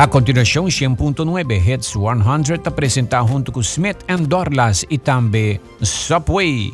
A 0.00 0.08
continuação, 0.08 0.64
100.9 0.64 1.60
Hits 1.60 1.92
100 1.92 2.56
apresenta 2.64 3.20
junto 3.20 3.52
com 3.52 3.60
Smith 3.60 3.98
and 4.08 4.24
Dorlas 4.24 4.82
e 4.88 4.96
também 4.96 5.60
Subway. 5.82 6.72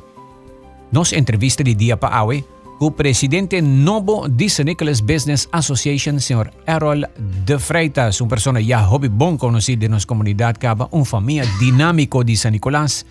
Nos 0.93 1.13
entrevista 1.13 1.65
de 1.65 1.75
dia 1.75 1.97
para 1.97 2.23
hoje, 2.23 2.45
o 2.79 2.89
presidente 2.93 3.61
novo 3.61 4.29
de 4.29 4.49
San 4.49 4.63
Nicolas 4.63 5.01
Business 5.01 5.49
Association, 5.51 6.21
Sr. 6.21 6.53
Errol 6.69 7.03
de 7.19 7.59
Freitas, 7.59 8.21
uma 8.21 8.31
pessoa 8.31 8.63
já 8.63 8.79
hobby 8.79 9.09
bom 9.09 9.37
conhecida 9.37 9.87
em 9.87 9.89
nossa 9.89 10.07
comunidade, 10.07 10.61
que 10.61 10.67
é 10.69 10.73
uma 10.73 11.05
família 11.05 11.45
dinâmico 11.59 12.23
de 12.23 12.37
San 12.37 12.53
Nicolás. 12.53 13.05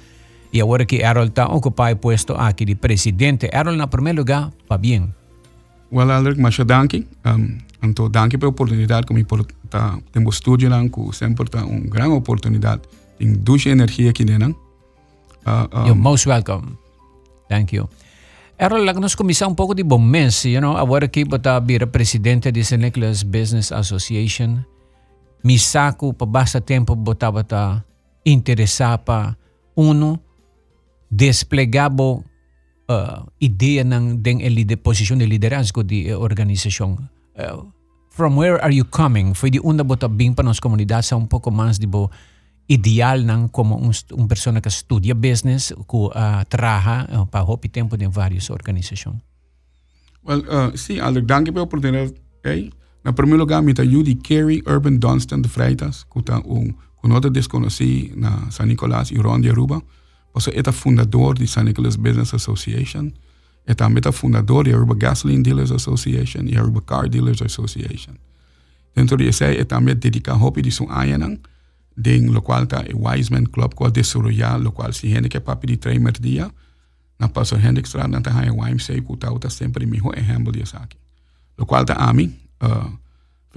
E 0.54 0.62
agora 0.62 0.86
que 0.86 1.04
Errol 1.04 1.26
está 1.26 1.46
ocupado 1.48 1.94
o 1.94 1.98
posto 1.98 2.36
aqui 2.36 2.64
de 2.64 2.76
presidente, 2.76 3.50
Errol, 3.52 3.76
na 3.76 3.86
primeiro 3.86 4.20
lugar, 4.20 4.50
va 4.70 4.78
bem. 4.78 5.14
Well, 5.92 6.08
mas 6.38 6.58
danke. 6.66 7.06
Um, 7.26 7.58
então, 7.86 8.10
danke 8.10 8.38
pela 8.38 8.50
oportunidade 8.50 9.08
que 9.08 9.24
por 9.24 9.46
tá 9.70 10.00
temos 10.12 10.36
estúdio 10.36 10.70
lá, 10.70 10.82
que 10.88 11.16
sempre 11.16 11.50
tá 11.50 11.66
uma 11.66 11.80
grande 11.80 12.14
oportunidade. 12.14 12.82
Tem 13.18 13.34
duas 13.34 13.66
energia 13.66 14.10
aqui 14.10 14.26
dentro. 14.26 14.52
Uh, 15.46 15.70
um, 15.72 15.86
You're 15.86 15.96
most 15.96 16.28
welcome. 16.28 16.78
Thank 17.48 17.76
you. 17.76 17.88
Errol, 18.58 18.86
nos 19.00 19.16
começar 19.16 19.48
um 19.48 19.56
pouco 19.56 19.76
de 19.76 19.84
bom 19.84 20.00
mês, 20.00 20.46
you 20.46 20.62
know, 20.62 20.78
agora 20.78 21.08
que 21.08 21.26
bota 21.26 21.60
vira 21.60 21.86
presidente 21.86 22.52
de 22.52 22.64
St. 22.64 22.78
Nicholas 22.78 23.22
Business 23.24 23.72
Association, 23.72 24.64
mi 25.44 25.60
saco 25.60 26.14
pa 26.14 26.26
basta 26.26 26.62
tempo 26.62 26.96
botava 26.96 27.44
ta 27.44 27.84
interessar 28.26 28.98
pa 29.04 29.36
uno 29.76 30.18
desplegabo 31.12 32.24
uh, 32.90 33.28
ideia 33.40 33.84
ng 33.84 34.24
deng 34.24 34.42
elide 34.42 34.80
posisyon 34.80 35.20
de 35.20 35.28
liderazgo 35.30 35.84
di 35.84 36.10
uh, 36.10 36.18
organisasyon. 36.18 36.92
Uh, 37.36 37.75
from 38.16 38.40
where 38.40 38.64
are 38.64 38.72
you 38.72 38.86
coming? 38.88 39.36
Foi 39.36 39.52
de 39.52 39.60
una 39.60 39.84
bota 39.84 40.08
bem 40.08 40.34
para 40.34 40.46
nossa 40.46 40.62
comunidade 40.62 41.06
sa 41.06 41.18
um 41.18 41.28
pouco 41.28 41.52
mais 41.52 41.78
de 41.78 41.88
ideal 42.68 43.20
ng 43.20 43.50
como 43.52 43.76
um, 43.76 43.92
um 44.18 44.28
persona 44.28 44.62
que 44.62 44.70
estudia 44.70 45.14
business, 45.14 45.74
que 45.76 45.98
uh, 45.98 46.42
trabalha 46.48 47.06
uh, 47.12 47.26
para 47.28 47.44
hopi 47.44 47.68
tempo 47.70 47.98
de 47.98 48.08
várias 48.08 48.50
organizações. 48.50 49.20
Well, 50.24 50.42
uh, 50.48 50.78
sim, 50.78 51.00
Alec, 51.00 51.28
danke 51.28 51.52
pela 51.52 51.66
oportunidade. 51.66 52.16
Na 53.04 53.14
primeiro 53.14 53.40
lugar, 53.40 53.62
me 53.62 53.74
ajuda 53.78 54.10
de 54.10 54.16
Kerry 54.16 54.64
Urban 54.66 54.98
Dunstan 54.98 55.42
de 55.42 55.50
Freitas, 55.50 56.06
que 56.10 56.20
está 56.20 56.40
um, 56.40 56.74
que 56.74 57.08
nós 57.08 57.22
desconheci 57.32 58.12
na 58.16 58.50
San 58.50 58.66
Nicolás 58.66 59.12
e 59.12 59.18
Ronde 59.18 59.50
Aruba. 59.50 59.84
Você 60.34 60.50
é 60.52 60.72
fundador 60.72 61.38
de 61.38 61.46
San 61.46 61.66
Nicholas 61.66 61.98
Business 61.98 62.34
Association. 62.34 63.12
É 63.68 63.74
também 63.74 64.02
fundador 64.12 64.66
da 64.66 64.76
Aruba 64.76 64.96
Gasoline 64.96 65.42
Dealers 65.42 65.72
Association 65.72 66.44
e 66.46 66.58
Aruba 66.58 66.82
Car 66.82 67.10
Dealers 67.10 67.42
Association. 67.42 68.14
Dentro 68.96 69.18
disso, 69.18 69.44
é 69.44 69.64
também 69.64 69.96
dedicado 69.96 70.44
ao 70.44 70.52
de 70.52 70.72
sua 70.72 70.94
área, 70.94 71.18
ding 71.98 72.28
lo 72.28 72.42
qual 72.42 72.64
está 72.64 72.84
o 72.94 73.08
Wiseman 73.08 73.46
Club, 73.46 73.74
qual 73.74 73.92
desarrollar, 73.92 74.60
lo 74.60 74.72
qual 74.72 74.92
se 74.94 75.10
gente 75.10 75.30
que 75.30 75.40
papi 75.40 75.68
de 75.68 75.78
três 75.78 76.00
dia, 76.20 76.52
na 77.18 77.28
gente 77.28 77.82
que 77.82 77.88
está 77.88 78.08
na 78.08 78.22
terra 78.22 78.52
o 78.52 78.66
YMCA, 78.68 79.02
que 79.02 79.14
está 79.14 79.50
sempre 79.50 79.86
melhor 79.86 80.18
exemplo 80.18 80.52
disso 80.52 80.78
aqui. 80.78 80.98
Lo 81.58 81.66
qual 81.66 81.82
está 81.82 81.96
a 81.96 82.14
mim, 82.14 82.36
uh, 82.62 82.98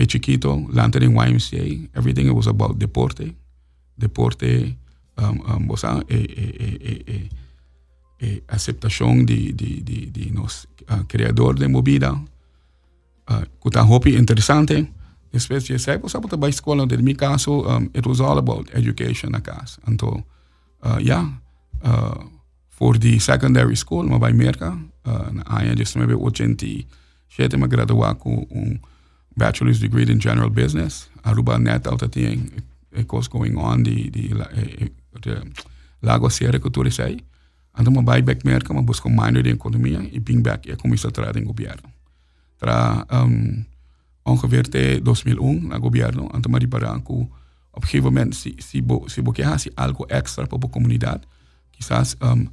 chiquito, 0.09 0.69
lá 0.73 0.87
em 0.87 1.31
YMCA, 1.31 1.91
everything 1.97 2.31
was 2.31 2.47
about 2.47 2.79
deporte, 2.79 3.37
deporte, 3.97 4.77
um, 5.19 5.57
um, 5.57 5.67
bosa, 5.67 6.05
e, 6.09 6.15
e, 6.15 6.21
e, 6.21 7.03
e, 7.09 7.13
e 7.13 7.31
aceptação 8.49 9.25
de, 9.25 9.53
de, 9.53 9.81
de, 9.81 10.07
de 10.07 10.33
nos 10.33 10.67
uh, 10.91 11.05
criador 11.07 11.55
de 11.55 11.69
movida, 11.69 12.13
uh, 12.13 13.47
que 13.61 13.69
está 13.69 13.83
hopi 13.85 14.17
interessante, 14.17 14.91
depois 15.31 15.65
de 15.65 15.79
sair, 15.79 15.99
você 15.99 16.19
pode 16.19 16.37
para 16.37 16.47
a 16.47 16.51
escola, 16.51 16.87
no 16.87 17.03
meu 17.03 17.17
caso, 17.17 17.65
it 17.95 18.09
was 18.09 18.21
all 18.21 18.39
about 18.39 18.71
education 18.75 19.31
na 19.31 19.41
casa. 19.41 19.79
Então, 19.87 20.25
uh, 20.83 20.99
yeah, 21.01 21.31
uh, 21.85 22.25
for 22.71 22.99
the 22.99 23.19
secondary 23.19 23.77
school, 23.77 24.05
mas 24.05 24.19
vai 24.19 24.33
merca, 24.33 24.73
uh, 24.73 25.33
na 25.33 25.43
área 25.47 25.75
de 25.75 25.85
1987, 25.85 27.57
me 27.57 27.69
graduar 27.69 28.15
com 28.15 28.47
um 28.51 28.79
bachelor's 29.37 29.79
degree 29.79 30.11
in 30.11 30.21
general 30.21 30.51
business. 30.51 31.09
Aruba 31.23 31.59
net 31.59 31.87
altijd 31.87 32.11
tinha 32.11 32.39
coisas 33.07 33.29
going 33.29 33.57
on 33.57 33.83
de, 33.83 34.11
de, 34.11 34.29
de, 34.29 34.93
de 35.21 35.43
Lago 36.03 36.31
Sierra 36.31 36.59
que 36.59 36.71
tu 36.71 36.91
sei. 36.91 37.19
Então, 37.79 37.93
eu 37.95 38.03
vai 38.03 38.23
back 38.23 38.45
merca, 38.45 38.75
eu 38.75 38.83
busco 38.83 39.09
minor 39.09 39.43
de 39.43 39.51
economia 39.51 40.09
e 40.11 40.19
bem 40.19 40.41
back 40.41 40.71
e 40.71 40.77
começo 40.77 41.07
a 41.07 41.11
trabalhar 41.11 41.41
em 41.41 41.45
governo. 41.45 41.89
Tra 42.59 43.07
um, 43.13 43.65
ongeveer 44.25 44.67
te 44.69 45.01
2001 45.01 45.69
na 45.69 45.79
governo, 45.79 46.29
eu 46.33 46.59
reparar 46.59 47.01
que 47.01 47.29
op 47.79 47.85
een 47.85 47.89
gegeven 47.89 48.13
moment, 48.13 48.35
se, 48.35 48.55
se, 48.57 48.83
bo, 48.83 49.05
se 49.07 49.23
você 49.23 49.43
hace 49.43 49.71
algo 49.75 50.05
extra 50.09 50.47
para 50.47 50.59
a 50.59 50.69
comunidade, 50.69 51.21
quizás, 51.71 52.17
um, 52.21 52.49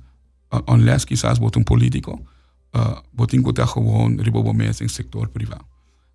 unless 0.68 1.06
quizás 1.06 1.40
você 1.40 1.60
um 1.60 1.64
político, 1.64 2.22
uh, 2.76 3.28
que 3.28 3.50
estar 3.50 3.68
gewoon 3.68 4.20
ribobo 4.20 4.54
mensen 4.54 4.86
em 4.86 4.90
sector 4.90 5.30
privado. 5.30 5.66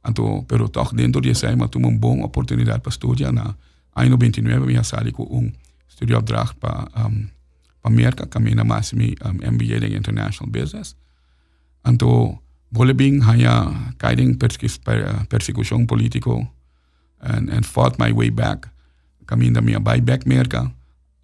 Então, 0.06 0.44
pero 0.46 0.68
toch 0.68 0.94
dentro 0.94 1.20
de 1.20 1.30
essa, 1.30 1.54
mas 1.56 1.70
uma 1.74 1.90
boa 1.90 2.24
oportunidade 2.24 2.80
para 2.80 2.90
estudar 2.90 3.32
na 3.32 3.54
ano 3.96 4.16
29, 4.16 4.76
eu 4.76 4.84
saí 4.84 5.12
com 5.12 5.24
um 5.24 5.52
studieopdracht 5.88 6.54
para 6.56 6.88
um, 6.96 7.26
pa 7.82 7.88
Amerika, 7.88 8.26
kami 8.26 8.54
na 8.54 8.64
masimi 8.64 9.16
um, 9.24 9.40
MBA 9.40 9.84
in 9.86 9.96
International 9.96 10.50
Business. 10.50 10.94
Então, 11.84 12.38
Bolebing 12.70 13.18
hanya 13.26 13.66
kaiding 13.98 14.38
persecução 15.26 15.86
político 15.90 16.46
and, 17.18 17.50
and 17.50 17.66
fought 17.66 17.98
my 17.98 18.14
way 18.14 18.30
back. 18.30 18.70
Kami 19.26 19.50
na 19.50 19.60
minha 19.60 19.82
back 19.82 20.22
Amerika, 20.22 20.70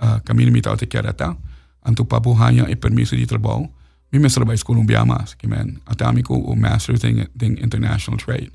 uh, 0.03 0.19
kami 0.27 0.44
na 0.44 0.50
mita 0.50 0.75
te 0.77 0.87
kerata. 0.87 1.39
Anto 1.87 2.05
papo 2.05 2.34
hanya 2.34 2.67
e 2.67 2.75
permiso 2.75 3.15
de 3.15 3.27
trabalho. 3.27 3.71
Mi 4.11 4.19
me 4.19 4.28
trabalho 4.28 4.59
Colombia 4.65 5.05
mas, 5.05 5.34
que 5.34 5.47
men, 5.47 5.78
atami 5.87 6.23
ko 6.23 6.34
o 6.34 6.56
Masters 6.56 7.05
in, 7.05 7.31
in 7.41 7.59
International 7.62 8.19
Trade. 8.19 8.50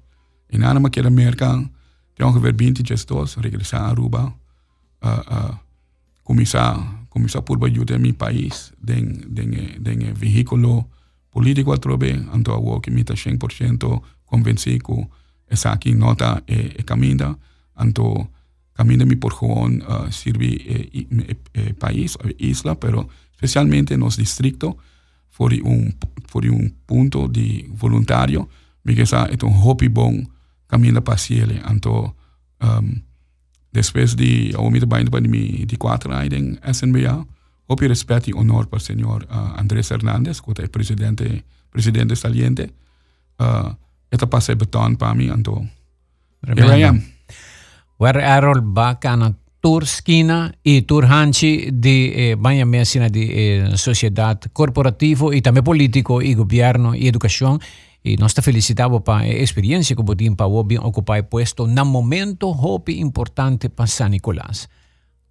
E 0.52 0.58
na 0.58 0.78
ma 0.80 0.90
kera 0.90 1.08
Amerika, 1.08 1.64
de 2.18 2.26
ongeveer 2.26 2.54
20 2.54 2.84
gestos, 2.84 3.38
regressar 3.38 3.84
a 3.84 3.88
Aruba, 3.88 4.34
uh, 5.02 5.08
uh, 5.08 5.56
começar, 6.24 6.76
comienzo 7.12 7.40
a 7.40 7.46
pulvar 7.46 7.70
ayuda 7.70 7.96
en 7.96 8.02
mi 8.02 8.14
país, 8.14 8.74
den, 8.80 9.36
den, 9.36 9.54
eh, 9.54 9.78
den 9.80 10.02
el 10.02 10.14
vehículo 10.14 10.88
político 11.30 11.74
a 11.74 11.78
través, 11.78 12.18
ante 12.32 12.52
agua 12.52 12.82
que 12.82 12.90
me 12.90 13.02
está 13.02 13.16
100% 13.16 14.02
convencido 14.26 14.80
que 14.80 15.10
esa 15.48 15.74
aquí 15.74 15.94
nota 15.94 16.42
eh, 16.48 16.74
eh, 16.78 16.84
camina, 16.86 17.38
camina 18.74 19.06
mi 19.06 19.16
porjón 19.18 19.84
ah, 19.88 20.06
uh, 20.08 20.12
sirve 20.12 20.48
eh, 20.48 21.08
eh, 21.54 21.74
país, 21.74 22.18
eh, 22.24 22.36
isla, 22.40 22.80
pero 22.80 23.10
especialmente 23.34 23.94
en 23.94 24.00
los 24.00 24.16
distritos, 24.16 24.76
por 25.36 25.54
un, 25.54 25.98
por 26.32 26.46
un 26.46 26.78
punto 26.86 27.28
de 27.28 27.68
voluntario, 27.70 28.48
me 28.84 28.96
que 28.96 29.02
es 29.02 29.14
un 29.14 29.54
hobby 29.54 29.88
bon 29.88 30.30
camina 30.68 31.02
para 31.02 31.18
cielo, 31.18 31.56
ante 31.66 31.90
um, 31.90 33.02
Después 33.72 34.16
de 34.16 34.54
o 34.58 34.70
midbain 34.70 35.10
mi 35.30 35.66
de 35.66 35.78
cuatro 35.78 36.14
años 36.14 36.34
en 36.34 36.60
SNBA, 36.74 37.26
opi 37.68 37.88
respeto 37.88 38.30
y 38.30 38.34
honor 38.34 38.68
para 38.68 38.80
el 38.80 38.86
señor 38.86 39.28
uh, 39.30 39.34
eh, 39.34 39.54
Andrés 39.58 39.92
Hernández, 39.92 40.42
que 40.42 40.64
es 40.64 40.70
presidente, 40.70 41.46
presidente 41.72 42.16
saliente. 42.16 42.74
Uh, 43.40 43.74
esta 44.10 44.30
pasa 44.30 44.54
betón 44.56 44.98
para 44.98 45.14
mí, 45.14 45.30
anto. 45.30 45.62
Here 46.46 46.80
I 46.80 46.84
am. 46.84 47.02
Where 47.98 48.20
Errol 48.20 48.62
back 48.62 49.06
on 49.06 49.38
Turskina 49.62 50.56
y 50.64 50.82
Turhanchi 50.82 51.70
de 51.72 52.32
eh, 52.32 52.36
Banyamesina 52.36 53.06
eh, 53.06 53.10
de 53.12 53.24
eh, 53.24 53.66
eh, 53.74 53.78
sociedad 53.78 54.42
corporativo 54.52 55.32
y 55.32 55.42
también 55.42 55.64
político 55.64 56.22
y 56.22 56.34
gobierno 56.34 56.96
y 56.96 57.08
educación. 57.08 57.62
E 58.04 58.18
nós 58.18 58.34
te 58.34 58.42
felicitamos 58.42 59.02
para 59.02 59.24
a 59.24 59.28
experiência 59.28 59.96
que 59.96 60.04
você 60.04 60.32
para 60.32 60.48
ocupar 60.48 61.24
posto 61.24 61.68
no 61.68 61.86
momento 61.86 62.50
hopi 62.50 63.00
importante 63.00 63.70
para 63.70 63.88
San 63.88 64.10
Nicolás. 64.10 64.68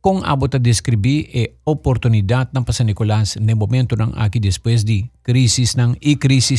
Com 0.00 0.22
a 0.24 0.34
bota 0.34 0.58
descrever 0.58 1.28
a 1.66 1.70
oportunidade 1.70 2.50
na 2.54 2.64
San 2.72 2.84
Nicolás 2.84 3.36
no 3.36 3.56
momento 3.56 3.96
não 3.96 4.12
aqui 4.16 4.40
depois 4.40 4.82
de 4.82 5.10
crise 5.22 5.64
não 5.76 5.94
e 6.00 6.16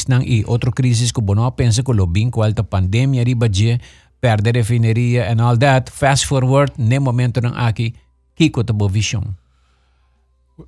não 0.08 0.22
e 0.22 0.44
outra 0.46 0.72
crise 0.72 1.12
que 1.12 1.22
você 1.22 1.52
pensa 1.56 1.81
que 1.81 1.92
o 1.92 2.06
bem 2.06 2.30
com 2.30 2.44
a 2.44 2.63
pandemia 2.63 3.24
riba 3.24 3.50
de 3.50 3.80
perder 4.19 4.56
refineria 4.56 5.31
and 5.31 5.42
all 5.42 5.58
that. 5.58 5.90
Fast 5.92 6.28
forward 6.28 6.74
no 6.78 7.02
momento 7.02 7.42
não 7.42 7.54
aqui 7.56 7.96
a 8.40 8.88
visão. 8.88 9.41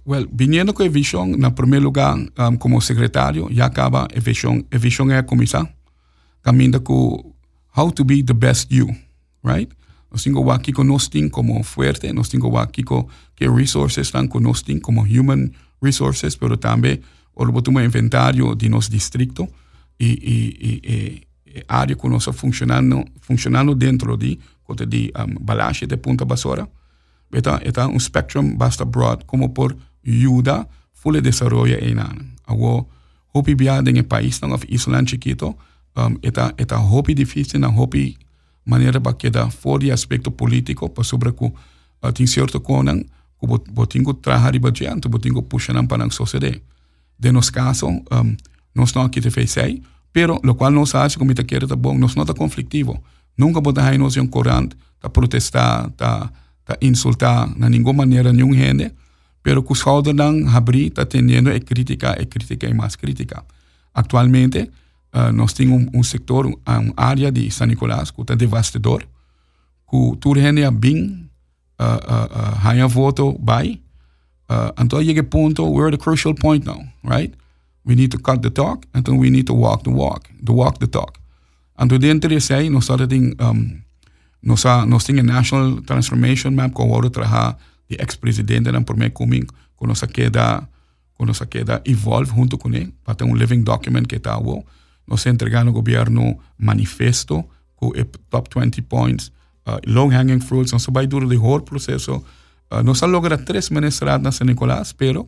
Well, 0.05 0.27
viniendo 0.31 0.73
con 0.73 0.91
visión, 0.91 1.43
en 1.43 1.55
primer 1.55 1.81
lugar, 1.81 2.17
um, 2.37 2.57
como 2.57 2.81
secretario, 2.81 3.49
ya 3.49 3.65
acaba 3.65 4.03
a 4.03 4.19
visión 4.19 5.11
es 5.11 5.23
comisar, 5.25 5.75
camina 6.41 6.79
con 6.79 7.33
how 7.75 7.91
to 7.91 8.03
be 8.03 8.23
the 8.23 8.33
best 8.33 8.69
you, 8.71 8.87
right? 9.43 9.71
Nos 10.11 10.23
tengo 10.23 10.51
aquí 10.51 10.71
con 10.71 10.87
nos 10.87 11.09
como 11.31 11.63
fuerte, 11.63 12.13
nos 12.13 12.29
tengo 12.29 12.59
aquí 12.59 12.83
con 12.83 13.07
qué 13.35 13.47
resources 13.47 14.07
están 14.07 14.27
con 14.27 14.43
nos 14.43 14.63
como 14.81 15.01
human 15.01 15.51
resources, 15.81 16.37
pero 16.37 16.57
también 16.57 17.01
un 17.35 17.83
inventario 17.83 18.55
de 18.55 18.69
nos 18.69 18.89
distrito 18.89 19.47
y, 19.97 20.07
y, 20.07 20.57
y, 20.59 21.25
y 21.45 21.63
área 21.67 21.95
que 21.95 22.09
nos 22.09 22.25
funcionando, 22.25 23.03
funcionando 23.21 23.75
dentro 23.75 24.15
de, 24.17 24.37
di 24.87 25.11
um, 25.15 25.35
balasje 25.41 25.87
de 25.87 25.97
punta 25.97 26.25
basura. 26.25 26.67
Beta, 27.33 27.57
eta 27.65 27.87
un 27.87 27.99
spectrum 27.99 28.57
basta 28.57 28.85
broad 28.85 29.25
como 29.25 29.53
por 29.53 29.75
ayuda 30.05 30.67
full 30.93 31.17
desarrollo 31.17 31.77
en 31.81 31.99
an. 31.99 32.35
Awo 32.45 32.87
hopi 33.33 33.55
bia 33.55 33.81
den 33.81 34.05
país 34.05 34.39
nang 34.41 34.53
of 34.53 34.63
Island 34.69 35.07
chiquito, 35.07 35.57
um, 35.97 36.17
eta 36.21 36.53
eta 36.57 36.77
hopi 36.77 37.15
difícil 37.15 37.59
na 37.59 37.73
hopi 37.73 38.17
manera 38.65 38.99
ba 38.99 39.17
queda 39.17 39.49
for 39.49 39.81
aspecto 39.91 40.29
político 40.29 40.93
pa 40.93 41.03
sobre 41.03 41.33
ku 41.33 41.49
uh, 41.49 42.11
tin 42.13 42.27
cierto 42.27 42.61
konan 42.61 43.03
ku 43.41 43.47
bot, 43.47 43.65
botingo 43.73 44.13
trabalhar 44.13 44.59
bajianto 44.59 45.09
botingo 45.09 45.41
puxanan 45.41 45.87
para 45.87 46.09
sociedade. 46.11 46.61
De 47.17 47.31
nos 47.31 47.49
caso, 47.49 47.87
um, 47.87 48.37
aqui 49.05 49.21
te 49.21 49.29
pero 50.11 50.39
lo 50.43 50.55
qual 50.55 50.71
nós 50.71 50.93
acha 50.93 51.17
como 51.17 51.33
te 51.33 51.43
tá 51.43 52.33
conflitivo. 52.37 53.01
Nunca 53.35 53.59
protestar, 55.09 55.89
tá 56.65 56.77
insultar 56.81 57.49
na 57.57 57.69
nenhuma 57.69 57.93
maneira 57.93 58.31
nenhum 58.31 58.53
gente, 58.53 58.91
pero 59.41 59.61
que 59.63 59.73
os 59.73 59.83
não 60.13 60.47
abrir 60.49 60.91
tá 60.91 61.05
tendendo 61.05 61.49
a 61.49 61.59
crítica, 61.59 62.11
a 62.11 62.25
crítica 62.25 62.67
e 62.67 62.73
mais 62.73 62.95
crítica. 62.95 63.43
Atualmente, 63.93 64.69
uh, 65.13 65.31
nós 65.33 65.53
temos 65.53 65.83
um, 65.93 65.99
um 65.99 66.03
uma 66.65 66.93
área 66.95 67.31
de 67.31 67.51
São 67.51 67.67
Nicolás 67.67 68.11
que 68.11 68.21
está 68.21 68.35
devastador, 68.35 69.03
que 69.89 70.17
tudo 70.19 70.39
é 70.39 70.71
bem, 70.71 71.29
uh, 71.79 71.83
uh, 71.83 72.85
uh, 72.85 72.87
voto 72.87 73.37
vai, 73.43 73.79
uh, 74.49 74.81
então 74.81 75.03
chega 75.03 75.23
ponto, 75.23 75.65
we're 75.65 75.87
at 75.87 75.93
a 75.93 75.97
crucial 75.97 76.33
point 76.33 76.65
now, 76.65 76.81
right? 77.03 77.33
We 77.85 77.95
need 77.95 78.11
to 78.11 78.19
cut 78.19 78.41
the 78.41 78.49
talk, 78.49 78.87
and 78.93 79.03
we 79.19 79.29
need 79.29 79.45
to 79.47 79.53
walk 79.53 79.83
the 79.83 79.91
walk, 79.91 80.29
the 80.41 80.53
walk 80.53 80.79
the 80.79 80.87
talk. 80.87 81.19
Então 81.77 81.99
dentro 81.99 82.29
desse 82.29 82.53
aí, 82.53 82.69
nós 82.69 82.87
um, 82.89 83.82
nós, 84.43 84.63
nós 84.87 85.03
temos 85.03 85.23
National 85.23 85.81
Transformation 85.81 86.51
Map 86.51 86.71
com 86.73 86.91
o 86.91 87.09
trabalho 87.09 87.55
de 87.89 87.97
ex-presidente 87.99 88.71
na 88.71 88.81
por 88.81 88.97
meio 88.97 89.11
coming, 89.11 89.45
com 89.75 89.87
nossa 89.87 90.05
queda, 90.05 90.67
com 91.13 91.25
nossa 91.25 91.45
queda 91.45 91.81
evolve 91.85 92.31
junto 92.35 92.57
com 92.57 92.69
ele, 92.73 92.93
para 93.03 93.15
ter 93.15 93.23
um 93.23 93.35
living 93.35 93.63
document 93.63 94.03
que 94.03 94.15
está 94.15 94.37
o 94.37 94.63
nós 95.07 95.25
entregamos 95.25 95.67
ao 95.67 95.73
governo 95.73 96.39
manifesto 96.57 97.43
com 97.75 97.91
top 98.29 98.49
20 98.59 98.81
points, 98.83 99.31
uh, 99.67 99.79
long-hanging 99.85 100.39
fruits, 100.39 100.71
nós 100.71 100.85
vai 100.89 101.05
durar 101.05 101.27
o 101.27 101.41
whole 101.41 101.63
processo. 101.63 102.23
Uh, 102.71 102.83
nós 102.83 103.01
logra 103.01 103.37
três 103.37 103.69
ministrados 103.69 104.23
na 104.23 104.31
São 104.31 104.47
Nicolás, 104.47 104.93
pero 104.93 105.27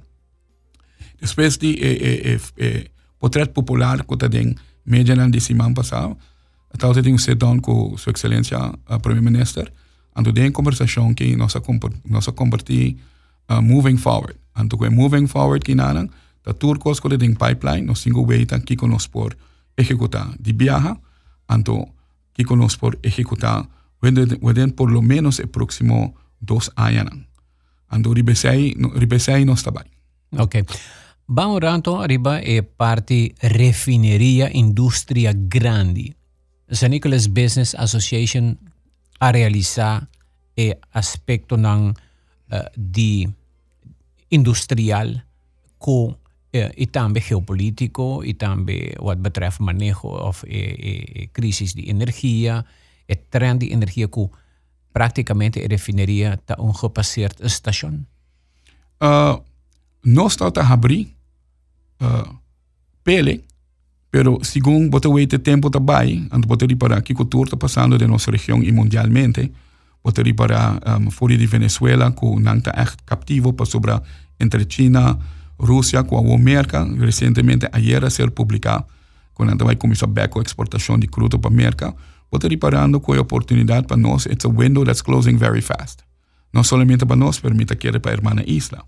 depois 1.20 1.58
de 1.58 1.76
eh, 1.82 2.34
eh, 2.34 2.40
eh, 2.58 2.90
eh, 3.20 3.46
popular 3.48 4.04
que 4.06 4.14
está 4.14 4.28
em 4.38 4.56
média 4.86 5.16
na 5.16 5.40
semana 5.40 5.74
passada, 5.74 6.16
Tal 6.78 6.94
tem 6.94 7.14
um 7.14 7.18
sit-down 7.18 7.60
com 7.60 7.98
Sua 7.98 8.12
Excelência, 8.12 8.58
a 8.86 9.00
Primeiro-Ministro, 9.00 9.72
e 10.18 10.34
tem 10.34 10.52
conversação 10.52 11.14
que 11.14 11.36
nós 11.36 11.54
nós 12.10 12.28
compartir 12.28 12.98
uh, 13.50 13.62
moving 13.62 13.98
forward. 13.98 14.36
Anto 14.56 14.78
que 14.78 14.90
moving 14.90 15.28
forward 15.28 15.64
que 15.64 15.76
nanan, 15.76 16.08
da 16.44 16.54
turcos 16.54 17.00
que 17.00 17.18
tem 17.18 17.34
pipeline, 17.34 17.86
nós 17.86 18.00
cinco 18.00 18.22
weita 18.22 18.60
que 18.60 18.76
nós 18.88 19.08
por 19.08 19.36
executar 19.78 20.34
de 20.40 20.54
viaja, 20.54 20.98
anto 21.50 21.88
que 22.34 22.44
nós 22.56 22.76
por 22.76 22.98
executar 23.04 23.68
within 24.42 24.70
por 24.72 24.92
lo 24.92 25.02
menos 25.02 25.40
o 25.40 25.48
próximo 25.48 26.16
dos 26.42 26.70
anos. 26.76 27.26
Anto 27.92 28.14
ribesei, 28.14 28.76
ribesei 28.96 29.46
está 29.46 29.72
bem. 29.72 29.86
Ok. 30.38 30.66
Vamos 31.28 31.60
ranto 31.62 31.96
arriba 31.96 32.42
e 32.42 32.62
parte 32.62 33.34
refineria 33.42 34.52
indústria 34.54 35.34
grande. 35.34 36.16
San 36.70 36.92
Nicolas 36.92 37.32
Business 37.32 37.76
Association 37.76 38.58
a 39.20 39.32
realizar 39.32 40.10
e 40.56 40.70
eh, 40.70 40.80
aspekto 40.92 41.56
ng 41.60 41.92
uh, 42.52 42.68
di 42.76 43.28
industrial 44.30 45.26
con 45.78 46.18
eh, 46.52 46.72
y 46.76 46.88
también 46.88 47.26
geopolítico 47.26 48.24
y 48.24 48.34
también 48.34 48.96
wat 49.00 49.20
betreft 49.20 49.60
manejo 49.60 50.10
of 50.10 50.44
eh, 50.48 51.30
crisis 51.34 51.76
de 51.76 51.90
energía, 51.90 52.66
het 53.08 53.30
trend 53.30 53.60
de 53.60 53.72
energía 53.72 54.08
ku 54.08 54.32
prácticamente 54.92 55.68
refinería 55.68 56.38
ta 56.38 56.56
un 56.58 56.74
gepasseerd 56.74 57.44
station. 57.46 58.08
Uh, 59.02 59.44
no 60.04 60.30
sta 60.30 60.52
ta 60.52 60.64
habri 60.64 61.12
uh, 62.00 62.24
pele 63.04 63.44
Pero 64.16 64.40
según 64.44 64.90
você 64.90 65.10
o 65.10 65.40
tempo 65.40 65.70
também, 65.70 66.30
ando 66.32 66.48
ir 66.48 66.78
para 66.78 67.02
que 67.02 67.12
está 67.12 67.58
passando 67.58 67.98
de 67.98 68.08
nossa 68.08 68.32
região 68.32 68.64
e 68.64 68.72
mundialmente, 68.72 69.52
ir 70.26 70.34
para 70.34 70.80
um, 70.98 71.12
fora 71.12 71.36
de 71.36 71.46
Venezuela, 71.46 72.16
não 72.40 72.56
está 72.56 72.72
echt 72.78 72.96
captivo 73.06 73.52
para 73.52 73.66
sobre 73.66 73.92
entre 74.40 74.66
China, 74.70 75.20
Rússia, 75.60 76.02
com 76.06 76.18
a 76.18 76.34
América, 76.34 76.88
recentemente, 76.98 77.68
ayer 77.74 78.06
a 78.06 78.10
ser 78.10 78.32
publicado, 78.32 78.86
quando 79.34 79.54
não 79.54 79.66
vai 79.66 79.76
começar 79.76 80.08
a 80.08 80.42
exportação 80.42 80.98
de 80.98 81.08
crudo 81.08 81.38
para 81.38 81.52
a 81.52 81.54
América, 81.54 81.94
você 82.32 82.48
ir 82.48 82.56
parando 82.56 83.02
com 83.02 83.12
a 83.12 83.20
oportunidade 83.20 83.86
para 83.86 83.98
nós, 83.98 84.28
it's 84.28 84.46
a 84.46 84.50
window 84.50 84.86
that's 84.86 85.02
closing 85.02 85.36
very 85.36 85.62
fast. 85.62 86.06
Não 86.54 86.64
somente 86.64 87.06
para 87.06 87.18
nós, 87.18 87.38
permita 87.42 87.76
que 87.76 87.92
para 88.00 88.12
a 88.12 88.14
irmã 88.14 88.34
isla 88.48 88.82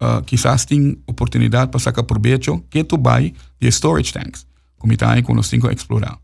uh, 0.00 0.22
quizás 0.24 0.64
tem 0.64 0.98
oportunidade 1.06 1.70
para 1.70 1.80
sacar 1.80 2.04
proveito 2.04 2.64
que 2.70 2.84
tu 2.84 2.98
vai 2.98 3.32
de 3.60 3.70
storage 3.70 4.12
tanks, 4.12 4.46
como 4.78 4.92
está 4.92 5.12
aí 5.12 5.22
com 5.22 5.34
os 5.36 5.46
cinco 5.46 5.70
explorar. 5.70 6.18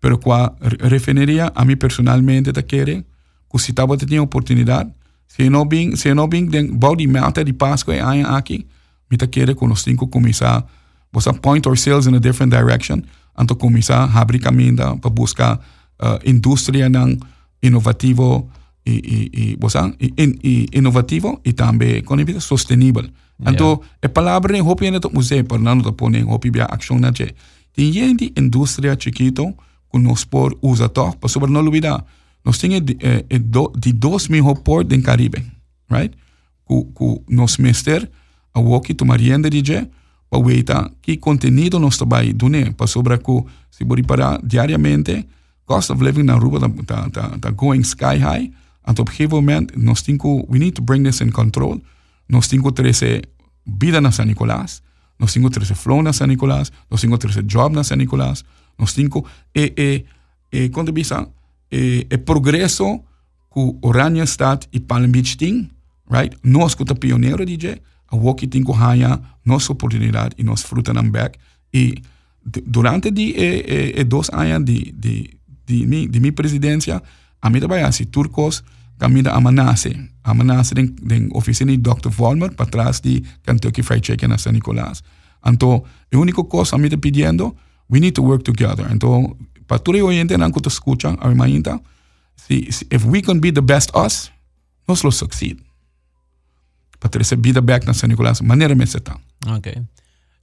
Pero 0.00 0.18
com 0.18 0.32
a 0.32 0.52
refineria, 0.88 1.52
a 1.54 1.64
mim 1.64 1.76
personalmente, 1.76 2.52
te 2.52 2.62
quero, 2.62 3.04
que 3.50 3.58
se 3.58 3.70
estava 3.70 3.96
tendo 3.96 4.22
oportunidade, 4.22 4.90
se 5.28 5.48
não 5.48 5.64
bem, 5.64 5.96
se 5.96 6.12
não 6.14 6.28
bem, 6.28 6.46
den 6.46 6.72
body 6.72 7.06
meta 7.06 7.44
de 7.44 7.52
Páscoa 7.52 7.94
aí 7.94 8.22
aqui, 8.22 8.66
me 9.10 9.16
te 9.16 9.26
quero 9.28 9.54
com 9.54 9.70
os 9.70 9.82
cinco 9.82 10.08
começar, 10.08 10.66
você 11.12 11.32
point 11.32 11.66
ourselves 11.68 12.06
in 12.06 12.16
a 12.16 12.18
different 12.18 12.50
direction, 12.50 13.02
então 13.38 13.56
começar 13.56 14.04
a 14.04 14.20
abrir 14.20 14.40
caminho 14.40 14.98
para 14.98 15.10
buscar 15.10 15.58
uh, 16.00 16.18
indústria 16.24 16.88
não 16.88 17.16
inovativo, 17.62 18.50
e, 18.84 18.92
e, 18.92 19.52
e, 19.52 19.56
bosan, 19.56 19.94
e, 20.00 20.12
e, 20.18 20.66
inovativo 20.72 21.40
e 21.44 21.52
também 21.52 22.02
com 22.02 22.16
sustentável. 22.40 23.10
Então, 23.40 23.80
a 24.00 24.08
palavra 24.08 24.56
em 24.56 24.62
hopi 24.62 24.90
neto 24.90 25.10
museu 25.12 25.44
para 25.44 25.58
não 25.58 25.80
to 25.80 25.92
pone 25.92 26.22
hopi 26.22 26.50
bia 26.50 26.66
ação 26.66 26.98
na 26.98 27.12
che. 27.12 27.34
Tem 27.74 27.92
gente 27.92 28.32
indústria 28.36 28.96
chiquito 28.98 29.54
que 29.90 29.98
nos 29.98 30.24
por 30.24 30.56
usa 30.62 30.88
to, 30.88 31.12
para 31.18 31.28
sobre 31.28 31.50
não 31.50 31.60
olvidar. 31.60 32.04
Nós 32.44 32.58
temos 32.58 32.80
de, 32.80 32.96
eh, 33.00 33.24
de 33.78 33.92
dois 33.92 34.28
mil 34.28 34.54
port 34.56 34.92
em 34.92 35.00
Caribe, 35.00 35.42
right? 35.90 36.14
Que, 36.66 36.84
que 36.94 37.22
nos 37.28 37.58
mester 37.58 38.08
a 38.54 38.60
woki 38.60 38.94
to 38.94 39.04
marienda 39.04 39.48
de 39.48 39.62
je, 39.64 39.88
para 40.28 40.40
weita 40.40 40.90
que 41.00 41.18
conteúdo 41.18 41.78
nós 41.78 41.96
trabalha 41.96 42.32
dune, 42.32 42.72
para 42.72 42.86
sobre 42.86 43.18
que 43.18 43.44
se 43.70 43.84
bori 43.84 44.02
para 44.02 44.38
diariamente, 44.42 45.26
cost 45.64 45.92
of 45.92 46.02
living 46.02 46.24
na 46.24 46.34
rua 46.34 46.60
tá, 46.86 47.10
tá, 47.10 47.38
tá 47.38 47.50
going 47.50 47.80
sky 47.80 48.18
high, 48.18 48.50
En 48.82 48.98
op 48.98 48.98
een 48.98 49.08
gegeven 49.08 49.36
moment, 49.36 49.76
nos 49.76 50.02
tinko, 50.02 50.44
we 50.48 50.58
need 50.58 50.74
to 50.74 50.82
bring 50.82 51.04
this 51.04 51.20
in 51.20 51.30
control. 51.30 51.82
Nos 52.26 52.46
tinko 52.46 52.72
trece 52.72 53.22
vida 53.64 54.00
na 54.00 54.10
San 54.10 54.26
Nicolás, 54.26 54.82
nos 55.16 55.32
tinko 55.32 55.48
trece 55.48 55.74
flow 55.74 56.02
na 56.02 56.12
San 56.12 56.28
Nicolás, 56.28 56.70
nos 56.88 57.00
tinko 57.00 57.16
trece 57.16 57.42
job 57.46 57.74
na 57.74 57.82
San 57.82 57.98
Nicolás, 57.98 58.44
nos 58.76 58.92
tinko, 58.92 59.26
e, 59.54 59.72
e, 59.76 60.04
e, 60.50 60.68
quando 60.68 60.92
bisa, 60.92 61.28
e, 61.70 62.06
e 62.10 62.18
progresso 62.18 63.04
ku 63.48 63.78
Oranje 63.82 64.26
Stad 64.26 64.66
e 64.72 64.80
Palm 64.80 65.10
Beach 65.12 65.36
ting, 65.36 65.70
right? 66.10 66.36
Nós 66.42 66.74
que 66.74 66.84
tá 66.84 66.94
pioneiro 66.94 67.44
DJ, 67.44 67.80
a 68.08 68.16
woki 68.16 68.46
tinko 68.46 68.72
haya 68.72 69.20
nossa 69.44 69.72
oportunidade 69.72 70.34
e 70.38 70.42
nos 70.42 70.62
fruta 70.62 70.92
nam 70.92 71.10
back. 71.10 71.38
E 71.72 72.02
durante 72.66 73.10
di 73.10 73.32
e, 73.32 73.64
e, 73.66 74.00
e 74.00 74.04
dos 74.04 74.30
anos 74.30 74.64
de, 74.64 74.92
de, 74.92 75.38
de, 75.66 75.86
de, 75.86 76.08
de 76.08 76.20
minha 76.20 76.32
presidência, 76.32 77.02
Amida 77.42 77.66
Bayasi, 77.66 78.06
turcos, 78.06 78.64
camida 78.98 79.34
amanase. 79.34 80.08
Amanase 80.22 80.74
den, 80.74 80.94
den 81.02 81.28
oficina 81.34 81.72
Dr. 81.76 82.10
Vollmer, 82.10 82.54
para 82.54 82.70
trás 82.70 83.02
de 83.02 83.22
Kentucky 83.44 83.82
Fried 83.82 84.02
Chicken 84.02 84.30
na 84.30 84.38
San 84.38 84.54
Nicolás. 84.54 85.02
Então, 85.44 85.82
a 86.12 86.16
única 86.16 86.42
coisa 86.44 86.78
que 86.78 86.96
pidiendo, 86.96 87.56
we 87.90 87.98
need 87.98 88.14
to 88.14 88.22
work 88.22 88.44
together. 88.44 88.86
Então, 88.90 89.36
para 89.66 89.78
todo 89.78 89.98
oyente 90.06 90.36
que 90.36 90.60
te 90.60 90.68
escucha, 90.68 91.16
a 91.20 91.28
mi 91.28 91.62
si, 92.36 92.72
si, 92.72 92.86
if 92.90 93.04
we 93.04 93.20
can 93.20 93.40
be 93.40 93.52
the 93.52 93.60
best 93.60 93.90
us, 93.94 94.30
nós 94.86 95.02
lo 95.02 95.10
succeed. 95.10 95.58
Para 96.98 97.18
receber 97.18 97.60
back 97.60 97.86
na 97.86 97.94
San 97.94 98.10
Nicolás, 98.10 98.40
maneira 98.40 98.74
me 98.74 98.84
está. 98.84 99.18
Okay. 99.58 99.82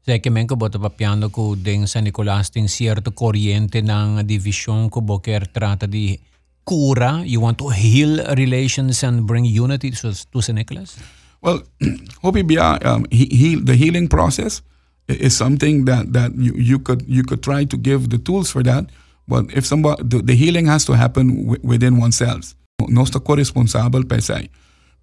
Sei 0.06 0.20
que 0.20 0.30
menko 0.30 0.56
bota 0.56 0.80
papiando 0.80 1.30
ko 1.30 1.56
ding 1.56 1.88
San 1.88 2.04
Nicolás 2.04 2.52
ting 2.52 2.68
cierto 2.68 3.12
corriente 3.12 3.82
ng 3.82 4.26
division 4.26 4.90
ko 4.90 5.02
boker 5.02 5.48
trata 5.48 5.88
di 5.88 6.20
cura, 6.70 7.24
you 7.26 7.42
want 7.42 7.58
to 7.58 7.70
heal 7.70 8.24
relations 8.36 9.04
and 9.04 9.26
bring 9.26 9.46
unity 9.46 9.90
to, 9.92 10.14
to 10.32 10.42
St. 10.42 10.56
Nicholas? 10.56 10.98
Well, 11.42 11.64
Hopi 12.22 12.44
Bia, 12.44 12.78
um, 12.86 13.06
he, 13.10 13.26
he, 13.26 13.56
the 13.56 13.76
healing 13.76 14.08
process 14.08 14.62
is 15.08 15.36
something 15.36 15.86
that, 15.86 16.14
that 16.14 16.36
you, 16.36 16.54
you, 16.56 16.78
could, 16.78 17.04
you 17.08 17.24
could 17.24 17.42
try 17.42 17.66
to 17.66 17.78
give 17.78 18.10
the 18.10 18.20
tools 18.20 18.52
for 18.52 18.62
that. 18.64 18.86
But 19.28 19.52
if 19.54 19.66
somebody, 19.66 20.04
the, 20.04 20.22
the 20.22 20.36
healing 20.36 20.68
has 20.68 20.86
to 20.86 20.94
happen 20.94 21.58
within 21.64 21.98
oneself. 21.98 22.56
no 22.88 23.04
está 23.04 23.20
corresponsável 23.20 24.06
para 24.06 24.18
isso. 24.18 24.34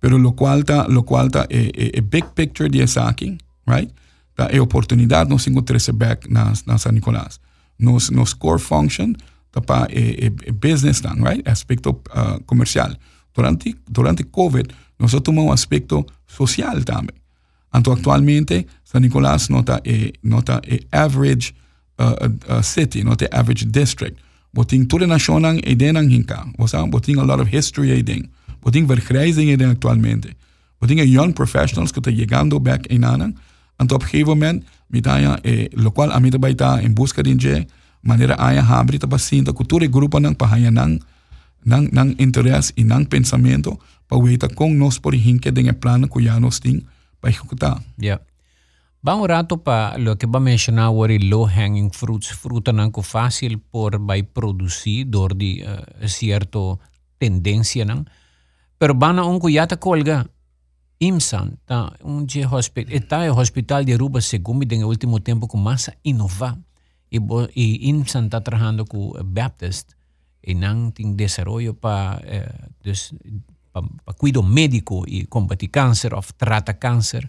Pero 0.01 0.19
lo 0.19 0.33
cual 0.33 0.61
está, 0.61 0.87
lo 0.89 1.05
cual 1.05 1.27
está, 1.27 1.47
é, 1.51 1.99
é 1.99 2.01
big 2.01 2.27
picture 2.35 2.69
de 2.69 2.83
essa 2.83 3.09
aqui, 3.09 3.39
right? 3.67 3.93
Tá, 4.35 4.49
é 4.51 4.57
eh, 4.57 4.61
oportunidade 4.61 5.31
nós 5.31 5.47
encontramos 5.47 5.89
back 5.91 6.31
na, 6.31 6.53
na 6.67 6.79
San 6.79 6.93
Nicolás. 6.93 7.41
Nos, 7.79 8.11
nos 8.11 8.35
core 8.35 8.61
function, 8.61 9.15
Papá, 9.57 9.87
eh, 9.89 10.31
eh, 10.45 10.53
businessland, 10.53 11.27
right? 11.27 11.49
Aspecto 11.49 12.03
uh, 12.15 12.39
comercial. 12.45 12.99
Durante, 13.35 13.75
durante 13.89 14.23
COVID, 14.25 14.67
nosotros 14.99 15.23
tomamos 15.23 15.55
aspecto 15.55 16.05
social 16.27 16.85
también. 16.85 17.19
Entonces, 17.73 17.97
mm. 17.97 18.01
actualmente, 18.01 18.67
San 18.85 19.01
Nicolás 19.01 19.49
nota 19.49 19.81
eh, 19.83 20.13
nota 20.21 20.61
eh, 20.63 20.87
average 20.91 21.55
uh, 21.99 22.29
uh, 22.51 22.63
city, 22.63 23.03
nota 23.03 23.27
average 23.33 23.65
district. 23.65 24.19
Botín 24.53 24.87
toda 24.87 25.07
la 25.07 25.15
nación 25.15 25.43
eden 25.65 25.97
eh, 25.97 26.01
ang 26.01 26.11
hinka. 26.11 26.45
Botín 26.59 26.91
botín 26.91 27.19
a 27.19 27.25
lot 27.25 27.41
of 27.41 27.49
history 27.49 27.93
eh, 27.93 28.01
eden. 28.01 28.31
Botín 28.61 28.87
vergrijzing 28.87 29.49
eden 29.49 29.71
actualmente. 29.71 30.37
Botín 30.79 30.99
young 30.99 31.33
professionals 31.33 31.93
que 31.93 32.01
está 32.01 32.11
llegando 32.11 32.61
back 32.61 32.91
en 32.91 33.05
anan. 33.05 33.39
Entonces, 33.79 33.97
op 33.97 34.03
een 34.03 34.09
gegeven 34.09 34.65
lo 35.73 35.93
cual 35.93 36.13
a 36.13 36.21
mí 36.21 36.31
te 36.31 36.39
en 36.83 36.95
busca 36.95 37.23
de 37.23 37.67
manera 38.07 38.35
haya 38.39 38.63
habrit 38.63 39.05
basin 39.07 39.45
da 39.45 39.53
cultura 39.53 39.87
grupo 39.87 40.19
nan 40.19 40.35
pahaya 40.35 40.71
nan 40.71 41.01
nan 41.65 41.89
nan 41.93 42.15
interés 42.19 42.73
y 42.77 42.85
nan 42.85 43.07
pensamiento 43.07 43.79
pa 44.09 44.17
weita 44.17 44.49
con 44.49 44.79
nos 44.79 45.01
por 45.01 45.15
hinke 45.15 45.51
den 45.53 45.75
plan 45.75 46.09
ku 46.09 46.21
ya 46.21 46.39
nos 46.39 46.61
ting 46.61 46.87
pa 47.21 47.29
ejecutar. 47.29 47.83
Yeah. 47.99 48.21
Van 49.03 49.21
un 49.21 49.29
rato 49.29 49.63
para 49.63 49.99
lo 49.99 50.17
que 50.17 50.27
va 50.27 50.39
a 50.39 50.43
mencionar 50.43 50.87
ahora 50.87 51.15
low 51.21 51.47
hanging 51.47 51.91
fruits, 51.91 52.33
fruta 52.33 52.73
nan 52.73 52.91
ko 52.91 53.03
fácil 53.03 53.59
por 53.59 53.99
by 53.99 54.23
producir 54.23 55.07
dor 55.07 55.35
di 55.35 55.63
uh, 55.63 56.07
cierto 56.09 56.79
tendencia 57.19 57.85
nan. 57.85 58.09
Pero 58.79 58.95
van 58.95 59.19
a 59.19 59.25
un 59.25 59.39
kuyata 59.39 59.77
colga 59.77 60.27
imsan 60.99 61.59
ta 61.67 61.93
un 62.03 62.27
je 62.27 62.47
hospital, 62.47 62.93
está 62.95 63.25
el 63.25 63.33
hospital 63.33 63.85
de 63.85 63.95
Aruba 63.95 64.21
según 64.21 64.59
mi 64.59 64.67
en 64.71 64.81
el 64.81 64.85
último 64.85 65.21
tiempo 65.21 65.47
con 65.47 65.63
más 65.63 65.91
innovar 66.03 66.66
i, 67.17 67.63
i 67.63 67.89
insanta 67.89 68.41
trabajando 68.43 68.85
con 68.85 69.13
Baptist 69.35 69.93
en 70.43 70.65
un 70.65 71.17
desarrollo 71.17 71.75
para 71.75 72.21
eh, 72.25 72.95
pa, 73.73 73.83
pa 73.83 74.13
cuidado 74.15 74.43
médico 74.43 75.05
y 75.07 75.27
combatir 75.27 75.71
cáncer 75.71 76.15
o 76.15 76.23
trata 76.37 76.79
cáncer. 76.79 77.29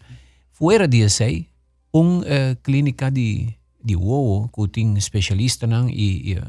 Fuera 0.51 0.88
de 0.88 1.03
ese, 1.03 1.50
una 1.91 2.24
eh, 2.27 2.56
clínica 2.62 3.12
de, 3.12 3.60
de 3.79 3.96
huevo 3.96 4.51
que 4.51 4.67
tiene 4.70 5.00
especialistas 5.00 5.70
y, 5.89 6.32
y 6.32 6.34
eh, 6.34 6.41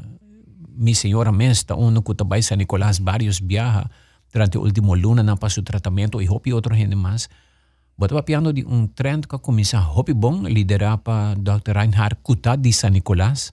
mi 0.77 0.95
señora 0.95 1.33
Mesta, 1.33 1.75
uno 1.75 2.05
que 2.05 2.15
trabaja 2.15 2.37
en 2.37 2.43
San 2.43 2.59
Nicolás, 2.59 3.01
varios 3.01 3.41
viaja 3.41 3.91
durante 4.33 4.59
la 4.59 4.65
última 4.65 4.95
luna 4.97 5.37
para 5.37 5.51
su 5.51 5.63
tratamiento 5.63 6.21
y 6.21 6.29
hopi 6.29 6.53
otra 6.53 6.77
gente 6.77 6.97
más. 6.97 7.31
Wat 7.99 8.13
we 8.13 8.23
piano 8.23 8.55
un 8.67 8.95
trend 8.95 9.27
ka 9.27 9.39
komisa 9.39 9.83
hopi 9.83 10.15
bon 10.15 10.47
lidera 10.47 11.03
pa 11.03 11.35
Dr. 11.35 11.75
Reinhard 11.75 12.23
Kuta 12.23 12.55
di 12.55 12.71
San 12.71 12.93
Nicolás. 12.93 13.53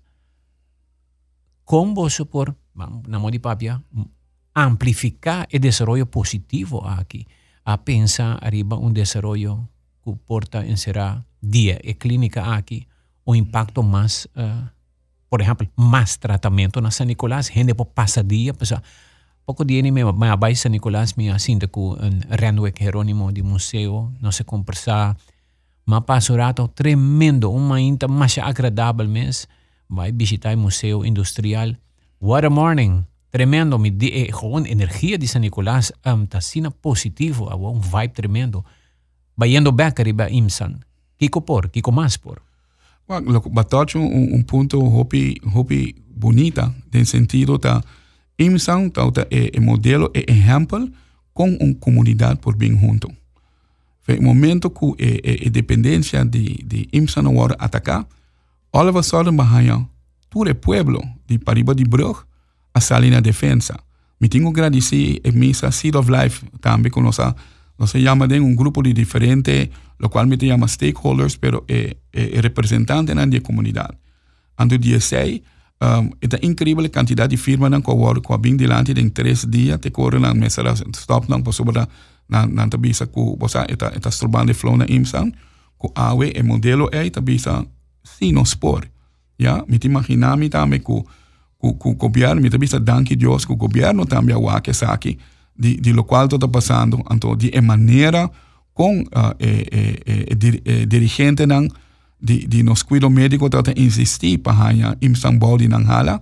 Combo 1.65 2.05
por, 2.29 2.53
namo 3.07 3.29
di 3.31 3.39
papia, 3.39 3.81
amplifica 4.53 5.47
el 5.49 5.61
desarrollo 5.61 6.05
positivo 6.05 6.87
aquí. 6.87 7.25
A 7.63 7.83
pensar 7.83 8.37
arriba 8.45 8.77
un 8.77 8.93
desarrollo 8.93 9.67
que 10.03 10.13
porta 10.13 10.63
en 10.63 10.77
será 10.77 11.25
día 11.41 11.79
e 11.81 11.97
clínica 11.97 12.53
aquí 12.53 12.87
un 13.23 13.37
impacto 13.37 13.81
más, 13.81 14.29
uh, 14.35 14.41
eh, 14.41 14.69
por 15.27 15.41
ejemplo, 15.41 15.67
más 15.75 16.19
tratamiento 16.19 16.79
en 16.79 16.91
San 16.91 17.07
Nicolás, 17.07 17.49
gente 17.49 17.73
por 17.73 17.87
pasadía, 17.87 18.53
pues, 18.53 18.75
Poco 19.45 19.63
tiene 19.63 19.91
me 19.91 20.03
me 20.03 20.29
abay 20.29 20.55
sa 20.55 20.69
Nicolas 20.69 21.17
mi 21.17 21.29
asinta 21.29 21.67
ku 21.67 21.93
un 22.01 22.25
Renwick 22.29 22.81
Jerónimo 22.81 23.31
di 23.31 23.43
museo, 23.43 24.11
no 24.19 24.31
se 24.31 24.43
conversar. 24.43 25.15
Ma 25.85 26.01
passo 26.01 26.35
rato 26.35 26.71
tremendo, 26.73 27.51
un 27.51 27.67
mainta 27.67 28.07
mas 28.07 28.39
agradável 28.39 29.07
mes. 29.07 29.47
Vai 29.87 30.11
visitar 30.11 30.55
o 30.55 30.57
museu 30.57 31.05
industrial. 31.05 31.77
What 32.19 32.43
a 32.43 32.49
morning! 32.49 33.05
Tremendo, 33.29 33.77
me 33.77 33.91
di, 33.91 34.09
eh, 34.09 34.31
energia 34.65 35.17
di 35.17 35.27
San 35.27 35.41
Nicolás 35.41 35.93
um, 36.05 36.25
tá 36.25 36.41
sina 36.41 36.71
positivo, 36.71 37.49
ah, 37.49 37.55
um 37.55 37.79
vibe 37.79 38.13
tremendo. 38.13 38.65
Bayendo 39.37 39.71
back 39.71 39.99
arriba 39.99 40.27
imsan. 40.29 40.79
Kiko 41.19 41.41
por, 41.41 41.69
kiko 41.69 41.91
mas 41.91 42.17
por. 42.17 42.41
Well, 43.07 43.41
batocho 43.51 43.99
un, 43.99 44.33
un 44.33 44.43
punto 44.43 44.79
hopi, 44.79 45.39
hopi 45.53 45.95
bonita, 46.09 46.73
en 46.93 47.05
sentido 47.05 47.59
ta 47.59 47.83
IMSAN, 48.37 48.91
el 48.95 49.27
eh, 49.29 49.51
eh, 49.53 49.59
modelo 49.59 50.11
es 50.13 50.25
ejemplo 50.27 50.89
con 51.33 51.57
una 51.59 51.79
comunidad 51.79 52.39
por 52.39 52.57
bien 52.57 52.79
junto. 52.79 53.09
En 54.07 54.15
el 54.15 54.21
momento 54.21 54.73
que 54.73 55.41
la 55.43 55.51
dependencia 55.51 56.23
de, 56.23 56.61
de 56.63 56.87
IMSAN 56.91 57.25
ahora 57.25 57.55
ataca, 57.59 58.07
all 58.71 58.89
of 58.89 58.97
a 58.97 59.03
sudden 59.03 59.37
todo 60.29 60.45
el 60.45 60.55
pueblo 60.55 61.01
de 61.27 61.39
Pariba 61.39 61.73
de 61.73 61.85
Brug 61.85 62.25
a 62.73 62.81
salir 62.81 63.13
en 63.13 63.23
defensa. 63.23 63.83
Me 64.19 64.29
tengo 64.29 64.53
que 64.53 64.61
agradecer 64.61 65.21
a 65.25 65.31
Misa 65.31 65.71
Seed 65.71 65.95
of 65.95 66.09
Life 66.09 66.45
también 66.59 66.91
con 66.91 67.03
los 67.03 67.19
ah, 67.19 67.35
no 67.77 67.87
se 67.87 68.01
llama 68.01 68.27
de 68.27 68.39
un 68.39 68.55
grupo 68.55 68.81
de 68.81 68.93
diferente, 68.93 69.69
lo 69.97 70.09
cual 70.09 70.27
me 70.27 70.37
llama 70.37 70.67
stakeholders, 70.67 71.37
pero 71.37 71.65
eh, 71.67 71.97
eh, 72.13 72.39
representantes 72.41 73.15
de 73.15 73.25
la 73.25 73.41
comunidad. 73.41 73.97
Ando 74.55 74.77
16, 74.77 75.41
um, 75.81 76.09
é 76.21 76.45
incrível 76.45 76.85
a 76.85 77.27
de 77.27 77.37
firmas 77.37 77.69
que 77.83 77.89
eu 77.89 78.21
com 78.21 78.37
bem 78.37 78.55
delante 78.55 78.93
em 78.93 79.09
três 79.09 79.45
dias 79.45 79.79
te 79.79 79.91
corre 79.91 80.19
na 80.19 80.33
mesa 80.33 80.73
stop 80.95 81.29
não 81.29 81.41
posso 81.41 81.65
botar 81.65 81.87
na 82.29 82.47
na 82.47 82.67
tabisa 82.67 83.07
com 83.07 83.35
você 83.37 83.59
está 83.69 83.91
está 83.93 84.09
trabalhando 84.09 84.53
flow 84.53 84.77
na 84.77 84.85
imsan 84.85 85.31
com 85.77 85.91
awe 85.93 86.31
e 86.33 86.43
modelo 86.43 86.89
é 86.93 87.09
tabisa 87.09 87.65
sim 88.03 88.31
no 88.31 88.43
sport 88.43 88.87
ja 89.37 89.65
me 89.67 89.77
te 89.77 89.87
imaginar 89.87 90.37
me 90.37 90.49
também 90.49 90.79
com 90.79 91.03
com 91.59 91.91
o 91.91 91.95
governo 91.95 92.41
me 92.41 92.49
tabisa 92.49 92.79
danke 92.79 93.15
Deus 93.15 93.43
com 93.43 93.53
o 93.53 93.57
governo 93.57 94.05
também 94.05 94.35
o 94.35 94.61
que 94.61 94.71
aqui 94.85 95.17
de 95.57 95.75
de 95.81 95.91
lo 95.91 96.05
qual 96.05 96.25
está 96.25 96.47
passando 96.47 97.03
então 97.11 97.35
de 97.35 97.51
maneira 97.61 98.31
com 98.73 99.01
uh, 99.01 99.35
eh, 99.39 99.65
eh, 99.71 99.99
eh, 100.05 100.61
eh, 100.65 100.85
dirigente 100.85 101.45
não 101.45 101.67
di, 102.19 102.47
di 102.47 102.63
nos 102.63 102.83
cuido 102.83 103.09
médico 103.09 103.49
trata 103.49 103.71
insistir 103.75 104.41
para 104.41 104.69
hanya 104.69 104.95
imsang 105.01 105.39
baldi 105.39 105.67
nang 105.67 105.85
hala 105.85 106.21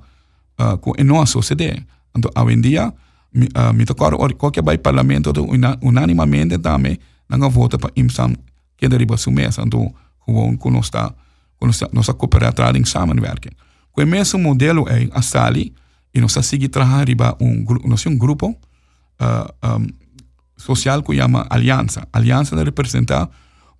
uh, 0.60 0.78
ku 0.78 0.94
enoa 0.98 1.24
a 1.24 1.94
Então, 2.16 2.30
hoje 2.36 2.54
em 2.54 2.94
mi, 3.34 3.48
uh, 3.58 3.74
mi 3.74 3.86
tocoro 3.86 4.18
or 4.18 4.34
qualquer 4.36 4.62
bai 4.62 4.78
parlamento 4.78 5.34
tu 5.34 5.44
una, 5.44 5.78
unanimamente 5.82 6.58
também 6.60 7.00
nanga 7.28 7.50
vota 7.50 7.78
para 7.78 7.92
imsang 7.96 8.36
que 8.78 8.88
deriva 8.88 9.18
sumesa. 9.18 9.64
Então, 9.64 9.94
gewoon 10.26 10.58
ku 10.58 10.70
nos 10.70 10.90
ta 10.90 11.14
ku 11.60 11.66
nos 11.66 11.80
ta 11.80 11.88
nos 11.92 12.06
ta 12.06 12.14
cooperating 12.14 12.86
samenwerking. 12.86 13.54
Ku 13.92 14.02
imenso 14.02 14.38
modelo 14.38 14.86
é 14.88 15.10
a 15.12 15.22
sali 15.22 15.74
e 16.14 16.22
nos 16.22 16.34
ta 16.34 16.42
sigi 16.42 16.70
traha 16.70 17.04
riba 17.04 17.36
un 17.40 17.66
nos 17.86 18.06
un 18.06 18.18
grupo 18.18 18.48
uh, 19.20 19.50
um, 19.66 19.88
social 20.58 21.02
ku 21.02 21.14
chama 21.14 21.48
aliança. 21.50 22.08
alianza 22.12 22.56
de 22.56 22.64
representar 22.64 23.30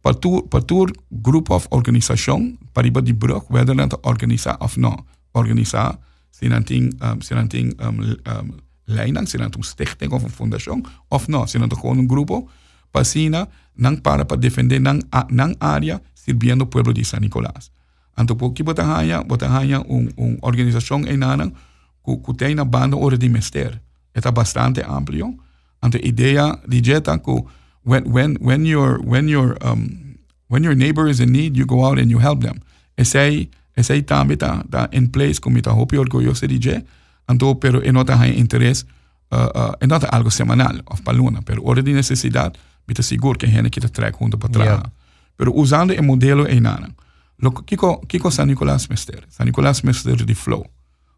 Partoer, 0.04 0.44
partoer 0.52 0.92
groep 1.22 1.50
of 1.50 1.66
organisation, 1.72 2.58
pariba 2.76 3.00
di 3.00 3.16
brug, 3.16 3.48
whether 3.48 3.76
dat 3.76 3.98
organisa 4.02 4.56
of 4.60 4.76
no. 4.76 5.06
Organisa, 5.32 6.00
sinanting, 6.30 6.92
um, 7.00 7.22
sinanting 7.22 7.72
um, 7.80 8.16
um, 8.28 8.60
lijnang, 8.84 9.28
sinantung 9.28 9.64
stichting 9.64 10.12
of 10.12 10.24
een 10.24 10.30
foundation, 10.30 10.86
of 11.08 11.28
no, 11.28 11.46
sinantung 11.46 11.80
gewoon 11.80 11.98
een 11.98 12.10
grupo. 12.10 12.50
Pasina, 12.92 13.48
nang 13.74 14.02
para 14.02 14.26
para 14.26 14.40
defender 14.40 14.82
nang, 14.82 15.04
nang 15.28 15.56
área 15.58 16.02
sirviendo 16.14 16.66
pueblo 16.66 16.92
de 16.92 17.04
San 17.04 17.22
Nicolás. 17.22 17.72
Anto 18.14 18.36
po 18.36 18.52
ki 18.52 18.64
botahaya, 18.64 19.24
botahaya 19.24 19.80
un, 19.88 20.12
un 20.16 20.38
organización 20.42 21.08
enanan, 21.08 21.56
ku, 22.02 22.20
ku 22.22 22.36
teina 22.36 22.66
banda 22.66 22.98
ora 22.98 23.16
di 23.16 23.30
mester. 23.30 23.80
Eta 24.12 24.32
bastante 24.32 24.84
amplio. 24.84 25.34
Anto 25.80 25.98
idea 25.98 26.60
di 26.68 26.82
jeta 26.82 27.18
ku, 27.18 27.48
when 27.84 28.04
when 28.12 28.38
when 28.40 28.66
your 28.66 29.00
when 29.04 29.28
your 29.28 29.58
um, 29.62 30.18
when 30.48 30.64
your 30.64 30.76
neighbor 30.76 31.08
is 31.08 31.20
in 31.20 31.32
need, 31.32 31.58
you 31.58 31.66
go 31.66 31.86
out 31.86 32.00
and 32.00 32.10
you 32.10 32.20
help 32.20 32.42
them. 32.42 32.62
Esse 32.98 33.50
também 34.06 34.38
tá 34.38 34.64
tá 34.70 34.90
in 34.92 35.08
place 35.08 35.40
como 35.40 35.58
está 35.58 35.74
hopi 35.74 35.98
orgulhoso 35.98 36.48
de 36.48 36.60
je, 36.60 36.84
então 37.30 37.56
pero 37.56 37.82
é 37.84 37.92
nota 37.92 38.16
hay 38.16 38.40
interés 38.40 38.86
uh, 39.32 39.76
uh, 39.82 39.88
nota 39.88 40.08
algo 40.08 40.30
semanal 40.30 40.82
of 40.86 41.02
paluna, 41.02 41.42
pero 41.42 41.64
hora 41.66 41.82
de 41.82 41.94
necessidade, 41.94 42.60
bita 42.88 43.02
seguro 43.02 43.38
que 43.38 43.48
a 43.48 43.50
gente 43.50 43.70
que 43.70 43.82
te 43.82 43.90
traga 43.90 44.16
junto 44.18 44.38
para 44.38 44.50
trás. 44.50 44.68
Yeah. 44.68 44.92
Pero 45.36 45.52
usando 45.56 45.94
o 45.94 46.04
modelo 46.04 46.48
em 46.48 46.62
nana. 46.62 46.94
Lo 47.40 47.52
kiko 47.52 48.02
kiko 48.08 48.32
San 48.32 48.48
Nicolás 48.48 48.88
Mester, 48.90 49.26
San 49.30 49.48
Nicolás 49.48 49.84
Mester 49.84 50.24
de 50.24 50.36
flow, 50.36 50.66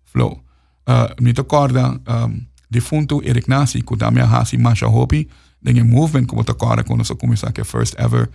flow. 0.05 0.41
Uh, 0.87 1.21
me 1.21 1.33
recorda 1.33 1.99
um, 2.07 2.45
defunto 2.69 3.21
Eric 3.23 3.49
Nasi, 3.49 3.81
que 3.81 3.97
também 3.97 4.23
hasi 4.23 4.57
macha 4.57 4.87
hopi, 4.87 5.27
dengan 5.65 5.89
movement 5.89 6.29
como 6.29 6.45
agora 6.45 6.85
quando 6.85 7.01
nós 7.01 7.09
começar 7.17 7.49
que 7.51 7.65
first 7.65 7.97
ever 7.97 8.29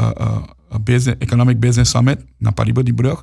uh, 0.00 0.48
uh, 0.72 0.78
business, 0.80 1.20
economic 1.20 1.60
business 1.60 1.92
summit 1.92 2.24
na 2.40 2.52
Pariba 2.52 2.82
de 2.82 2.92
Brug 2.92 3.20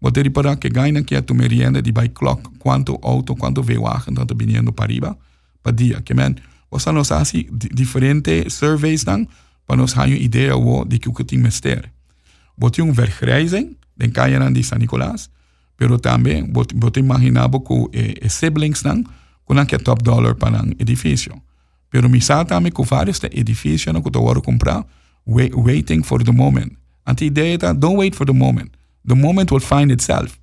Botar 0.00 0.24
para 0.30 0.56
que 0.56 0.70
ganha 0.70 1.02
que 1.02 1.12
a 1.14 1.20
tu 1.20 1.34
merienda 1.34 1.82
de 1.82 1.92
by 1.92 2.08
clock 2.08 2.48
quanto 2.62 2.96
auto 3.02 3.34
quanto 3.34 3.62
veio 3.62 3.84
a 3.84 4.00
tanto 4.00 4.34
vindo 4.38 4.72
Pariba 4.72 5.18
para 5.60 5.74
dia 5.74 6.00
que 6.00 6.14
men 6.14 6.38
Você 6.70 6.92
nos 6.92 7.08
faz 7.08 7.32
diferentes 7.74 8.54
surveys 8.54 9.04
dan, 9.04 9.26
para 9.66 9.76
nos 9.76 9.92
dar 9.92 10.06
uma 10.06 10.16
ideia 10.16 10.54
de 10.86 10.98
que 10.98 11.08
o 11.08 11.12
que 11.12 11.24
tem 11.24 11.38
mister. 11.38 11.90
Bote 12.56 12.80
um 12.80 12.92
vergrijzing, 12.92 13.76
den 13.96 14.12
kan 14.12 14.52
die 14.52 14.62
San 14.62 14.78
Nicolás, 14.78 15.30
pero 15.76 15.98
também 15.98 16.44
bote, 16.44 17.00
imaginabo 17.00 17.60
que 17.60 17.98
eh, 17.98 18.28
siblings 18.28 18.82
dan, 18.82 19.04
kunan 19.44 19.66
que 19.66 19.78
top 19.78 20.02
dollar 20.02 20.34
para 20.36 20.62
um 20.62 20.70
edifício. 20.78 21.42
Pero 21.90 22.08
mi 22.08 22.20
sa 22.20 22.44
também 22.44 22.72
que 22.72 22.82
vários 22.84 23.20
edifícios 23.24 23.92
que 23.92 24.16
eu 24.16 24.22
vou 24.22 24.42
comprar, 24.42 24.86
waiting 25.26 26.02
for 26.02 26.22
the 26.22 26.32
moment. 26.32 26.72
Ante 27.04 27.24
ideia 27.24 27.58
tá, 27.58 27.72
don't 27.72 27.98
wait 27.98 28.14
for 28.14 28.26
the 28.26 28.32
moment. 28.32 28.70
The 29.06 29.14
moment 29.14 29.52
will 29.52 29.60
find 29.60 29.90
itself. 29.90 30.38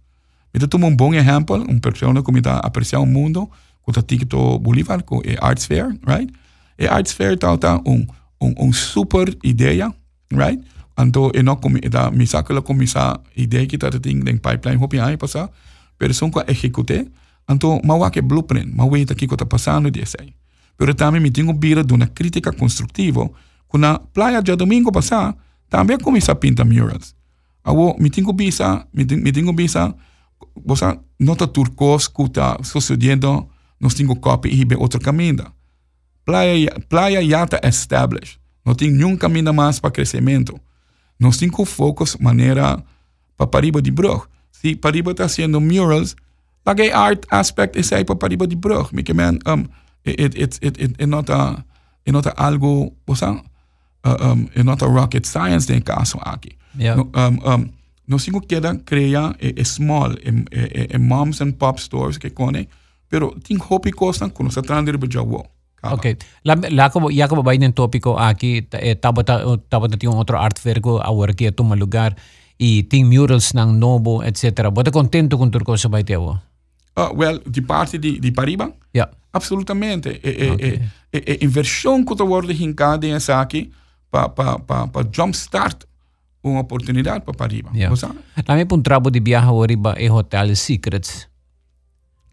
Ito 0.53 0.67
tumo 0.67 0.87
um 0.87 0.95
bom 0.95 1.13
exemplo, 1.13 1.55
uma 1.55 1.79
pessoa 1.79 2.23
que 2.23 2.31
me 2.31 2.39
está 2.39 2.57
apreciando 2.59 3.05
o 3.05 3.07
mundo, 3.07 3.49
que 3.83 3.91
está 3.91 4.01
tikto 4.01 4.59
Bolívar, 4.59 5.03
que 5.03 5.15
é 5.29 5.37
Arts 5.39 5.65
Fair, 5.65 5.97
right? 6.05 6.31
E 6.77 6.87
Arts 6.87 7.13
Fair 7.13 7.37
tá, 7.37 7.55
tá 7.57 7.81
um, 7.85 8.05
um, 8.41 8.67
um 8.67 8.73
super 8.73 9.35
ideia, 9.43 9.93
right? 10.31 10.61
Então, 10.99 11.31
eu 11.33 11.43
não 11.43 11.55
comi, 11.55 11.79
da, 11.81 12.09
me 12.09 12.25
saca 12.25 12.53
la 12.53 12.61
comisa 12.61 13.19
ideia 13.35 13.67
que 13.67 13.77
tá 13.77 13.91
tem 13.91 14.17
em 14.17 14.37
pipeline, 14.37 14.81
hopi 14.81 14.99
aí 14.99 15.15
passar, 15.15 15.49
pessoa 15.97 16.31
que 16.31 16.51
execute, 16.51 17.07
então, 17.49 17.79
mau 17.83 18.09
que 18.09 18.21
blueprint, 18.21 18.75
mau 18.75 18.89
que 18.89 19.13
aqui 19.13 19.27
que 19.27 19.33
está 19.33 19.45
passando 19.45 19.91
de 19.91 20.05
sei. 20.05 20.33
Pero 20.77 20.93
também 20.93 21.19
me 21.19 21.31
tenho 21.31 21.51
bira 21.53 21.83
de 21.83 21.93
uma 21.93 22.07
crítica 22.07 22.51
construtiva, 22.51 23.29
que 23.69 23.77
na 23.77 23.99
praia 23.99 24.41
de 24.41 24.55
domingo 24.55 24.91
passar, 24.91 25.35
também 25.69 25.97
começa 25.97 26.31
a 26.31 26.35
pintar 26.35 26.65
murals. 26.65 27.15
Awo, 27.63 27.97
me 27.99 28.09
tenho 28.09 28.31
bisa, 28.31 28.87
me 28.93 29.05
tenho 29.05 29.51
bisa, 29.53 29.93
você 30.65 30.97
nota 31.19 31.47
turcos 31.47 32.07
que 32.07 32.23
está 32.23 32.57
sucedendo, 32.63 33.47
nós 33.79 33.93
temos 33.93 34.19
copy 34.19 34.49
e 34.49 34.75
outro 34.75 34.99
caminho. 34.99 35.51
Praia, 36.23 36.75
praia 36.89 37.25
já 37.25 37.43
está 37.43 37.59
established. 37.63 38.39
Não 38.65 38.75
tem 38.75 38.91
nenhum 38.91 39.15
caminho 39.15 39.53
mais 39.53 39.79
para 39.79 39.91
crescimento. 39.91 40.59
Nós 41.19 41.37
temos 41.37 41.69
focos 41.69 42.17
maneira 42.17 42.83
para 43.37 43.47
Pariba 43.47 43.81
de 43.81 43.91
Brug. 43.91 44.23
Se 44.51 44.75
Pariba 44.75 45.11
está 45.11 45.27
fazendo 45.27 45.61
murals, 45.61 46.15
lagay 46.65 46.91
art 46.91 47.25
aspect 47.29 47.79
is 47.79 47.93
aí 47.93 48.03
para 48.03 48.15
Pariba 48.15 48.45
de 48.45 48.55
Brug. 48.55 48.89
Porque, 48.89 49.13
man, 49.13 49.39
um, 49.47 49.65
it, 50.11 50.35
it, 50.35 50.59
it, 50.61 50.81
it, 50.81 50.95
it, 50.99 51.07
not 51.07 51.29
a, 51.29 51.63
it 52.05 52.11
not 52.11 52.25
a 52.25 52.31
algo, 52.31 52.93
você, 53.05 53.25
uh, 53.25 54.17
um, 54.21 54.49
it 54.55 54.63
not 54.63 54.81
a 54.81 54.87
rocket 54.87 55.25
science 55.25 55.69
em 55.69 55.81
caso 55.81 56.17
aqui. 56.21 56.57
Yeah. 56.77 56.95
No, 56.95 57.09
um, 57.15 57.53
um, 57.53 57.69
nós 58.07 58.23
temos 58.23 58.41
que 58.47 58.59
criar 58.85 59.35
é, 59.39 59.53
é 59.59 59.63
small, 59.63 60.13
é, 60.13 60.93
é, 60.93 60.97
moms 60.97 61.41
and 61.41 61.53
pop 61.53 61.79
stores 61.79 62.17
que 62.17 62.29
kone, 62.29 62.69
pero 63.09 63.35
tem 63.43 63.57
hobby 63.57 63.91
costa 63.91 64.29
kuno 64.29 64.49
sa 64.49 64.61
trandir 64.61 64.97
ba 64.97 65.07
jawo. 65.07 65.45
Ok. 65.83 66.17
La, 66.43 66.55
la 66.69 66.89
como, 66.89 67.11
ya 67.11 67.27
como 67.27 67.43
vayan 67.43 67.63
en 67.63 67.73
tópico 67.73 68.19
aquí, 68.19 68.67
eh, 68.71 68.95
tabata, 68.95 69.43
tabata 69.69 69.97
tiene 69.97 70.15
otro 70.15 70.39
art 70.39 70.57
vergo 70.63 71.01
ahora 71.01 71.33
que 71.33 71.51
toma 71.51 71.75
lugar 71.75 72.15
y 72.57 72.83
tiene 72.83 73.09
murals 73.09 73.53
ng 73.53 73.79
nobo, 73.79 74.23
etc. 74.23 74.69
Bota 74.71 74.91
contento 74.91 75.37
con 75.37 75.51
turco 75.51 75.77
sa 75.77 75.87
baitewo? 75.89 76.41
uh, 76.97 77.09
well, 77.13 77.41
di 77.45 77.61
Party 77.61 77.99
die, 77.99 78.19
die 78.19 78.31
Paribas? 78.31 78.69
Ja. 78.91 79.09
Absolutamente. 79.31 80.19
E, 80.19 80.49
okay. 80.49 80.89
e, 81.09 81.17
e, 81.17 81.33
in 81.33 81.51
version 81.51 82.03
kunnen 82.03 82.27
worden 82.27 82.55
gegaan 82.55 82.99
die 82.99 83.19
zaken, 83.19 83.73
pa, 84.09 84.27
pa, 84.27 84.57
pa, 84.57 84.85
pa 84.85 85.03
jumpstart 85.11 85.85
een 86.41 86.57
opportuniteit 86.57 87.23
pa 87.23 87.31
Paribas. 87.31 87.71
Ja. 87.73 87.89
Laat 88.45 88.57
me 88.57 88.65
pun 88.65 88.81
trabo 88.81 89.09
di 89.09 89.33
a 89.33 89.51
oriba 89.51 89.95
e 89.95 90.09
hotel 90.09 90.55
secrets. 90.55 91.27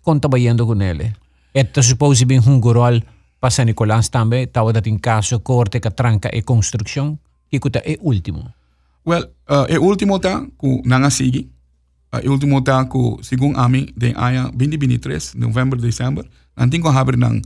Conta 0.00 0.28
bayendo 0.28 0.66
con 0.66 0.80
ele. 0.80 1.14
Etta 1.52 1.82
supposi 1.82 2.24
un 2.46 2.60
guru 2.60 3.00
pa 3.38 3.50
San 3.50 3.66
Nicolás 3.66 4.08
tambe, 4.08 4.50
tawa 4.50 4.72
dat 4.72 4.86
in 4.86 5.00
caso 5.00 5.40
corte 5.42 5.78
catranca 5.78 6.28
e 6.28 6.30
tranca 6.30 6.38
e 6.38 6.44
construction, 6.44 7.18
kikuta 7.48 7.82
e 7.82 7.98
ultimo. 8.00 8.54
Well, 9.02 9.34
uh, 9.48 9.66
e 9.68 9.76
ultimo 9.76 10.18
ta 10.18 10.46
ku 10.56 10.80
nanga 10.84 11.10
sigi. 11.10 11.53
Uh, 12.14 12.22
e 12.22 12.28
último 12.30 12.62
tá 12.62 12.84
com 12.86 13.18
segundo 13.22 13.58
ami 13.58 13.90
de 13.98 14.14
aya 14.14 14.46
2023, 14.54 15.34
novembro, 15.34 15.80
dezembro. 15.80 16.22
Nanti 16.54 16.78
ko 16.78 16.94
haber 16.94 17.18
nang 17.18 17.42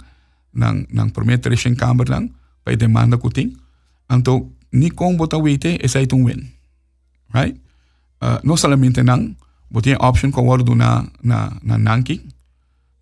nang 0.52 0.84
nang 0.92 1.08
prometration 1.08 1.72
camber 1.72 2.04
nang 2.04 2.28
para 2.60 2.76
demanda 2.76 3.16
kuting. 3.16 3.56
Então, 4.12 4.52
ni 4.68 4.92
kong 4.92 5.16
bota 5.16 5.40
wete 5.40 5.80
esa 5.80 6.04
itong 6.04 6.28
win. 6.28 6.58
right? 7.32 7.56
Uh, 8.20 8.38
no 8.42 8.56
solamente 8.56 9.00
nang, 9.04 9.36
botin 9.70 9.96
option 10.00 10.32
ko 10.32 10.42
waro 10.42 10.64
na 10.74 11.06
na 11.22 11.48
na 11.62 11.76
Nanki, 11.78 12.20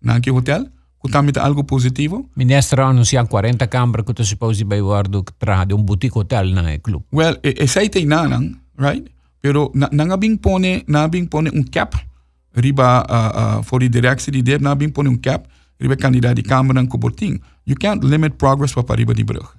Nanki 0.03 0.29
Hotel, 0.29 0.67
kutamita 0.99 1.43
algo 1.43 1.63
positivo. 1.63 2.29
Ministro 2.35 2.85
anuncian 2.85 3.27
40 3.27 3.67
câmara 3.67 4.03
que 4.03 4.13
tu 4.13 4.23
suppose 4.23 4.63
vai 4.63 4.79
guardo 4.79 5.23
tra 5.39 5.65
de 5.65 5.73
um 5.73 5.83
boutique 5.83 6.15
hotel 6.15 6.53
na 6.53 6.77
club. 6.79 7.03
Well, 7.11 7.37
e, 7.43 7.55
e 7.63 7.67
sai 7.67 7.89
na 8.05 8.27
nang, 8.27 8.55
right? 8.77 9.03
Pero 9.39 9.71
nangabing 9.73 10.39
pone, 10.39 10.83
na 10.85 11.09
pone 11.29 11.51
un 11.51 11.69
cap. 11.69 12.05
Riba, 12.51 13.05
uh, 13.09 13.29
uh, 13.35 13.57
voor 13.61 13.79
die 13.79 13.89
directie 13.89 14.31
die 14.31 14.43
deed, 14.43 14.61
na 14.61 14.75
pone 14.75 15.09
un 15.09 15.19
cap. 15.19 15.47
Riba 15.77 15.95
kandidaat 15.95 16.35
die 16.35 16.45
kamer 16.45 16.75
en 16.75 16.87
koborting. 16.87 17.43
You 17.63 17.77
can't 17.77 18.03
limit 18.03 18.37
progress 18.37 18.73
wat 18.73 18.89
riba 18.95 19.13
die 19.13 19.23
brug. 19.23 19.55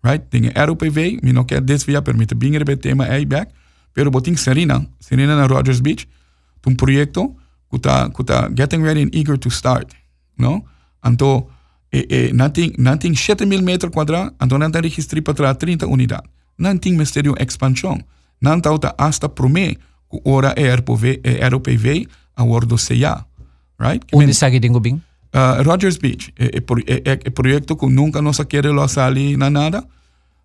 Right? 0.00 0.30
Dingen 0.30 0.54
ROPV, 0.54 1.20
min 1.20 1.38
ook 1.38 1.66
dit 1.66 1.84
via 1.84 2.00
permite 2.00 2.36
bingere 2.36 2.64
bij 2.64 2.76
thema 2.76 3.26
back 3.26 3.50
Pero 3.92 4.10
boting 4.10 4.38
Serena, 4.38 4.86
Serena 4.98 5.34
na 5.34 5.46
Rogers 5.46 5.80
Beach. 5.80 6.06
Toen 6.60 6.74
projecto, 6.74 7.34
kuta, 7.68 8.08
kuta 8.12 8.48
getting 8.54 8.82
ready 8.82 9.02
and 9.02 9.14
eager 9.14 9.38
to 9.38 9.50
start. 9.50 9.94
No? 10.36 10.64
Anto, 11.00 11.50
e, 11.88 12.06
eh, 12.06 12.28
e, 12.28 12.32
nothing, 12.32 12.76
nothing 12.76 13.16
7 13.16 13.46
mm 13.46 13.90
kwadrado, 13.90 14.34
anto 14.36 14.56
nanta 14.56 14.80
registri 14.80 15.22
para 15.22 15.54
30 15.54 15.86
unidades. 15.86 16.30
Nothing 16.56 16.96
misterio 16.96 17.34
expansion. 17.34 18.04
Nanta 18.40 18.72
uta 18.72 18.94
hasta 18.98 19.28
prome 19.28 19.78
que 20.10 20.20
ora 20.24 20.54
é 20.56 20.74
RPV, 20.74 21.20
é 21.22 21.48
RPV 21.48 22.06
a 22.36 22.44
ordo 22.44 22.76
CA. 22.76 23.26
Right? 23.78 24.04
Onde 24.12 24.30
está 24.30 24.50
que 24.50 24.60
tenho 24.60 24.80
bem? 24.80 25.00
Uh, 25.34 25.62
Rogers 25.62 25.98
Beach, 25.98 26.32
é, 26.38 26.46
é, 26.46 26.94
é, 27.04 27.12
é 27.12 27.30
projeto 27.30 27.76
que 27.76 27.86
nunca 27.86 28.22
nos 28.22 28.38
quer 28.48 28.64
lo 28.64 28.88
sali 28.88 29.36
na 29.36 29.50
nada. 29.50 29.84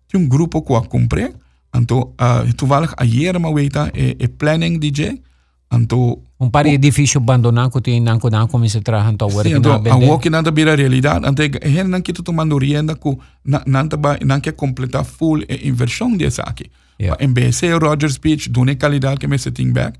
Tem 0.08 0.20
um 0.20 0.28
grupo 0.28 0.62
que 0.62 0.74
a 0.74 0.82
comprei, 0.82 1.32
Anto, 1.74 2.14
uh, 2.20 2.52
toevallig 2.54 2.92
ayer 2.96 3.40
ma 3.40 3.48
weta 3.48 3.90
e, 3.92 4.14
e 4.18 4.28
planning 4.28 4.78
DJ. 4.78 5.20
Anto, 5.68 6.22
un 6.36 6.50
par 6.50 6.62
di 6.62 6.74
edifici 6.74 7.16
abbandonati 7.16 7.70
che 7.70 7.80
ti 7.80 8.00
nanco 8.00 8.28
nanco 8.28 8.58
mi 8.58 8.68
si 8.68 8.80
trahan 8.80 9.16
to 9.16 9.26
work 9.26 9.48
na 9.48 9.78
bende. 9.78 9.90
A 9.90 9.96
work 9.96 10.24
na 10.26 10.42
bira 10.42 10.76
realidad. 10.76 11.24
Ante 11.24 11.50
hen 11.60 11.88
nan 11.88 12.02
kito 12.02 12.22
tomando 12.22 12.58
rienda 12.58 12.94
ku 12.94 13.20
na 13.42 13.60
nanta 13.66 13.96
ba 13.96 14.16
nanke 14.22 14.54
completa 14.54 15.02
full 15.02 15.42
e 15.48 15.66
inversión 15.66 16.16
de 16.16 16.30
saki. 16.30 16.70
Yeah. 16.98 17.16
En 17.18 17.34
vez 17.34 17.60
de 17.60 17.78
Rogers 17.78 18.20
Beach, 18.20 18.50
calidad 18.78 19.18
que 19.18 19.28
me 19.28 19.38
setting 19.38 19.72
back, 19.72 19.98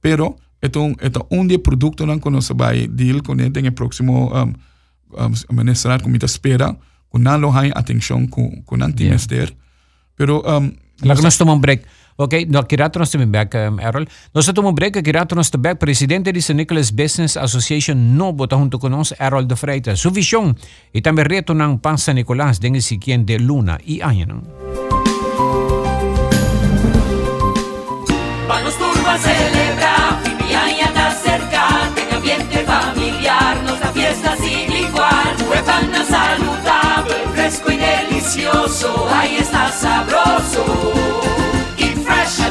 pero 0.00 0.36
esto 0.60 0.92
es 1.00 1.12
un 1.30 1.48
de 1.48 1.58
producto 1.58 2.06
que 2.20 2.30
nos 2.30 2.50
va 2.52 2.68
a 2.68 2.72
deal 2.72 3.22
con 3.22 3.40
el 3.40 3.56
en 3.56 3.66
el 3.66 3.74
próximo 3.74 4.28
um, 4.28 4.54
um, 5.10 5.34
ministrar, 5.50 6.02
espera, 6.22 6.76
con 7.08 7.22
no 7.22 7.38
lo 7.38 7.52
hay 7.52 7.70
atención, 7.74 8.26
con, 8.26 8.62
con 8.62 8.82
antimester. 8.82 9.48
Yeah. 9.48 9.58
Pero... 10.16 10.42
Um, 10.42 10.72
La 11.02 11.14
que 11.14 11.22
nos 11.22 11.36
toma 11.36 11.52
un 11.52 11.60
break. 11.60 11.86
Ok, 12.16 12.34
no, 12.48 12.58
aquí 12.58 12.76
rato 12.76 12.98
nos 12.98 13.10
te 13.10 13.18
back, 13.26 13.54
um, 13.54 13.78
Errol. 13.78 14.08
Nos 14.32 14.46
toma 14.54 14.70
un 14.70 14.74
break, 14.74 14.96
aquí 14.96 15.12
rato 15.12 15.34
nos 15.34 15.50
back. 15.50 15.76
Presidente 15.78 16.32
de 16.32 16.40
San 16.40 16.56
Nicolas 16.56 16.90
Business 16.90 17.36
Association 17.36 18.16
no 18.16 18.32
vota 18.32 18.56
junto 18.56 18.78
con 18.78 18.92
nosotros, 18.92 19.20
Errol 19.20 19.46
de 19.46 19.56
Freitas. 19.56 20.00
Su 20.00 20.10
visión 20.10 20.56
y 20.94 21.02
también 21.02 21.28
reto 21.28 21.52
en 21.52 21.78
Pan 21.78 21.98
San 21.98 22.16
Nicolás, 22.16 22.58
dengue 22.58 22.80
siguiente 22.80 23.38
luna 23.38 23.78
y 23.84 24.00
año. 24.00 24.42
Delicioso, 38.26 39.08
ahí 39.08 39.36
está 39.36 39.70
sabroso. 39.70 40.64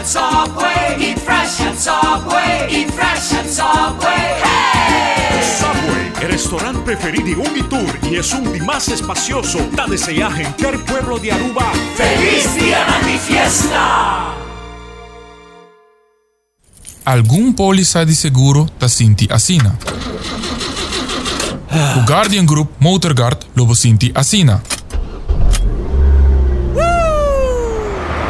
Subway. 0.05 0.95
Eat 0.99 1.19
fresh 1.19 1.61
and 1.61 1.77
Subway. 1.77 2.67
Eat 2.69 2.91
fresh 2.91 3.33
and 3.33 3.49
Subway. 3.49 4.39
Hey! 4.43 5.41
Subway, 5.59 6.13
el 6.21 6.31
restaurante 6.31 6.79
preferido 6.81 7.25
de 7.25 7.49
Unitour 7.49 7.99
y 8.03 8.15
es 8.15 8.31
un 8.33 8.65
más 8.65 8.87
espacioso. 8.89 9.59
Da 9.73 9.87
desea 9.87 10.31
gente 10.31 10.69
el 10.69 10.79
pueblo 10.83 11.17
de 11.17 11.31
Aruba. 11.31 11.71
¡Feliz 11.95 12.55
día 12.55 12.85
de 12.85 13.11
mi 13.11 13.17
fiesta! 13.17 14.35
Algum 17.03 17.53
póliza 17.53 18.05
de 18.05 18.13
seguro 18.15 18.67
ta 18.77 18.87
sinti 18.87 19.27
asina. 19.31 19.77
O 21.97 22.05
Guardian 22.05 22.45
Group 22.45 22.69
Motorguard 22.79 23.39
lobo 23.55 23.75
sinti 23.75 24.11
asina. 24.15 24.61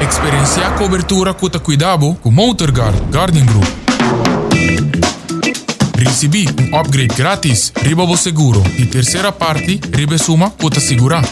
Experiencia 0.01 0.69
cobertura 0.71 1.33
cuta 1.33 1.59
cuidado 1.59 2.15
com 2.21 2.29
Motorguard 2.29 2.95
Guardian 3.13 3.45
Group. 3.45 3.65
Recebi 5.97 6.47
um 6.59 6.77
upgrade 6.77 7.15
grátis 7.15 7.71
riba 7.81 8.05
seguro 8.17 8.61
e 8.77 8.85
terceira 8.85 9.31
parte 9.31 9.79
riba 9.93 10.17
suma 10.17 10.49
cuta 10.49 10.79
segurar. 10.79 11.23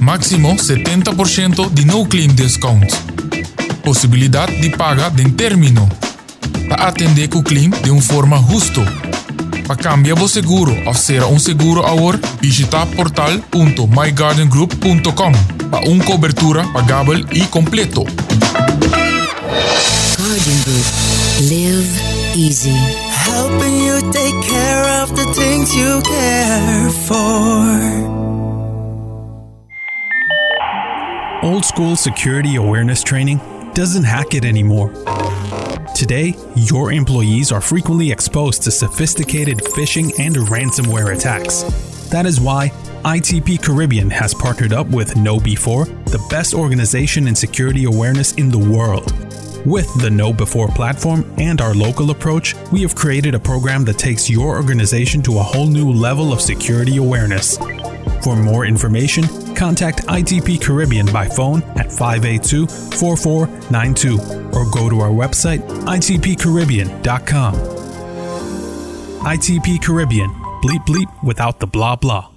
Máximo 0.00 0.54
70% 0.54 1.70
de 1.70 1.84
no-claim 1.84 2.28
discount. 2.28 2.86
Possibilidade 3.82 4.60
de 4.60 4.70
pagar 4.70 5.12
em 5.18 5.30
término. 5.30 5.88
Para 6.68 6.88
atender 6.88 7.28
o 7.34 7.42
claim 7.42 7.70
de 7.70 7.90
uma 7.90 8.00
forma 8.00 8.38
justa. 8.48 9.09
Para 9.70 9.78
cambiar 9.78 10.20
o 10.20 10.28
seguro 10.28 10.76
ou 10.84 10.92
ser 10.92 11.22
um 11.22 11.38
seguro 11.38 11.86
agora, 11.86 12.18
visita 12.40 12.84
portal.mygardengroup.com 12.86 15.32
para 15.70 15.88
uma 15.88 16.04
cobertura 16.04 16.66
pagável 16.72 17.24
e 17.30 17.46
completo. 17.46 18.02
Garden 20.18 20.58
Group. 20.64 20.86
Live 21.48 22.00
easy. 22.34 22.74
Helping 23.12 23.86
you 23.86 24.02
take 24.10 24.34
care 24.48 25.04
of 25.04 25.14
the 25.14 25.32
things 25.34 25.72
you 25.76 26.02
care 26.02 26.90
for. 27.06 27.70
Old 31.44 31.64
school 31.64 31.94
security 31.94 32.56
awareness 32.56 33.04
training 33.04 33.40
doesn't 33.74 34.02
hack 34.02 34.34
it 34.34 34.44
anymore. 34.44 34.90
Today, 36.00 36.34
your 36.56 36.92
employees 36.92 37.52
are 37.52 37.60
frequently 37.60 38.10
exposed 38.10 38.62
to 38.62 38.70
sophisticated 38.70 39.58
phishing 39.58 40.18
and 40.18 40.34
ransomware 40.34 41.14
attacks. 41.14 41.60
That 42.08 42.24
is 42.24 42.40
why 42.40 42.70
ITP 43.04 43.62
Caribbean 43.62 44.08
has 44.08 44.32
partnered 44.32 44.72
up 44.72 44.86
with 44.86 45.12
KnowBe4, 45.12 46.06
the 46.06 46.26
best 46.30 46.54
organization 46.54 47.28
in 47.28 47.34
security 47.34 47.84
awareness 47.84 48.32
in 48.36 48.48
the 48.48 48.58
world. 48.58 49.12
With 49.66 49.92
the 50.00 50.08
Know 50.08 50.32
Before 50.32 50.68
platform 50.68 51.30
and 51.36 51.60
our 51.60 51.74
local 51.74 52.10
approach, 52.10 52.54
we 52.72 52.80
have 52.80 52.94
created 52.94 53.34
a 53.34 53.38
program 53.38 53.84
that 53.84 53.98
takes 53.98 54.30
your 54.30 54.56
organization 54.56 55.20
to 55.24 55.38
a 55.38 55.42
whole 55.42 55.66
new 55.66 55.92
level 55.92 56.32
of 56.32 56.40
security 56.40 56.96
awareness. 56.96 57.58
For 58.22 58.36
more 58.36 58.66
information, 58.66 59.24
contact 59.54 60.06
ITP 60.06 60.60
Caribbean 60.60 61.06
by 61.12 61.26
phone 61.26 61.62
at 61.76 61.90
582 61.90 62.66
4492 62.66 64.18
or 64.52 64.70
go 64.70 64.88
to 64.90 65.00
our 65.00 65.10
website 65.10 65.60
itpcaribbean.com. 65.86 67.54
ITP 69.20 69.82
Caribbean, 69.82 70.30
bleep 70.62 70.84
bleep 70.86 71.22
without 71.22 71.60
the 71.60 71.66
blah 71.66 71.96
blah. 71.96 72.30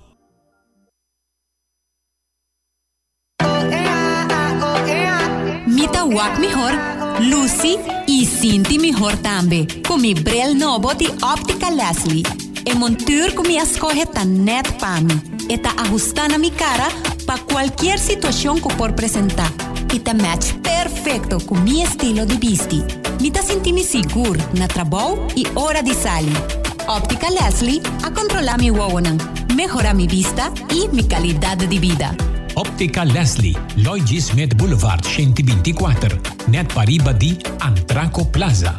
Mita 5.66 6.06
wak 6.06 6.40
mejor, 6.40 6.74
Lucy 7.22 7.78
y 8.06 8.26
Cinti 8.26 8.80
mejor 8.80 9.16
también. 9.22 9.68
Con 9.88 10.02
mi 10.02 10.14
brel 10.14 10.58
novo 10.58 10.94
de 10.94 11.08
Óptica 11.22 11.72
Leslie. 11.72 12.43
En 12.66 12.80
Montur 12.80 13.48
mi 13.48 13.58
escogeta 13.58 14.24
net 14.26 14.78
para 14.80 15.02
mí. 15.02 15.14
Eta 15.50 15.72
ajustana 15.78 16.38
mi 16.38 16.50
cara 16.52 16.88
para 17.26 17.42
cualquier 17.44 18.00
situación 18.00 18.62
que 18.62 18.70
por 18.76 18.96
presentar. 18.96 19.52
Y 19.94 20.00
te 20.00 20.14
match 20.14 20.54
perfecto 20.62 21.40
con 21.40 21.64
mi 21.64 21.82
estilo 21.82 22.26
de 22.26 22.38
vesti. 22.38 22.84
Mita 23.20 23.42
sintimi 23.42 23.84
seguro 23.84 24.40
na 24.54 24.68
trabajo 24.68 25.28
y 25.36 25.46
hora 25.56 25.82
de 25.82 25.94
salir. 25.94 26.38
Óptica 26.88 27.30
Leslie 27.30 27.82
a 28.04 28.12
controlar 28.12 28.60
mi 28.60 28.72
wawanan, 28.72 29.18
mejora 29.56 29.94
mi 29.94 30.08
vista 30.08 30.52
y 30.70 30.88
mi 30.94 31.04
calidad 31.04 31.58
de 31.58 31.68
vida. 31.80 32.16
Óptica 32.56 33.06
Leslie, 33.06 33.58
Lloyd 33.76 34.20
Smith 34.20 34.56
Boulevard 34.56 35.04
124, 35.04 36.20
net 36.48 36.72
pariba 36.74 37.14
di 37.14 37.38
Antraco 37.60 38.30
Plaza. 38.30 38.76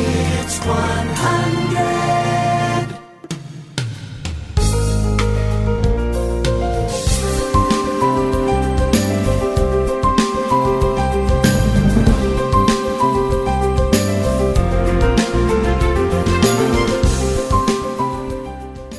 It's 0.00 0.58
100. 0.60 1.08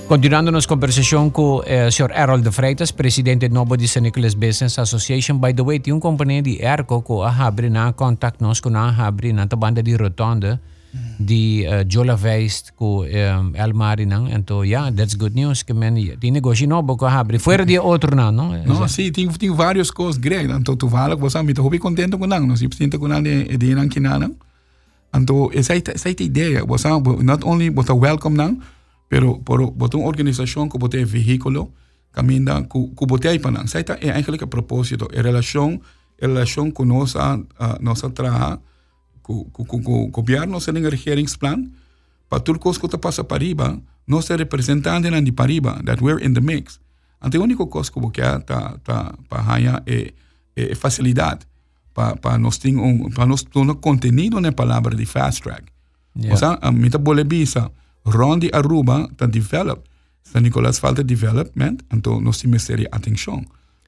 Continuando 0.09 0.51
nos 0.51 0.65
conversación 0.65 1.29
con 1.29 1.61
el 1.67 1.91
señor 1.91 2.11
Errol 2.15 2.41
de 2.41 2.51
Freitas, 2.51 2.91
presidente 2.91 3.47
de 3.47 3.53
Nobody 3.53 3.85
St. 3.85 4.01
Nicholas 4.01 4.33
Business 4.33 4.79
Association. 4.79 5.39
By 5.39 5.53
the 5.53 5.61
way, 5.61 5.79
tiene 5.79 5.97
una 5.97 6.01
compañía 6.01 6.41
de 6.41 6.67
arco 6.67 7.03
que 7.03 7.13
ha 7.23 7.45
abierto 7.45 7.95
contacto 7.95 8.51
con 8.63 8.75
ha 8.75 9.05
abierto 9.05 9.39
en 9.39 9.49
la 9.49 9.55
banda 9.55 9.83
de 9.83 9.95
rotonda. 9.95 10.59
De 11.19 11.65
uh, 11.67 11.85
Jola 11.87 12.15
Weist 12.15 12.73
com 12.73 13.03
um, 13.03 13.55
Elmari 13.55 14.05
nang. 14.05 14.31
Então, 14.31 14.63
yeah, 14.63 14.91
that's 14.91 15.15
good 15.15 15.35
news 15.35 15.63
que 15.63 15.73
men 15.73 16.17
tem 16.17 16.31
negócio 16.31 16.67
novo 16.67 16.97
que 16.97 17.05
a 17.05 17.19
abre. 17.19 17.39
Fora 17.39 17.65
de 17.65 17.77
outro 17.77 18.15
não, 18.15 18.31
não? 18.31 18.57
No, 18.63 18.87
sim, 18.87 19.11
tem, 19.11 19.27
tem 19.27 19.51
várias 19.51 19.91
coisas 19.91 20.17
grandes. 20.17 20.55
Então, 20.55 20.75
tu 20.75 20.89
fala 20.89 21.15
que 21.15 21.21
você 21.21 21.41
me 21.43 21.51
está 21.51 21.63
contente 21.79 22.17
com 22.17 22.25
não, 22.25 22.47
não 22.47 22.55
se 22.55 22.67
sinta 22.75 22.97
com 22.97 23.07
não 23.07 23.21
de 23.21 23.57
de 23.57 23.75
não 23.75 23.87
que 23.87 23.99
não. 23.99 24.35
Então, 25.13 25.49
essa 25.53 25.73
essa 25.75 26.09
a 26.09 26.11
ideia. 26.11 26.65
Você 26.65 26.87
not 27.21 27.45
only 27.45 27.69
você 27.69 27.91
welcome 27.91 28.37
não, 28.37 28.59
pero 29.07 29.39
por 29.39 29.71
botar 29.71 29.97
uma 29.97 30.07
organização 30.07 30.67
que 30.69 30.77
botar 30.77 31.05
veículo 31.05 31.71
caminha 32.11 32.63
que 32.63 32.87
que 32.95 33.05
botar 33.05 33.29
aí 33.29 33.39
para 33.39 33.51
não. 33.51 33.61
Essa 33.61 33.79
é 33.79 34.09
eigenlijk 34.09 34.43
a 34.43 34.47
propósito, 34.47 35.07
a 35.15 35.21
relação, 35.21 35.79
a 36.21 36.25
relação 36.25 36.71
com 36.71 36.85
nossa 36.85 37.37
uh, 37.37 37.77
nossa 37.81 38.09
trabalho 38.09 38.57
com 38.57 38.69
governo 40.11 40.57
um 40.57 40.89
regeringsplan, 40.89 41.69
para 42.29 42.39
tudo 42.39 42.59
coisa 42.59 42.79
que 42.79 42.97
passa 42.97 43.23
para 43.23 43.43
riba, 43.43 43.79
nós 44.07 44.25
somos 44.25 44.39
representantes 44.39 45.23
de 45.23 45.31
Pariba, 45.31 45.81
that 45.85 46.03
we're 46.03 46.23
in 46.25 46.33
the 46.33 46.41
mix. 46.41 46.79
Então, 47.23 47.41
a 47.41 47.43
única 47.43 47.65
coisa 47.65 47.91
que 47.91 47.99
quero 48.11 48.41
tá, 48.43 48.77
tá, 48.83 49.13
para 49.27 49.41
é, 49.85 50.13
é 50.55 50.75
facilidade, 50.75 51.45
para, 51.93 52.15
para 52.15 52.37
nós 52.37 52.57
ter 52.57 52.75
um, 52.75 53.09
para 53.09 53.25
nós 53.25 53.43
ter 53.43 53.59
um 53.59 53.75
conteúdo 53.75 54.39
na 54.39 54.51
palavra 54.51 54.95
de 54.95 55.05
fast 55.05 55.41
track. 55.41 55.63
Yeah. 56.15 56.31
Ou 56.31 56.37
seja, 56.37 56.59
a 56.61 56.71
minha 56.71 56.97
bolebisa, 56.97 57.71
Rondi 58.05 58.49
Aruba, 58.53 59.07
está 59.11 59.25
develop, 59.25 59.81
San 60.23 60.41
Nicolás 60.41 60.79
falta 60.79 61.03
development, 61.03 61.77
então 61.91 62.21
nós 62.21 62.37
temos 62.37 62.65
ter 62.65 62.87
atenção. 62.91 63.43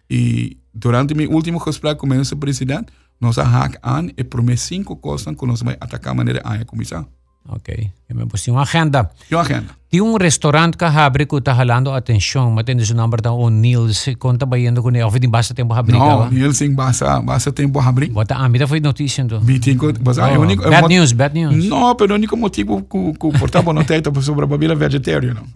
E 0.09 0.57
durante 0.73 1.13
meu 1.13 1.31
último 1.31 1.61
gesprek 1.63 1.99
com 1.99 2.05
o 2.05 2.09
ministro-presidente, 2.09 2.87
nós 3.21 3.37
hack 3.37 3.77
aan 3.83 4.09
e 4.17 4.23
promet 4.23 4.57
cinco 4.57 4.95
coisas 4.97 5.35
que 5.35 5.45
nós 5.45 5.61
vamos 5.61 5.77
atacar 5.79 6.11
a 6.11 6.15
maneira 6.15 6.41
a 6.43 6.65
começar. 6.65 7.05
Ok, 7.49 7.89
eu 8.07 8.15
me 8.15 8.25
pus 8.27 8.47
uma 8.47 8.61
agenda. 8.61 9.09
E 9.29 9.35
uma 9.35 9.41
agenda. 9.41 9.81
Tem 9.89 9.99
um 9.99 10.15
restaurante 10.15 10.77
que 10.77 10.85
abre 10.85 11.25
que 11.25 11.35
está 11.35 11.53
jalando 11.53 11.91
atenção, 11.91 12.51
mas 12.51 12.63
tem 12.63 12.77
esse 12.77 12.93
nome 12.93 13.17
da 13.17 13.31
o 13.33 13.49
Nils, 13.49 14.05
conta 14.19 14.45
baiando 14.45 14.81
com 14.81 14.89
ele, 14.89 15.03
ou 15.03 15.11
tem 15.11 15.29
basta 15.29 15.53
tempo 15.53 15.73
abrir 15.73 15.97
Não, 15.97 16.29
Nils 16.29 16.57
sim 16.57 16.73
basta, 16.73 17.19
basta 17.19 17.51
tempo 17.51 17.79
abrir. 17.79 18.09
Bota, 18.09 18.35
ah, 18.35 18.47
me 18.47 18.65
foi 18.67 18.79
notícia 18.79 19.23
então. 19.23 19.39
Vi 19.41 19.59
tinko, 19.59 19.91
basta, 19.99 20.23
Oh, 20.23 20.27
é 20.27 20.37
o 20.37 20.41
único, 20.41 20.63
bad 20.63 20.87
news, 20.87 21.11
bad 21.11 21.33
news. 21.33 21.65
Não, 21.65 21.95
pero 21.95 22.13
o 22.13 22.15
único 22.15 22.37
motivo 22.37 22.83
que 22.83 23.13
que 23.13 23.39
portava 23.39 23.73
no 23.73 23.83
teto 23.83 24.11
para 24.13 24.21
sobrevivir 24.21 24.75
vegetariano. 24.77 25.41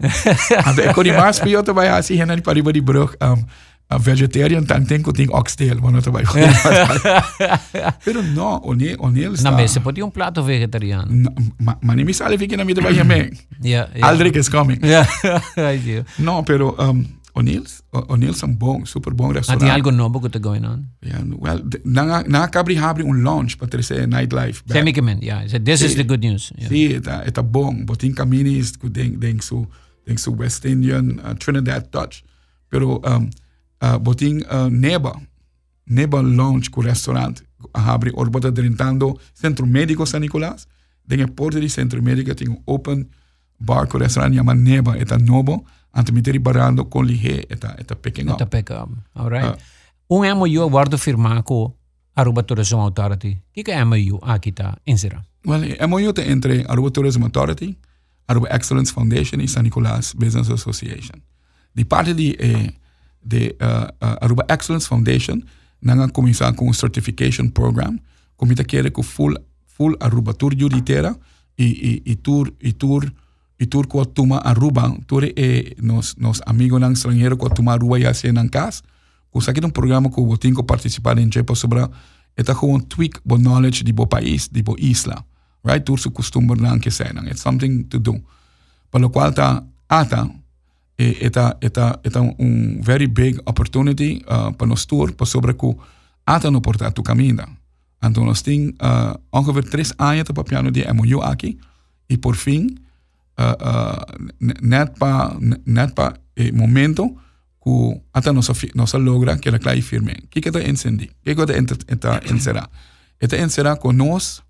Então, 0.68 0.84
é 0.84 0.92
quando 0.92 1.14
mais 1.14 1.38
pior 1.38 1.64
vai 1.72 1.88
assim, 1.88 2.16
renan 2.16 2.38
para 2.40 2.54
riba 2.54 2.72
de 2.72 2.80
um, 2.80 3.44
a 3.88 3.98
vegetarian 3.98 4.64
tan 4.64 4.84
tem 4.84 5.00
que 5.02 5.10
oxtail, 5.30 5.78
mas 5.80 5.92
não 5.92 6.00
tá 6.02 6.10
vai. 6.10 6.24
Pero 8.04 8.22
não, 8.22 8.60
o 8.64 8.74
Nils, 8.74 8.96
o 8.98 9.10
Nils 9.10 9.42
Na 9.42 9.52
mesa 9.52 9.80
pode 9.80 10.02
um 10.02 10.10
prato 10.10 10.42
vegetariano. 10.42 11.06
Ma, 11.58 11.78
ma 11.80 11.94
nem 11.94 12.04
me 12.04 12.12
sale 12.12 12.36
fica 12.36 12.56
na 12.56 12.64
vida 12.64 12.80
vai 12.80 12.94
também. 12.94 13.30
Yeah, 13.62 13.90
yeah. 13.94 14.08
Aldrich 14.10 14.36
is 14.38 14.48
coming. 14.48 14.78
Yeah. 14.82 15.08
Não, 16.18 16.44
pero 16.44 16.76
um, 16.78 17.04
o 17.34 17.40
Nils, 17.42 17.82
o, 17.92 17.98
é 18.14 18.44
um 18.46 18.54
bom, 18.54 18.84
super 18.84 19.14
bom 19.14 19.30
Ah, 19.30 19.34
restaurante. 19.34 19.60
tem 19.62 19.70
algo 19.70 19.90
novo 19.90 20.20
que 20.20 20.26
está 20.26 20.38
going 20.38 20.64
on? 20.64 20.84
Yeah, 21.04 21.24
well, 21.38 21.62
na 21.84 22.22
na 22.24 22.48
cabri 22.48 22.76
abre 22.78 23.02
um 23.02 23.12
lounge 23.12 23.56
para 23.56 23.68
trazer 23.68 24.06
nightlife. 24.06 24.62
back. 24.66 24.78
Semi-comment, 24.78 25.22
yeah. 25.22 25.46
So 25.48 25.58
this 25.58 25.80
is 25.80 25.92
Sí. 25.92 25.96
the 25.96 26.04
good 26.04 26.24
news. 26.26 26.52
Yeah. 26.58 26.68
Sí, 26.68 26.92
está, 26.96 27.24
está 27.26 27.42
bom. 27.42 27.84
Botin 27.84 28.12
caminis 28.12 28.76
que 28.76 28.90
tem, 28.90 29.16
tem 29.18 29.40
su, 29.40 29.66
tem 30.04 30.16
su 30.18 30.32
West 30.32 30.64
Indian, 30.64 31.18
uh, 31.24 31.34
Trinidad 31.34 31.88
touch. 31.90 32.22
Pero 32.68 33.00
um, 33.04 33.30
uh, 33.82 33.98
botin 33.98 34.38
uh, 34.42 34.70
Neba, 34.70 35.20
Neba 35.86 36.20
Lounge 36.20 36.70
com 36.70 36.80
restaurante. 36.80 37.42
Abre, 37.72 38.12
or 38.14 38.30
bota 38.30 38.50
drentando 38.50 39.18
Centro 39.34 39.66
Médico 39.66 40.06
San 40.06 40.20
Nicolás. 40.20 40.66
Tem 41.08 41.22
a 41.22 41.28
porta 41.28 41.60
de 41.60 41.68
Centro 41.68 42.02
Médico, 42.02 42.34
tem 42.34 42.48
um 42.48 42.60
open 42.66 43.06
bar 43.58 43.86
com 43.86 43.98
restaurante 43.98 44.36
chama 44.36 44.54
Neba. 44.54 44.96
Está 44.98 45.18
novo. 45.18 45.64
Antes 45.94 46.12
de 46.12 46.32
me 46.32 46.38
barando 46.38 46.84
com 46.84 47.02
lihe, 47.02 47.46
está, 47.48 47.74
está 47.78 47.96
pequeno. 47.96 48.32
Está 48.32 48.44
pick 48.44 48.70
up. 48.70 48.92
All 49.14 49.30
right. 49.30 49.46
Ah. 49.46 49.56
um 50.10 50.22
MOU 50.34 50.62
aguardo 50.62 50.98
firmar 50.98 51.42
com 51.42 51.72
Aruba 52.14 52.42
Tourism 52.42 52.76
Authority. 52.76 53.42
O 53.56 53.64
que 53.64 53.70
é 53.70 53.82
MOU 53.82 54.18
aqui 54.22 54.50
está 54.50 54.76
em 54.86 54.96
Zera? 54.96 55.24
Well, 55.46 55.62
é 55.64 55.86
MOU 55.86 56.12
te 56.12 56.22
entre 56.22 56.64
Aruba 56.68 56.90
Tourism 56.90 57.22
Authority, 57.22 57.78
Aruba 58.28 58.48
Excellence 58.54 58.92
Foundation 58.92 59.40
e 59.40 59.48
San 59.48 59.62
Nicolás 59.62 60.12
Business 60.12 60.50
Association. 60.50 61.18
De 61.74 61.84
parte 61.84 62.12
de, 62.12 62.36
eh, 62.38 62.74
de 63.26 63.56
uh, 63.60 63.90
uh, 64.00 64.22
Aruba 64.22 64.46
Excellence 64.48 64.86
Foundation, 64.86 65.42
nanga 65.82 66.08
começar 66.08 66.52
com 66.54 66.70
um 66.70 66.72
certification 66.72 67.48
program, 67.48 67.98
como 68.36 68.54
te 68.54 68.64
quer 68.64 68.90
com 68.90 69.02
full 69.02 69.34
full 69.66 69.96
Aruba 70.00 70.32
tour 70.32 70.54
juditera 70.56 71.16
e 71.58 72.02
e 72.06 72.12
e 72.12 72.16
tour 72.16 72.52
e 72.60 72.72
tour 72.72 73.04
e 73.58 73.66
tur 73.66 73.86
ko 73.86 74.04
tuma 74.04 74.38
Aruba, 74.38 74.94
tur 75.06 75.24
e 75.24 75.76
nos 75.82 76.14
nos 76.16 76.40
amigos 76.46 76.80
nang 76.80 76.92
estrangeiro 76.92 77.36
ko 77.36 77.48
tuma 77.50 77.72
Aruba 77.72 77.98
ya 77.98 78.14
se 78.14 78.32
nang 78.32 78.48
kas. 78.48 78.82
Ko 79.30 79.40
sakit 79.40 79.64
um 79.64 79.70
programa 79.70 80.08
ko 80.08 80.24
botin 80.24 80.54
ko 80.54 80.62
participar 80.62 81.18
em 81.18 81.28
jepa 81.28 81.54
sobre 81.54 81.84
eta 82.36 82.54
gewoon 82.54 82.86
tweak 82.86 83.20
bo 83.24 83.36
knowledge 83.36 83.82
di 83.82 83.92
bo 83.92 84.06
país, 84.06 84.48
di 84.48 84.62
bo 84.62 84.76
isla. 84.78 85.24
Right? 85.64 85.82
Tur 85.84 85.98
su 85.98 86.12
costumbre 86.12 86.60
nang 86.60 86.80
que 86.80 86.90
se 86.90 87.04
nang. 87.12 87.26
It's 87.26 87.42
something 87.42 87.88
to 87.90 87.98
do. 87.98 88.14
Para 88.90 89.02
lo 89.02 89.10
cual 89.10 89.34
ta 89.34 89.64
ata 89.88 90.30
eta 90.98 91.56
eta 91.60 92.00
eta 92.04 92.20
un 92.20 92.80
very 92.80 93.06
big 93.06 93.40
opportunity 93.44 94.24
uh, 94.28 94.52
para 94.56 94.68
nos 94.68 94.86
tour 94.86 95.12
para 95.12 95.26
sobre 95.26 95.52
ku 95.54 95.76
ata 96.24 96.50
no 96.50 96.60
portar 96.60 96.92
tu 96.92 97.02
camina. 97.02 97.46
Então 98.02 98.24
nós 98.24 98.42
tem 98.42 98.74
uh, 98.80 99.16
ongeveer 99.32 99.64
três 99.68 99.92
anos 99.98 100.24
para 100.32 100.44
piano 100.44 100.70
de 100.70 100.84
MOU 100.92 101.22
aqui 101.22 101.58
e 102.08 102.16
por 102.16 102.36
fim 102.36 102.76
uh, 103.38 103.56
uh, 103.60 104.00
net 104.40 104.98
pa 104.98 105.36
net 105.66 105.92
pa 105.92 106.14
e 106.36 106.52
momento 106.52 107.16
ku 107.60 108.00
ata 108.12 108.32
nos 108.32 108.48
nos 108.74 108.94
logra 108.94 109.38
que 109.38 109.50
la 109.50 109.58
clave 109.58 109.82
firme. 109.82 110.14
Que 110.30 110.40
que 110.40 110.48
está 110.48 110.62
encendi? 110.62 111.10
Que 111.22 111.34
que 111.34 111.42
está 111.42 112.20
encerrar? 112.30 112.70
Está 113.20 113.36
encerrar 113.36 113.76
com 113.76 113.92
nós. 113.92 114.42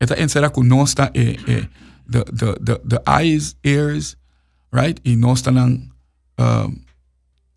Está 0.00 0.20
encerrar 0.20 0.50
com 0.50 0.62
nós 0.62 0.94
tá 0.94 1.10
e, 1.14 1.36
e 1.46 1.68
the 2.08 2.24
the 2.24 2.48
the 2.64 2.74
the 2.88 3.00
eyes, 3.06 3.56
ears, 3.64 4.16
right? 4.76 5.00
E 5.04 5.16
nós 5.16 5.40
lang 5.48 5.88
uh, 6.36 6.68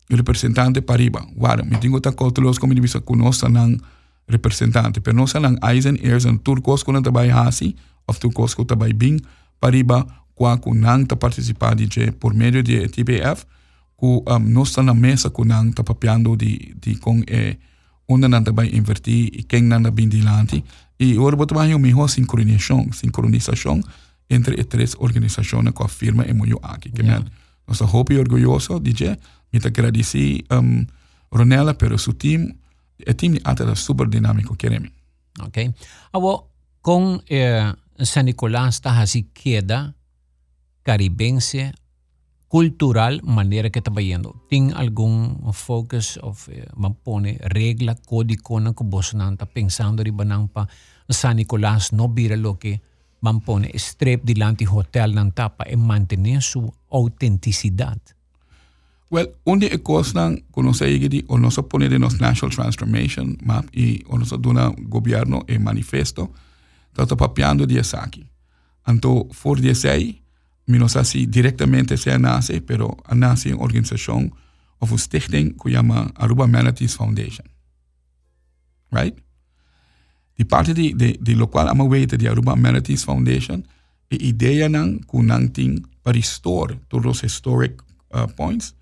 representante 0.08 0.80
pariba. 0.80 1.20
Guarda, 1.36 1.62
me 1.62 1.76
tengo 1.76 2.00
ta 2.00 2.12
culturos 2.12 2.58
como 2.58 2.74
divisa 2.74 3.00
com 3.00 3.14
nós 3.16 3.42
lang 3.44 3.76
representante. 4.26 5.00
Pero 5.00 5.16
nós 5.16 5.34
eyes 5.62 5.84
and 5.86 6.00
ears 6.02 6.24
and 6.24 6.38
turcos 6.38 6.82
com 6.82 6.96
ta 7.02 7.10
bai 7.10 7.30
hasi, 7.30 7.76
of 8.08 8.18
turcos 8.18 8.54
com 8.54 8.64
ta 8.64 8.74
bai 8.74 8.92
bing 8.92 9.20
pariba 9.60 10.06
qua 10.34 10.56
com 10.56 10.72
nang 10.72 11.04
ta 11.04 11.16
participar 11.16 11.76
de 11.76 12.10
por 12.12 12.32
meio 12.32 12.62
de 12.62 12.88
TPF, 12.88 13.44
ku 13.96 14.24
um, 14.26 14.38
nós 14.38 14.74
na 14.76 14.94
mesa 14.94 15.28
com 15.28 15.44
nang 15.44 15.72
ta 15.72 15.84
papiando 15.84 16.36
de 16.36 16.74
de 16.80 16.96
com 16.96 17.20
e 17.28 17.58
onde 18.08 18.26
nang 18.26 18.42
ta 18.42 18.52
bai 18.52 18.70
invertir 18.72 19.28
e 19.36 19.44
quem 19.44 19.62
nang 19.62 19.84
ta 19.84 19.90
bin 19.90 20.08
dilante. 20.08 20.64
E 20.98 21.18
ora 21.18 21.36
botar 21.36 21.56
uma 21.56 21.78
melhor 21.78 22.08
sincronização, 22.08 22.92
sincronização 22.92 23.80
entre 24.30 24.64
tres 24.64 24.96
organizaciones 24.98 25.74
que 25.74 25.82
afirman 25.82 26.30
en 26.30 26.38
Moyo 26.38 26.58
aquí. 26.62 26.90
Que 26.90 27.02
yeah. 27.02 27.20
me 27.66 27.74
so, 27.74 27.84
hope 27.84 28.18
orgulloso, 28.18 28.80
DJ. 28.80 29.18
Me 29.52 29.60
te 29.60 29.68
agradecí 29.68 30.46
um, 30.50 30.86
Ronella, 31.30 31.76
pero 31.76 31.98
su 31.98 32.14
team, 32.14 32.56
el 32.98 33.16
team 33.16 33.34
de 33.34 33.76
súper 33.76 34.08
dinámico, 34.08 34.54
queremos. 34.54 34.92
Ok. 35.42 35.58
Ahora, 36.12 36.44
con 36.80 37.22
eh, 37.26 37.72
San 37.98 38.26
Nicolás, 38.26 38.76
estás 38.76 38.98
así 38.98 39.24
queda 39.24 39.94
caribense, 40.82 41.72
cultural 42.46 43.20
manera 43.24 43.70
que 43.70 43.80
está 43.80 43.92
yendo. 44.00 44.46
¿Tiene 44.48 44.72
algún 44.74 45.52
focus 45.52 46.18
o 46.22 46.34
eh, 46.48 46.66
pone 47.02 47.38
regla, 47.42 47.96
código 47.96 48.74
que 48.74 48.84
vos 48.84 49.14
pensando 49.52 50.02
en 50.02 50.68
San 51.08 51.36
Nicolás 51.36 51.92
no 51.92 52.08
vira 52.08 52.36
lo 52.36 52.58
que 52.58 52.80
mampone 53.20 53.70
strep 53.74 54.24
dilanti 54.24 54.64
hotel 54.64 55.12
ng 55.16 55.32
tapa 55.32 55.64
e 55.64 55.76
mantener 55.76 56.42
su 56.42 56.64
autenticidad. 56.88 57.98
Well, 59.10 59.34
onde 59.42 59.66
e 59.66 59.82
costa 59.82 60.32
conoce 60.50 61.08
di 61.08 61.24
o 61.26 61.36
noso 61.36 61.62
pone 61.62 61.88
de 61.88 61.98
nos 61.98 62.20
National 62.20 62.54
Transformation 62.54 63.36
Map 63.42 63.66
e 63.72 64.02
o 64.06 64.16
noso 64.16 64.36
duna 64.36 64.72
governo 64.78 65.46
e 65.46 65.58
manifesto 65.58 66.32
tato 66.92 67.16
papiando 67.16 67.64
di 67.64 67.76
esaki. 67.76 68.24
Anto 68.82 69.26
for 69.30 69.58
di 69.58 69.74
sei, 69.74 70.20
mi 70.64 70.78
non 70.78 70.88
sa 70.88 71.02
si 71.02 71.28
direttamente 71.28 71.96
se 71.96 72.16
nasce, 72.16 72.60
pero 72.62 72.96
a 73.04 73.14
nasce 73.14 73.50
una 73.50 73.62
organización 73.62 74.32
of 74.78 74.92
un 74.92 74.98
stichting 74.98 75.56
que 75.56 75.70
llama 75.70 76.10
Aruba 76.14 76.46
Manatees 76.46 76.94
Foundation. 76.94 77.46
Right? 78.90 79.20
Die 80.40 80.46
parte 80.46 80.72
di, 80.72 80.96
di, 80.96 81.18
di 81.20 81.34
lo 81.34 81.48
qual 81.48 81.68
ama 81.68 81.84
weten 81.84 82.16
di 82.16 82.26
Aruba 82.26 82.52
Amenities 82.52 83.04
Foundation, 83.04 83.62
e 84.08 84.16
ideia 84.24 84.72
nang 84.72 85.04
kunang 85.04 85.52
ting 85.52 85.84
para 86.00 86.16
restore 86.16 86.80
todos 86.88 87.20
os 87.20 87.22
historic 87.22 87.76
uh, 88.16 88.24
points, 88.24 88.72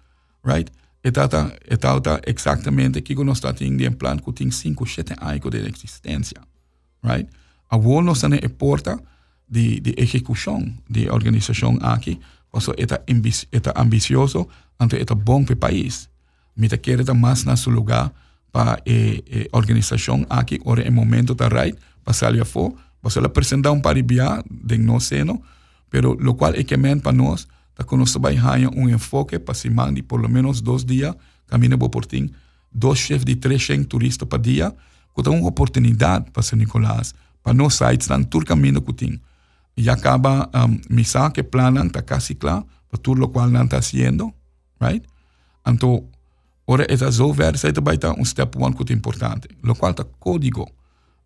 right? 0.45 0.71
E 1.03 1.11
tata, 1.11 1.51
e 1.69 1.77
tata 1.77 2.21
exactamente 2.23 3.03
que 3.03 3.13
nós 3.25 3.39
está 3.39 3.53
ting 3.53 3.77
de 3.77 3.91
plan 3.91 4.19
que 4.19 4.33
tem 4.33 4.53
5, 4.53 4.87
7 4.87 5.15
anos 5.19 5.51
de 5.51 5.67
existência, 5.67 6.41
right? 7.03 7.29
A 7.69 7.77
wol 7.77 8.05
nós 8.05 8.23
está 8.23 8.37
e 8.37 8.49
porta 8.49 8.97
de, 9.51 9.81
de 9.81 9.95
execução 9.99 10.63
de 10.89 11.11
organização 11.11 11.77
aqui, 11.83 12.21
porque 12.53 12.71
eta, 12.81 13.03
eta 13.51 13.73
ambicioso, 13.75 14.47
ante 14.79 14.95
eta 14.95 15.17
bom 15.17 15.45
para 15.45 15.55
o 15.55 15.57
país. 15.57 16.09
Mita 16.55 16.79
quer 16.79 17.03
mais 17.15 17.43
na 17.43 17.57
seu 17.57 17.73
lugar, 17.73 18.13
para 18.51 18.83
eh, 18.85 19.23
eh, 19.27 19.49
organización 19.53 20.27
aquí, 20.31 20.59
ahora 20.65 20.83
en 20.83 20.95
momento 20.95 21.35
de 21.35 21.49
right, 21.49 21.79
para 22.05 22.15
salir 22.15 22.43
afuera, 22.43 22.75
para 23.01 23.33
presentar 23.33 23.73
un 23.73 23.83
paribia 23.83 24.43
de 24.49 24.79
no 24.79 25.01
seno, 25.01 25.43
pero 25.91 26.17
lo 26.19 26.37
cual 26.37 26.55
es 26.57 26.67
que 26.67 26.77
men 26.77 27.01
para 27.01 27.17
nos, 27.17 27.49
que 27.77 27.97
nosotros 27.97 28.35
vamos 28.35 28.77
un 28.77 28.91
enfoque 28.91 29.39
para 29.39 29.55
si 29.55 29.71
mandi 29.71 30.03
por 30.03 30.21
lo 30.21 30.29
menos 30.29 30.65
dos 30.65 30.87
días, 30.87 31.17
camino 31.47 31.79
por 31.79 31.91
portín, 31.91 32.35
dos 32.71 32.99
chefs 32.99 33.25
de 33.25 33.37
tres 33.37 33.63
chefs 33.63 33.89
turistas 33.89 34.29
por 34.29 34.41
día, 34.43 34.75
que 35.15 35.31
una 35.31 35.47
oportunidad 35.47 36.31
para 36.33 36.43
San 36.43 36.59
Nicolás, 36.59 37.15
para 37.43 37.55
no 37.55 37.71
salir 37.71 37.99
tan 38.01 38.29
tur 38.29 38.45
camino 38.45 38.85
cutín. 38.85 39.21
Y 39.75 39.89
acaba 39.89 40.51
um, 40.55 40.81
misa 40.89 41.33
que 41.33 41.45
planan, 41.45 41.87
está 41.87 42.05
casi 42.05 42.35
claro, 42.35 42.67
para 42.91 43.03
todo 43.03 43.15
lo 43.15 43.31
cual 43.31 43.55
están 43.55 43.79
haciendo, 43.79 44.35
right? 44.81 45.05
Entonces, 45.65 46.05
Ora, 46.71 46.85
zover, 47.11 47.57
sai 47.57 47.73
também 47.73 47.95
está 47.95 48.13
um 48.13 48.23
step 48.23 48.59
one 48.59 48.75
muito 48.77 48.93
importante, 48.93 49.49
lo 49.63 49.75
qual 49.75 49.91
está 49.91 50.05
código 50.05 50.71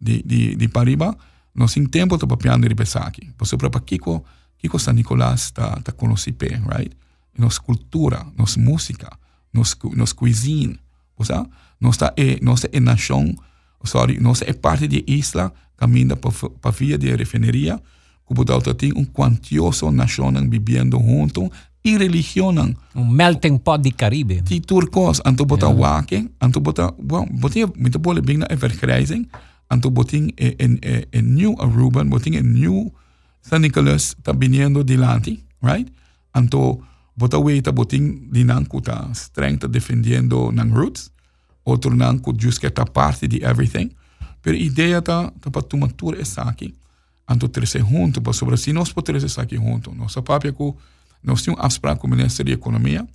de, 0.01 0.23
de, 0.23 0.55
de 0.55 0.69
Pariba, 0.69 1.17
nós 1.53 1.77
em 1.77 1.85
tempo 1.85 2.15
está 2.15 2.29
papiando 2.29 2.65
de. 2.65 3.33
Por 3.37 3.45
isso, 3.45 3.59
para 3.59 3.81
Kiko, 3.81 4.25
Kiko 4.57 4.79
San 4.79 4.93
Nicolás 4.93 5.47
está 5.47 5.81
tá 5.81 5.91
conhecido, 5.91 6.47
right? 6.73 6.97
Nos 7.37 7.59
cultura, 7.59 8.25
nos 8.39 8.57
música, 8.57 9.11
nos, 9.53 9.77
nos 9.97 10.13
cuisine, 10.13 10.79
nós 11.81 11.97
está 11.97 12.15
é, 12.17 12.39
nós 12.41 12.65
é 12.71 12.79
nação, 12.79 13.35
sorry, 13.85 14.21
nós 14.21 14.43
é 14.43 14.53
parte 14.53 14.87
de 14.87 15.03
isla, 15.09 15.53
caminha 15.77 16.15
para 16.17 16.71
via 16.71 16.97
de 16.97 17.17
refineria, 17.17 17.83
como 18.25 18.45
tem 18.45 18.93
um 18.95 19.05
quantioso 19.05 19.91
nação 19.91 20.33
vivendo 20.49 21.01
junto, 21.01 21.51
y 21.83 21.99
religionan. 21.99 22.77
Un 22.95 23.13
melting 23.13 23.61
pot 23.61 23.81
di 23.81 23.93
Caribe. 23.95 24.43
Die 24.43 24.61
turkos, 24.61 25.21
anto 25.23 25.45
bota 25.45 25.67
yeah. 25.67 25.79
wake, 25.79 26.31
anto 26.39 26.61
bota, 26.61 26.95
wow, 27.09 27.27
botin 27.31 27.73
mito 27.75 27.99
bole 27.99 28.21
bigna 28.21 28.47
e 28.47 28.55
eh, 28.55 28.57
vergrijzing, 28.57 29.29
anto 29.67 29.91
botin 29.91 30.33
eh, 30.37 30.55
en, 30.57 30.79
en, 30.81 31.07
en 31.11 31.35
new 31.35 31.55
Aruban, 31.59 32.09
botin 32.09 32.35
en 32.35 32.53
new 32.53 32.91
San 33.41 33.61
Nicolas, 33.61 34.15
ta 34.23 34.33
biniendo 34.33 34.83
dilanti, 34.83 35.43
right? 35.61 35.89
Anto 36.31 36.85
bota 37.15 37.39
weita 37.39 37.73
botin 37.73 38.29
dinanku 38.31 38.81
ta 38.81 39.09
streng 39.13 39.59
ta 39.59 39.67
defendiendo 39.67 40.51
nang 40.51 40.73
roots, 40.75 41.11
otro 41.63 41.95
nanku 41.95 42.33
juske 42.33 42.71
ta 42.71 42.85
parte 42.85 43.27
di 43.27 43.43
everything. 43.43 43.91
Per 44.41 44.55
idea 44.55 45.03
ta, 45.03 45.33
ta 45.41 45.51
patumatur 45.51 46.15
esaki, 46.19 46.75
anto 47.25 47.51
trece 47.51 47.81
junto, 47.81 48.21
pa 48.21 48.33
sobra 48.33 48.57
si 48.57 48.73
nos 48.73 48.93
potrese 48.93 49.29
saki 49.29 49.57
junto, 49.57 49.93
nosa 49.95 50.23
papia 50.23 50.53
ku, 50.53 50.77
nós 51.23 51.43
temos 51.43 51.61
afspraak 51.61 52.01
com 52.01 52.07
o 52.07 52.11
Ministério 52.11 52.53
da 52.53 52.61
Economia, 52.61 53.07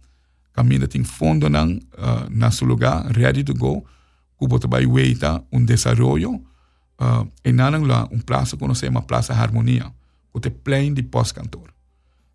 ainda 0.56 0.88
tem 0.88 1.04
fundo 1.04 1.48
na 1.50 2.52
seu 2.52 2.68
lugar, 2.68 3.06
ready 3.12 3.44
to 3.44 3.54
go, 3.54 3.86
pode 4.38 4.68
vai 4.68 4.86
weita 4.86 5.44
um 5.52 5.64
desenvolvimento, 5.64 6.44
uh, 7.00 7.28
e 7.44 7.52
nanang 7.52 7.86
lá 7.86 8.08
um 8.12 8.20
prazo 8.20 8.58
que 8.58 8.68
nós 8.68 8.80
chama 8.80 9.02
Praça 9.02 9.34
Harmonia, 9.34 9.92
que 10.34 10.40
tem 10.40 10.52
plane 10.52 10.92
de 10.92 11.04
pós-cantor. 11.04 11.74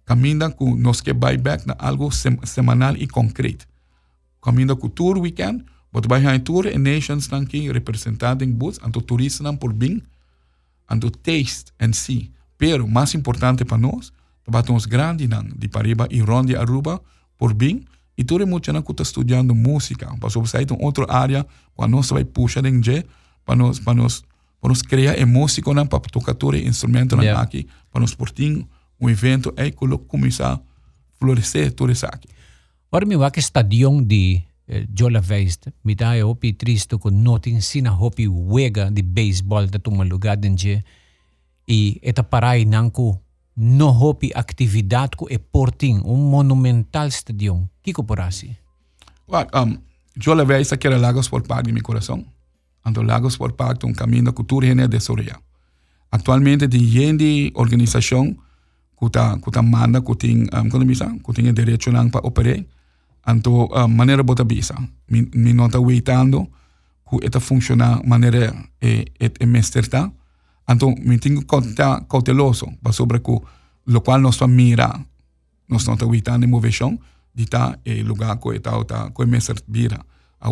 Caminha 0.05 0.51
com 0.51 0.75
nós 0.77 1.01
que 1.01 1.13
vai 1.13 1.37
back 1.37 1.67
na 1.67 1.77
algo 1.79 2.11
sem, 2.11 2.39
semanal 2.45 2.97
e 2.97 3.07
concreto. 3.07 3.67
Caminha 4.43 4.75
com 4.75 4.89
tour 4.89 5.19
weekend, 5.19 5.65
pode 5.91 6.09
vai 6.09 6.25
em 6.35 6.41
tour 6.41 6.67
e 6.67 6.77
nations 6.77 7.29
nang 7.29 7.47
que 7.47 7.71
representado 7.71 8.45
em 8.45 8.51
bus, 8.51 8.79
anto 8.83 9.01
turistas 9.01 9.45
nang 9.45 9.57
por 9.57 9.73
bem, 9.73 10.03
anto 10.91 11.11
taste 11.11 11.73
and 11.81 11.93
see. 11.93 12.31
Pero 12.59 12.87
mais 12.89 13.15
importante 13.15 13.65
para 13.65 13.79
nós, 13.79 14.13
batons 14.49 14.87
grandi 14.87 15.29
nang 15.29 15.49
di 15.57 15.69
pariba 15.69 16.07
i 16.11 16.21
rondi 16.21 16.57
Aruba 16.57 17.01
por 17.39 17.55
bem 17.55 17.85
e 18.17 18.25
tudo 18.25 18.47
muito 18.47 18.73
na 18.73 18.83
kuta 18.83 19.03
estudando 19.03 19.55
música 19.55 20.15
para 20.19 20.31
sobre 20.31 20.49
sair 20.49 20.71
um 20.73 20.85
outra 20.85 21.07
área 21.09 21.47
para 21.77 21.89
nós 21.89 22.11
vai 22.11 22.25
puxar 22.25 22.65
em 22.67 22.83
je 22.83 23.05
para 23.45 23.57
nós 23.57 23.79
para 23.79 23.95
nós 23.95 24.23
para 24.61 24.69
nós 24.69 24.83
criar 24.83 25.19
a 25.19 25.27
música 25.27 25.73
na 25.75 25.87
para 25.87 26.01
tocar 26.01 26.35
todo 26.35 26.57
instrumento 26.57 27.17
yeah. 27.21 27.41
aqui 27.41 27.67
para 27.91 28.01
nós 28.01 28.15
portim 28.15 28.67
um 29.01 29.09
evento 29.09 29.55
e 29.57 29.71
colo 29.73 29.99
começar 29.99 30.55
a 30.55 30.61
florescer 31.19 31.73
tudo 31.73 31.93
isso 31.93 32.07
aqui 32.07 32.29
Ora 32.95 33.07
mi 33.07 33.17
que 33.31 33.41
stadion 33.41 34.05
di 34.05 34.45
eh, 34.69 34.87
Jola 34.93 35.21
Veist, 35.21 35.73
mi 35.83 35.95
dá 35.95 36.15
é 36.15 36.23
opi 36.23 36.53
triste 36.53 36.99
com 36.99 37.11
notin 37.11 37.61
sina 37.61 37.91
hopi 37.91 38.29
wega 38.29 38.91
de 38.91 39.03
baseball 39.03 39.67
da 39.67 39.79
tuma 39.79 40.05
lugar 40.05 40.37
denje 40.37 40.85
e 41.67 41.99
eta 42.03 42.23
parai 42.23 42.67
nanku 42.67 43.19
no 43.57 43.93
hopi 43.93 44.33
atividade 44.35 45.17
ko 45.17 45.27
e 45.31 45.39
porting, 45.39 46.01
um 46.05 46.31
monumental 46.31 47.11
stadium. 47.11 47.69
Kiko 47.83 48.03
porasi? 48.03 48.57
Well, 49.29 49.47
um, 49.53 49.79
yo 50.17 50.35
le 50.35 50.45
veis 50.45 50.71
que 50.71 50.89
era 50.89 50.99
Lagos 50.99 51.29
por 51.29 51.43
Park 51.43 51.67
de 51.67 51.73
mi 51.73 51.81
corazón. 51.81 52.27
Ando 52.85 53.03
Lagos 53.03 53.37
por 53.37 53.55
Park 53.57 53.85
un 53.85 53.95
camino 53.95 54.31
de 54.31 54.35
cultura 54.35 54.67
y 54.67 54.75
de 54.75 55.01
Soria. 55.01 55.41
Actualmente, 56.11 56.69
gente 56.69 57.53
organización 57.55 58.39
kuta 59.03 59.37
kuta 59.41 59.63
manda 59.63 60.01
kuting 60.01 60.47
um, 60.55 60.71
kuta 60.71 60.85
bisa 60.85 61.11
kuting 61.27 61.51
e 61.51 61.53
derecho 61.53 61.91
nang 61.91 62.07
pa 62.07 62.23
opere 62.23 62.63
anto 63.27 63.67
um, 63.67 63.91
manera 63.91 64.23
bota 64.23 64.47
bisa 64.47 64.79
mi, 65.11 65.27
mi 65.35 65.51
nota 65.51 65.83
waitando 65.83 66.47
ku 67.03 67.19
eta 67.19 67.43
funciona 67.43 67.99
manera 68.07 68.55
e 68.79 69.11
et 69.19 69.35
e 69.43 69.47
mesterta 69.47 70.07
Então, 70.69 70.95
mantenha 71.05 71.43
cauteloso 72.09 72.67
sobre 72.93 73.21
o 73.25 73.43
lo 73.87 74.01
qual 74.01 74.21
nós 74.21 74.41
mira, 74.43 74.89
nós 75.69 75.85
não 75.87 75.95
estamos 75.95 76.03
evitando 76.03 76.47
movimentação, 76.47 76.99
de 77.35 77.47
tá 77.47 77.79
e 77.85 78.03
lugar 78.03 78.39
que 78.39 78.57
está 78.57 78.85
tá 78.85 79.11
que 79.11 79.27
me 79.27 79.41
servira. 79.41 80.01
A 80.41 80.51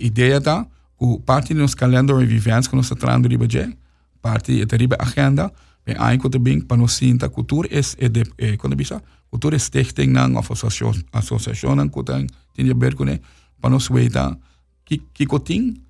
ideia 0.00 0.40
tá 0.40 0.66
que 0.98 1.18
parte 1.26 1.54
dos 1.54 1.74
calendários 1.74 2.28
viventes 2.28 2.68
que 2.68 2.76
nós 2.76 2.86
estamos 2.86 3.00
trazendo 3.00 3.28
de 3.28 3.36
budget, 3.36 3.76
parte 4.20 4.64
da 4.64 4.76
riba 4.76 4.96
agenda, 4.98 5.52
bem 5.84 5.96
aí 5.98 6.18
que 6.18 6.30
também 6.30 6.60
para 6.60 6.76
nós 6.76 6.92
sinta 6.92 7.28
cultura 7.28 7.68
è, 7.70 8.08
de 8.08 8.22
é 8.38 8.56
quando 8.56 8.76
bisa 8.76 9.02
cultura 9.28 9.58
stichting 9.58 10.06
não 10.06 10.36
of 10.36 10.52
associação 10.52 11.74
não 11.74 11.88
que 11.88 12.02
tem 12.04 12.26
tem 12.54 12.70
a 12.70 12.74
ver 12.74 12.94
com 12.94 13.04
né 13.04 13.20
è, 13.60 13.68
nós 13.68 13.88
veita 13.88 14.38
que 14.84 15.02
que 15.12 15.26
cotin, 15.26 15.82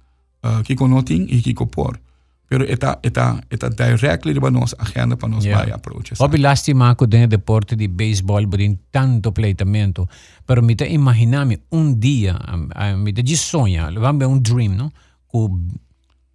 è, 0.42 0.74
conotin 0.74 1.26
e 1.28 1.42
que 1.42 1.52
è, 1.52 2.00
pero 2.52 2.68
eta 2.68 2.98
eta 3.00 3.40
eta 3.48 3.70
directly 3.70 4.36
para 4.36 4.50
nós 4.50 4.76
agenda 4.78 5.16
para 5.16 5.32
nós 5.32 5.44
vai 5.46 5.72
approach 5.72 6.12
Hobby 6.20 6.36
lastima 6.36 6.92
ko 6.94 7.06
den 7.06 7.24
deporte 7.28 7.76
de 7.76 7.88
baseball 7.88 8.44
budin 8.44 8.76
tanto 8.92 9.32
pleitamento 9.32 10.06
pero 10.44 10.60
mi 10.60 10.76
te 10.76 10.84
imaginami 10.84 11.56
un 11.70 11.96
dia 11.98 12.36
mi 12.96 13.12
te 13.14 13.24
sonha 13.36 13.88
vamos 13.90 14.28
um 14.28 14.38
dream 14.38 14.76
no? 14.76 14.92
Ku 15.32 15.48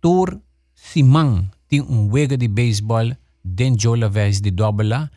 tour 0.01 0.41
simang 0.73 1.53
tem 1.69 1.81
um 1.81 2.09
wega 2.09 2.35
de 2.35 2.47
baseball 2.49 3.13
den 3.43 3.77
Jola 3.77 4.09
Vez 4.09 4.41
de 4.41 4.49
Dobela 4.49 5.11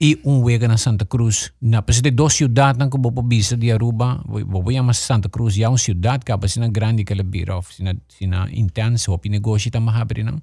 e 0.00 0.18
um 0.24 0.40
wega 0.42 0.66
na 0.66 0.78
Santa 0.78 1.04
Cruz. 1.04 1.52
Na 1.60 1.82
pasi 1.82 2.00
de 2.00 2.10
dos 2.10 2.32
ciudad 2.32 2.76
nang 2.76 2.88
kubo 2.88 3.12
po 3.12 3.20
bisa 3.20 3.54
di 3.54 3.70
Aruba, 3.70 4.24
bobo 4.24 4.72
mas 4.82 4.98
Santa 4.98 5.28
Cruz, 5.28 5.56
ya 5.56 5.68
un 5.68 5.76
ciudad 5.76 6.24
ka 6.24 6.38
pasi 6.38 6.58
na 6.58 6.68
grande 6.68 7.04
ka 7.04 7.14
labira 7.14 7.60
sina 7.68 7.94
sina 8.08 8.48
intense 8.50 9.10
hopi 9.10 9.28
negosyo 9.28 9.70
ta 9.70 9.78
mahabri 9.78 10.24
nang. 10.24 10.40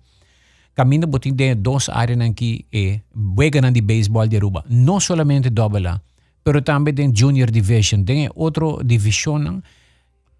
Kami 0.77 0.99
na 0.99 1.07
buting 1.07 1.33
de 1.35 1.55
dos 1.55 1.89
área 1.89 2.15
nang 2.15 2.37
ki 2.37 2.69
e 2.71 3.01
wega 3.35 3.59
na 3.59 3.71
di 3.71 3.81
baseball 3.81 4.29
di 4.29 4.37
Aruba. 4.37 4.63
No 4.69 4.99
solamente 4.99 5.49
Dobela, 5.49 5.99
pero 6.43 6.61
también 6.61 6.95
den 6.95 7.13
junior 7.13 7.49
division, 7.49 8.05
den 8.05 8.29
otro 8.35 8.77
division 8.85 9.43
nang 9.43 9.63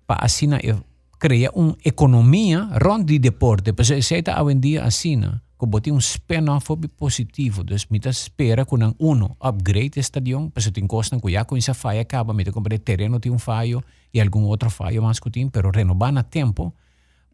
pa 0.06 0.14
asina 0.22 0.62
e 0.62 0.78
crea 1.18 1.52
una 1.54 1.76
economia 1.84 2.70
rond 2.76 3.06
di 3.06 3.20
deporte. 3.20 3.74
Pues 3.74 3.88
se 3.88 4.18
está 4.18 4.42
hoy 4.42 4.54
en 4.54 4.62
día 4.62 4.86
asina 4.86 5.44
kuboti 5.58 5.92
um 5.92 6.00
spin-off 6.00 6.70
positivo. 6.96 7.64
Dus 7.64 7.90
mita 7.90 8.10
espera 8.10 8.66
que 8.66 8.76
ang 8.76 8.96
uno 9.00 9.38
upgrade 9.42 10.00
stadion, 10.00 10.52
pero 10.52 10.72
tem 10.72 10.88
costa 10.88 11.20
que 11.20 11.32
já 11.32 11.44
com 11.46 11.58
essa 11.58 11.74
falha 11.74 12.02
acaba, 12.02 12.34
mita 12.34 12.52
comprar 12.52 12.78
terreno 12.80 13.20
tem 13.20 13.32
um 13.32 13.40
falho 13.40 13.84
e 14.14 14.22
algum 14.22 14.44
outro 14.46 14.70
falho 14.70 15.02
mais 15.02 15.20
que 15.20 15.30
tem, 15.30 15.50
pero 15.50 15.72
renovar 15.72 16.14
na 16.14 16.24
tempo 16.24 16.74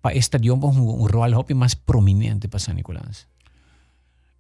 para 0.02 0.16
stadion 0.16 0.60
com 0.60 0.72
um, 0.72 1.04
um 1.04 1.06
rol 1.06 1.46
mais 1.56 1.76
prominente 1.76 2.48
para 2.48 2.60
San 2.60 2.74
Nicolás. 2.74 3.28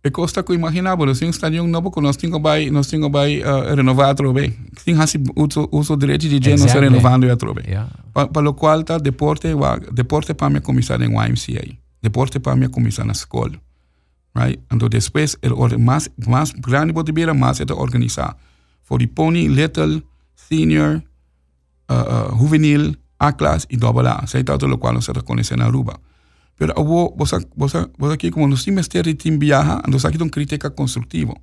E 0.05 0.11
costa 0.11 0.43
que 0.43 0.53
imaginava, 0.53 1.09
assim, 1.09 1.27
um 1.27 1.29
stadion 1.29 1.65
novo 1.65 1.89
que 1.89 2.01
nós 2.01 2.17
tínhamos 2.17 2.41
vai, 2.41 2.69
nós 2.69 2.87
tínhamos 2.87 3.09
vai 3.09 3.39
uh, 3.39 3.73
renovar 3.73 4.09
a 4.09 4.15
trobe. 4.15 4.53
Tem 4.83 4.99
hasi 4.99 5.17
uso 5.33 5.69
uso 5.71 5.95
direito 5.95 6.27
de 6.27 6.35
gente 6.35 6.49
exactly. 6.49 6.81
renovando 6.81 7.31
a 7.31 7.37
trobe. 7.37 7.61
Yeah. 7.65 7.89
Para 8.13 8.49
o 8.49 8.53
qual 8.53 8.83
tá 8.83 8.97
deporte, 8.97 9.47
deporte 9.93 10.33
para 10.33 10.49
me 10.49 10.59
começar 10.59 10.99
em 11.01 11.05
YMCA. 11.05 11.77
Deporte 12.01 12.37
para 12.39 12.55
me 12.57 12.67
começar 12.67 13.05
na 13.05 13.13
escola. 13.13 13.53
right? 14.35 14.59
Então 14.71 14.89
depois, 14.89 15.37
o 15.41 15.79
mais, 15.79 16.09
mais 16.27 16.51
grande 16.51 16.91
botibeira, 16.91 17.33
mais 17.33 17.61
é 17.61 17.73
organizar. 17.73 18.35
For 18.83 18.99
the 18.99 19.07
pony, 19.07 19.47
little, 19.47 20.01
senior, 20.35 21.01
uh, 21.89 22.33
uh, 22.33 22.37
juvenil, 22.37 22.95
A-class 23.19 23.65
e 23.69 23.77
double 23.77 24.07
A. 24.07 24.27
Sei 24.27 24.43
tanto 24.43 24.67
lo 24.67 24.77
qual 24.77 24.93
nós 24.93 25.07
conhecemos 25.23 25.63
na 25.63 25.67
Aruba. 25.67 25.99
Pero 26.63 26.80
avo, 26.80 27.13
você, 27.17 27.45
você, 27.58 27.86
você 27.97 28.13
aqui, 28.13 28.32
como 28.32 28.47
nós 28.47 28.63
temos 28.63 28.88
ter 28.88 29.13
tim 29.15 29.38
viaja, 29.38 29.82
nós 29.86 30.06
aqui 30.06 30.17
tem 30.17 30.30
crítica 30.30 30.69
construtiva. 30.69 31.36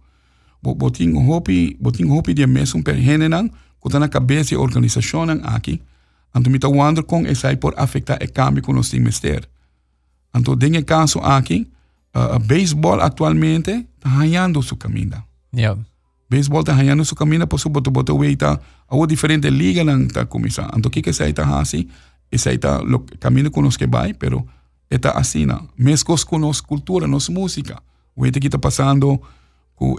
Botin 0.63 1.13
hopi, 1.15 1.77
botin 1.79 2.09
hopi 2.09 2.33
de 2.33 2.47
mesmo 2.47 2.83
perhenenan, 2.83 3.51
que 3.51 3.99
na 3.99 4.09
cabeça 4.09 4.55
da 4.55 4.63
organização 4.63 5.27
aqui. 5.45 5.83
Então, 6.35 6.51
me 6.51 6.57
está 6.57 6.69
wonder 6.69 7.05
com 7.05 7.27
essa 7.27 7.55
por 7.59 7.75
afetar 7.77 8.17
o 8.17 8.33
cambio 8.33 8.63
que 8.63 8.73
nós 8.73 8.89
temos 8.89 9.21
ter. 9.21 9.47
Então, 10.35 10.57
tem 10.57 10.83
caso 10.85 11.19
aqui, 11.19 11.71
uh, 12.17 12.39
baseball 12.39 13.03
actualmente 13.03 13.73
está 13.99 14.09
ganhando 14.09 14.63
su 14.63 14.75
camino. 14.77 15.23
Yeah. 15.55 15.79
Baseball 16.31 16.61
está 16.61 16.73
ganhando 16.73 17.05
su 17.05 17.15
camino, 17.15 17.47
por 17.47 17.61
su 17.61 17.69
boto 17.69 17.91
boto 17.91 18.15
weita, 18.15 18.59
a 18.89 19.07
diferentes 19.07 19.53
ligas 19.53 19.85
nan 19.85 20.09
ta 20.09 20.25
comisa. 20.25 20.67
Anto 20.73 20.89
que 20.89 21.03
que 21.03 21.13
se 21.13 21.29
está 21.29 21.61
así, 21.61 21.91
ese 22.31 22.55
está 22.55 22.81
lo 22.81 23.05
camino 23.19 23.51
con 23.51 23.65
los 23.65 23.77
que 23.77 23.87
va, 23.87 24.09
pero 24.19 24.47
está 24.90 25.11
así 25.11 25.46
na. 25.46 25.62
Mescos 25.76 26.24
con 26.24 26.40
nos 26.42 26.61
cultura, 26.61 27.07
nos 27.07 27.31
música. 27.31 27.83
Weita 28.16 28.40
que 28.40 28.48
está 28.48 28.59
pasando 28.59 29.20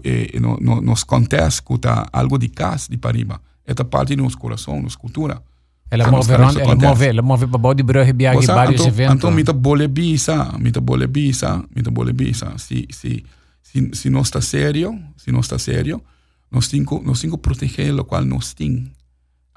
eh, 0.03 0.37
no, 0.39 0.57
no, 0.59 0.81
nos 0.81 1.05
contest, 1.05 1.63
ku 1.63 1.79
ta 1.79 2.07
algo 2.11 2.37
de 2.37 2.49
casa 2.49 2.87
de 2.89 2.97
pariba. 2.97 3.41
Esta 3.65 3.83
parte 3.83 4.15
de 4.15 4.21
nos 4.21 4.35
coração, 4.35 4.81
nos 4.81 4.95
cultura. 4.95 5.41
Ela 5.89 6.09
move, 6.09 6.31
ela 6.31 6.75
move, 6.75 7.05
ela 7.05 7.21
move 7.21 7.47
para 7.47 7.57
body 7.57 7.83
brugge 7.83 8.13
biagi 8.13 8.45
vários 8.47 8.85
eventos. 8.85 9.15
Então, 9.15 9.31
mita 9.31 9.51
bole 9.53 9.87
bisa, 9.87 10.55
mita 10.57 10.79
bole 10.79 11.07
bisa, 11.07 11.63
mita 11.75 11.91
bole 11.91 12.13
bisa. 12.13 12.57
Si, 12.57 12.87
si, 12.91 13.25
si, 13.61 13.89
si 13.93 14.09
não 14.09 14.21
está 14.21 14.39
sério, 14.39 14.97
se 15.17 15.31
não 15.31 15.41
está 15.41 15.59
sério, 15.59 16.01
nós 16.49 16.69
temos 16.69 17.03
nós 17.03 17.19
temos 17.19 17.35
que 17.35 17.41
proteger 17.41 17.93
o 17.99 18.05
qual 18.05 18.23
nós 18.23 18.53
temos. 18.53 18.89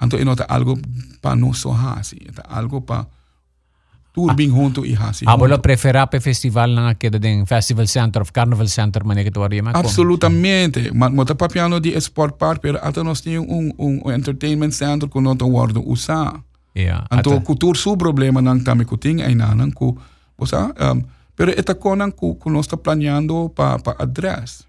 Então, 0.01 0.19
é 0.19 0.23
algo 0.49 0.77
para 1.21 1.53
só 1.53 1.71
assim, 1.97 2.17
é 2.17 2.31
algo 2.49 2.81
para 2.81 3.07
turbing 4.15 4.51
junto 4.51 4.85
e 4.85 4.95
hasi. 4.95 5.25
Ah, 5.27 5.35
bolo 5.35 5.59
prefera 5.59 6.07
pe 6.07 6.19
festival 6.19 6.71
na 6.71 6.95
queda 6.95 7.19
den 7.19 7.45
festival 7.45 7.87
center 7.87 8.21
of 8.21 8.31
carnival 8.31 8.67
center 8.67 9.03
que 9.03 9.31
tu 9.31 9.39
ma 9.61 9.71
Absolutamente. 9.71 10.91
Ma 10.93 11.09
mo 11.09 11.23
ta 11.25 11.35
papiano 11.35 11.79
di 11.79 11.91
sport 11.99 12.37
park 12.37 12.61
pero 12.61 12.79
ato 12.79 13.03
nos 13.03 13.21
tinha 13.21 13.41
um 13.41 13.73
um 13.77 14.11
entertainment 14.11 14.71
center 14.71 15.09
com 15.09 15.19
não 15.19 15.35
wardo 15.35 15.83
usa. 15.85 16.31
Yeah. 16.73 17.05
Anto 17.09 17.41
kultur 17.41 17.75
su 17.75 17.97
problema 17.97 18.41
nang 18.41 18.63
tami 18.63 18.85
kuting 18.85 19.21
ay 19.21 19.35
nanang 19.35 19.73
ku 19.75 19.99
bosa 20.39 20.71
um, 20.79 21.03
pero 21.35 21.51
eta 21.51 21.75
konang 21.75 22.15
ku 22.15 22.35
ku 22.39 22.49
nos 22.49 22.67
planeando 22.67 23.51
pa 23.51 23.75
pa 23.83 23.95
address. 23.99 24.63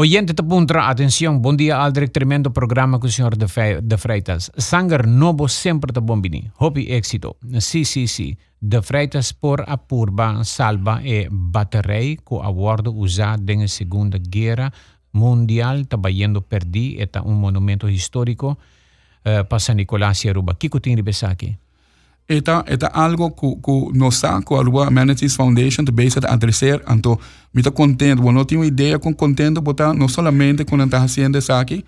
Oyente 0.00 0.32
te 0.32 0.44
puntra, 0.44 0.88
atención, 0.88 1.42
bom 1.42 1.56
dia 1.56 1.74
Aldrich, 1.74 2.12
tremendo 2.12 2.52
programa 2.52 3.00
com 3.00 3.08
o 3.08 3.10
senhor 3.10 3.36
de, 3.36 3.48
Fe, 3.48 3.80
de 3.82 3.96
Freitas. 3.96 4.52
Sanger 4.56 5.08
novo 5.08 5.48
sempre 5.48 5.92
te 5.92 5.98
bombini. 5.98 6.52
Hopi 6.56 6.86
éxito. 6.92 7.36
Sim, 7.58 7.84
sim, 7.84 8.06
sim. 8.06 8.36
De 8.60 8.80
Freitas 8.80 9.32
por 9.32 9.64
a 9.66 9.76
purba 9.76 10.44
salva 10.44 11.02
e 11.02 11.26
baterei 11.28 12.16
com 12.22 12.40
awardo 12.40 12.94
usado 12.94 13.56
na 13.56 13.66
Segunda 13.66 14.18
Guerra 14.18 14.72
Mundial, 15.12 15.84
trabalhando 15.86 16.42
perdi, 16.42 16.96
é 17.02 17.20
um 17.22 17.34
monumento 17.34 17.88
histórico 17.88 18.56
uh, 19.26 19.44
para 19.48 19.58
San 19.58 19.74
Nicolás 19.74 20.22
e 20.24 20.28
Aruba. 20.28 20.54
Kiko 20.54 20.78
tem 20.78 20.94
aqui? 21.28 21.58
Eta, 22.28 22.62
eta 22.68 22.88
algo 22.88 23.34
que, 23.34 23.56
que 23.56 23.98
nos 23.98 24.16
sa, 24.16 24.42
que 24.42 24.54
a 24.54 24.58
Aruba 24.58 24.86
Amenities 24.86 25.34
Foundation 25.34 25.86
te 25.86 25.92
base 25.92 26.20
a 26.22 26.34
adresar, 26.34 26.82
então, 26.90 27.18
me 27.54 27.62
está 27.62 27.70
contento, 27.70 28.20
bueno, 28.20 28.44
tenho 28.44 28.62
ideia 28.64 28.98
com 28.98 29.14
contento, 29.14 29.62
botar 29.62 29.94
não 29.94 30.08
somente 30.08 30.66
quando 30.66 30.84
está 30.84 31.00
fazendo 31.00 31.38
isso 31.38 31.54
aqui, 31.54 31.82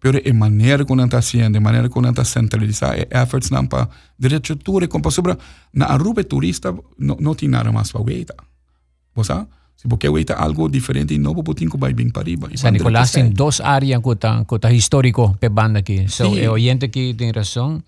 pero 0.00 0.18
a 0.18 0.34
maneira 0.34 0.84
como 0.84 1.00
está 1.00 1.22
fazendo, 1.22 1.58
a 1.58 1.60
maneira 1.60 1.88
como 1.88 2.08
está 2.08 2.24
centralizar 2.24 3.06
efforts 3.08 3.50
não 3.50 3.68
para 3.68 3.88
diretura, 4.18 4.88
como 4.88 5.08
sobre 5.12 5.36
na 5.72 5.86
Aruba 5.86 6.24
turista 6.24 6.74
não, 6.98 7.16
não 7.20 7.34
tem 7.36 7.48
nada 7.48 7.70
mais 7.70 7.92
para 7.92 8.02
ver, 8.02 8.26
você? 9.14 9.46
Se 9.76 9.88
porque 9.88 10.08
é 10.08 10.10
algo 10.36 10.68
diferente 10.68 11.14
e 11.14 11.18
novo, 11.18 11.42
botin 11.42 11.68
vai 11.78 11.92
bem 11.92 12.10
para 12.10 12.24
riba. 12.24 12.48
San 12.56 12.72
Nicolás 12.72 13.12
tem 13.12 13.30
duas 13.30 13.60
áreas 13.60 14.02
que 14.02 14.54
está 14.56 14.72
histórico 14.72 15.36
pe 15.38 15.48
banda 15.48 15.80
aqui. 15.80 16.08
So, 16.08 16.34
sí. 16.34 16.48
o 16.48 16.52
oyente 16.52 16.88
que 16.88 17.14
tem 17.14 17.30
razão. 17.30 17.82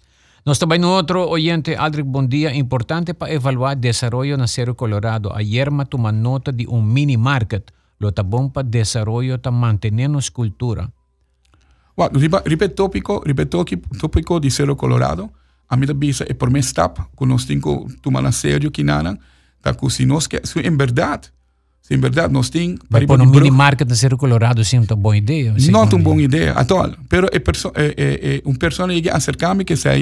Nos 0.47 0.59
está 0.59 0.67
viendo 0.67 0.95
otro 0.95 1.29
oyente, 1.29 1.75
Aldrich 1.77 2.07
Bondía. 2.07 2.55
Importante 2.55 3.15
para 3.15 3.33
evaluar 3.33 3.77
desarrollo 3.77 4.37
en 4.37 4.43
Acero 4.43 4.77
Colorado. 4.77 5.35
Ayer 5.35 5.73
me 5.73 5.85
tomé 5.87 6.13
nota 6.13 6.53
de 6.53 6.69
un 6.69 6.93
mini 6.93 7.17
market. 7.17 7.73
Lo 7.99 8.13
tabón 8.13 8.53
para 8.53 8.69
desarrollo, 8.69 9.43
para 9.43 9.57
mantenernos 9.57 10.31
cultura. 10.31 10.89
Well, 11.97 12.11
repito 12.45 12.71
tópico, 12.71 13.25
tópico 14.01 14.39
de 14.39 14.47
Acero 14.47 14.77
Colorado. 14.77 15.33
A 15.67 15.77
mí 15.77 15.85
también 15.85 16.13
es 16.13 16.21
eh, 16.21 16.33
por 16.37 16.53
mi 16.53 16.63
stap, 16.63 16.97
con 17.17 17.29
los 17.29 17.45
cinco 17.45 17.85
toman 18.01 18.25
a 18.27 18.31
serio 18.31 18.71
que 18.71 18.85
nada. 18.85 19.19
Si 19.89 20.07
nos 20.07 20.29
que, 20.29 20.41
en 20.63 20.79
verdad, 20.79 21.25
si 21.81 21.95
en 21.95 22.01
verdad 22.01 22.31
nos 22.31 22.53
tienen... 22.53 22.79
Para 22.89 23.05
poner 23.05 23.27
un 23.27 23.33
mini 23.33 23.51
market 23.51 23.89
en 23.89 23.93
Acero 23.95 24.17
Colorado 24.17 24.63
es 24.63 24.73
una 24.75 24.95
buena 24.95 25.25
idea. 25.25 25.51
No 25.51 25.59
es 25.59 25.69
una 25.93 26.05
buena 26.05 26.23
idea, 26.23 26.53
at 26.53 26.71
all. 26.71 26.97
Pero 27.09 27.27
eh, 27.33 27.43
eh, 27.75 27.95
eh 27.97 28.43
una 28.45 28.59
persona 28.61 28.93
llega 28.93 29.13
a 29.13 29.17
acercarme 29.17 29.65
que 29.65 29.77
sea 29.77 29.97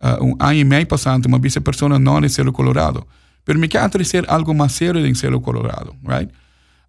uh, 0.00 0.22
un 0.22 0.36
año 0.38 0.60
y 0.60 0.64
medio 0.64 0.88
pasante, 0.88 1.28
uma 1.28 1.38
vicepersona 1.38 1.98
no 1.98 2.18
en 2.18 2.28
Cielo 2.28 2.52
Colorado. 2.52 3.06
Pero 3.44 3.58
me 3.58 3.68
queda 3.68 3.88
ser 4.04 4.26
algo 4.28 4.52
más 4.54 4.72
serio 4.72 5.04
en 5.04 5.14
Cielo 5.14 5.40
Colorado, 5.40 5.94
right? 6.02 6.30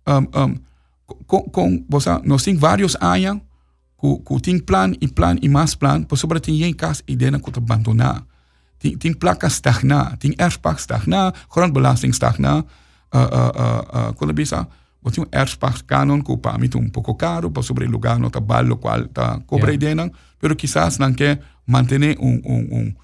Um, 0.06 0.28
um, 0.34 0.60
con, 1.26 1.44
con, 1.52 1.86
o 1.92 2.02
sea, 2.02 2.22
nos 2.24 2.44
tiene 2.44 2.60
varios 2.60 2.98
años 3.00 3.40
que, 4.02 4.24
que 4.28 4.40
tiene 4.40 4.62
plan 4.62 4.98
y 5.00 5.08
plan 5.08 5.38
y 5.42 5.50
más 5.50 5.76
plan, 5.76 6.06
pero 6.06 6.18
sobre 6.18 6.40
todo 6.40 6.54
ah, 6.54 6.58
ah, 6.58 6.58
pues 6.58 6.64
tiene 6.64 6.76
casa 6.76 7.04
idea 7.08 7.32
que 7.32 7.52
te 7.52 7.60
abandonar. 7.60 8.26
Tiene, 8.80 8.98
tiene 8.98 9.18
stagna, 9.50 10.18
tiene 10.20 10.36
airspace 10.40 10.84
stagna, 10.84 11.34
grondbelasting 11.54 12.14
stagna, 12.14 12.66
uh, 13.14 13.18
uh, 13.18 13.52
uh, 13.56 14.16
uh, 14.22 14.68
o 15.02 15.22
un 15.22 15.30
airspace 15.32 15.84
canon 15.86 16.22
que 16.22 16.38
para 16.38 16.58
mí 16.58 16.68
es 16.68 16.76
un 16.76 16.90
poco 16.90 17.16
caro, 17.18 17.52
pero 17.52 17.64
sobre 17.64 17.86
el 17.86 17.92
lugar 17.92 18.20
no 18.20 18.30
te 18.30 18.40
vale 18.40 18.76
cual 18.76 19.10
cobra 19.46 19.72
yeah. 19.74 19.92
idea, 19.92 20.12
pero 20.40 20.56
quizás 20.56 21.00
no 21.00 21.14
que 21.16 21.40
manter 21.68 22.18
um, 22.20 22.42
um, 22.46 22.96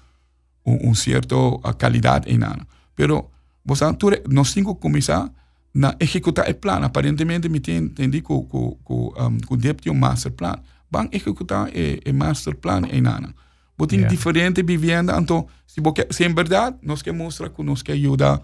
um, 0.64 0.88
um 0.90 0.94
certo 0.94 1.56
uh, 1.56 1.74
qualidade 1.78 2.30
em 2.30 2.38
nada. 2.38 2.66
Pero 2.96 3.30
você 3.64 3.84
nós 4.28 4.52
temos 4.54 4.74
que 4.74 4.80
começar 4.80 5.30
na 5.74 5.94
executar 6.00 6.48
o 6.48 6.54
plano. 6.54 6.86
Aparentemente, 6.86 7.48
me 7.48 7.58
entendi 7.58 8.22
que 8.22 8.32
o 8.32 9.56
deputy 9.56 9.90
um 9.90 9.94
master 9.94 10.32
plan. 10.32 10.56
Vão 10.90 11.08
executar 11.12 11.68
o 11.68 12.14
master 12.14 12.56
plan 12.56 12.82
em 12.90 13.00
nada. 13.00 13.34
Botem 13.76 13.98
yeah. 13.98 14.14
diferente 14.14 14.62
vivenda, 14.62 15.18
então, 15.18 15.48
se, 15.66 15.80
você, 15.80 16.06
se 16.10 16.24
em 16.24 16.32
verdade, 16.32 16.76
nós 16.80 17.02
queremos 17.02 17.24
mostrar 17.24 17.50
que 17.50 17.60
nós 17.64 17.82
queremos 17.82 18.06
ajudar 18.06 18.40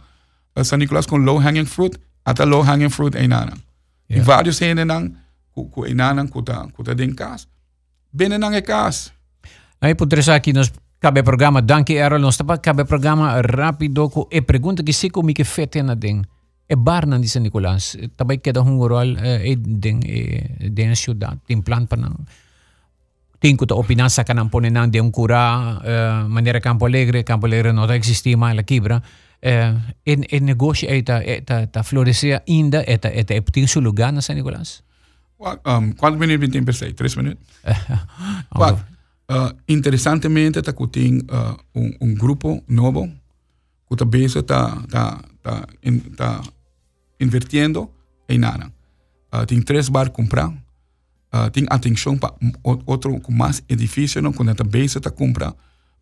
a 0.56 0.64
San 0.64 0.78
Nicolás 0.78 1.06
com 1.06 1.16
low 1.16 1.38
hanging 1.38 1.66
fruit, 1.66 1.96
até 2.24 2.44
low 2.44 2.62
hanging 2.62 2.90
fruit 2.90 3.16
em 3.16 3.28
nada. 3.28 3.52
Yeah. 4.10 4.16
E 4.16 4.20
vários 4.20 4.56
cenas 4.56 4.86
que 5.54 5.88
em 5.88 5.94
nada 5.94 6.26
que 6.26 6.38
está 6.38 6.68
casa. 7.14 7.46
Bem 8.12 8.28
casa. 8.62 9.12
Aí, 9.81 9.95
por 9.95 10.09
aqui, 10.31 10.53
nós 10.53 10.72
cabe 11.01 11.22
programa, 11.22 11.62
danke 11.62 11.95
Errol, 11.95 12.20
nós 12.20 12.35
estamos 12.35 12.59
cabe 12.61 12.85
programa 12.85 13.41
rápido, 13.41 14.11
e 14.31 14.43
pergunta 14.43 14.83
que 14.83 14.93
se 14.93 15.09
como 15.09 15.33
que 15.33 15.45
fete 15.45 15.83
na 15.83 15.95
dentro 15.95 16.41
e 16.70 16.78
bar 16.78 17.11
nan 17.11 17.18
di 17.18 17.26
San 17.26 17.43
Nicolas. 17.43 17.99
Tabay 18.14 18.39
kada 18.39 18.62
hong 18.62 18.78
oral 18.78 19.18
e 19.18 19.59
den 19.59 20.07
e 20.07 20.70
den 20.70 20.95
ciudad. 20.95 21.35
Tin 21.43 21.66
plan 21.66 21.91
pa 21.91 21.99
nang 21.99 22.31
tin 23.43 23.59
ko 23.59 23.66
to 23.66 23.74
opinasa 23.74 24.22
ka 24.22 24.39
nang 24.39 24.55
ponen 24.55 24.78
nang 24.78 24.87
de 24.87 25.03
un 25.03 25.11
cura 25.11 25.83
manera 26.31 26.62
Campo 26.62 26.87
Alegre, 26.87 27.26
Campo 27.26 27.51
Alegre 27.51 27.74
no 27.74 27.91
existima 27.91 28.55
la 28.55 28.62
quibra. 28.62 29.03
Uh, 29.41 29.72
en, 30.05 30.26
en 30.28 30.45
negócio 30.45 30.87
eta, 30.91 31.24
eta 31.24 31.81
florescer 31.83 32.45
ainda 32.47 32.85
eta, 32.85 33.09
eta 33.09 33.33
é 33.33 33.41
tem 33.41 33.66
seu 33.66 33.81
lugar 33.81 34.12
na 34.12 34.20
San 34.20 34.37
Nicolás? 34.37 34.85
Um, 35.41 35.97
quantos 35.97 36.20
minutos 36.20 36.53
tem 36.53 36.62
pensei? 36.62 36.93
Três 36.93 37.16
minutos? 37.16 37.41
well, 38.55 38.85
uh, 39.31 39.57
interessantemente, 39.68 40.61
tá, 40.61 40.72
tem 40.91 41.18
uh, 41.18 41.57
um, 41.74 41.93
um 42.01 42.14
grupo 42.14 42.62
novo 42.68 43.09
que 43.89 43.95
está 43.95 44.37
está 44.41 44.76
tá, 44.89 45.20
tá, 45.43 45.66
tá 46.16 46.43
invirtiendo 47.20 47.91
em 48.28 48.39
nada. 48.39 48.72
Uh, 49.33 49.47
tem 49.47 49.61
três 49.62 49.89
bar 49.89 50.11
comprar, 50.11 50.49
uh, 50.49 51.51
tem 51.53 51.66
atenção 51.70 52.18
para 52.18 52.35
outro 52.64 53.20
com 53.20 53.33
mais 53.33 53.62
edifício, 53.68 54.20
não, 54.20 54.33
quando 54.33 54.51
a 54.51 54.64
base 54.64 54.99
está 54.99 55.11
comprar, 55.11 55.55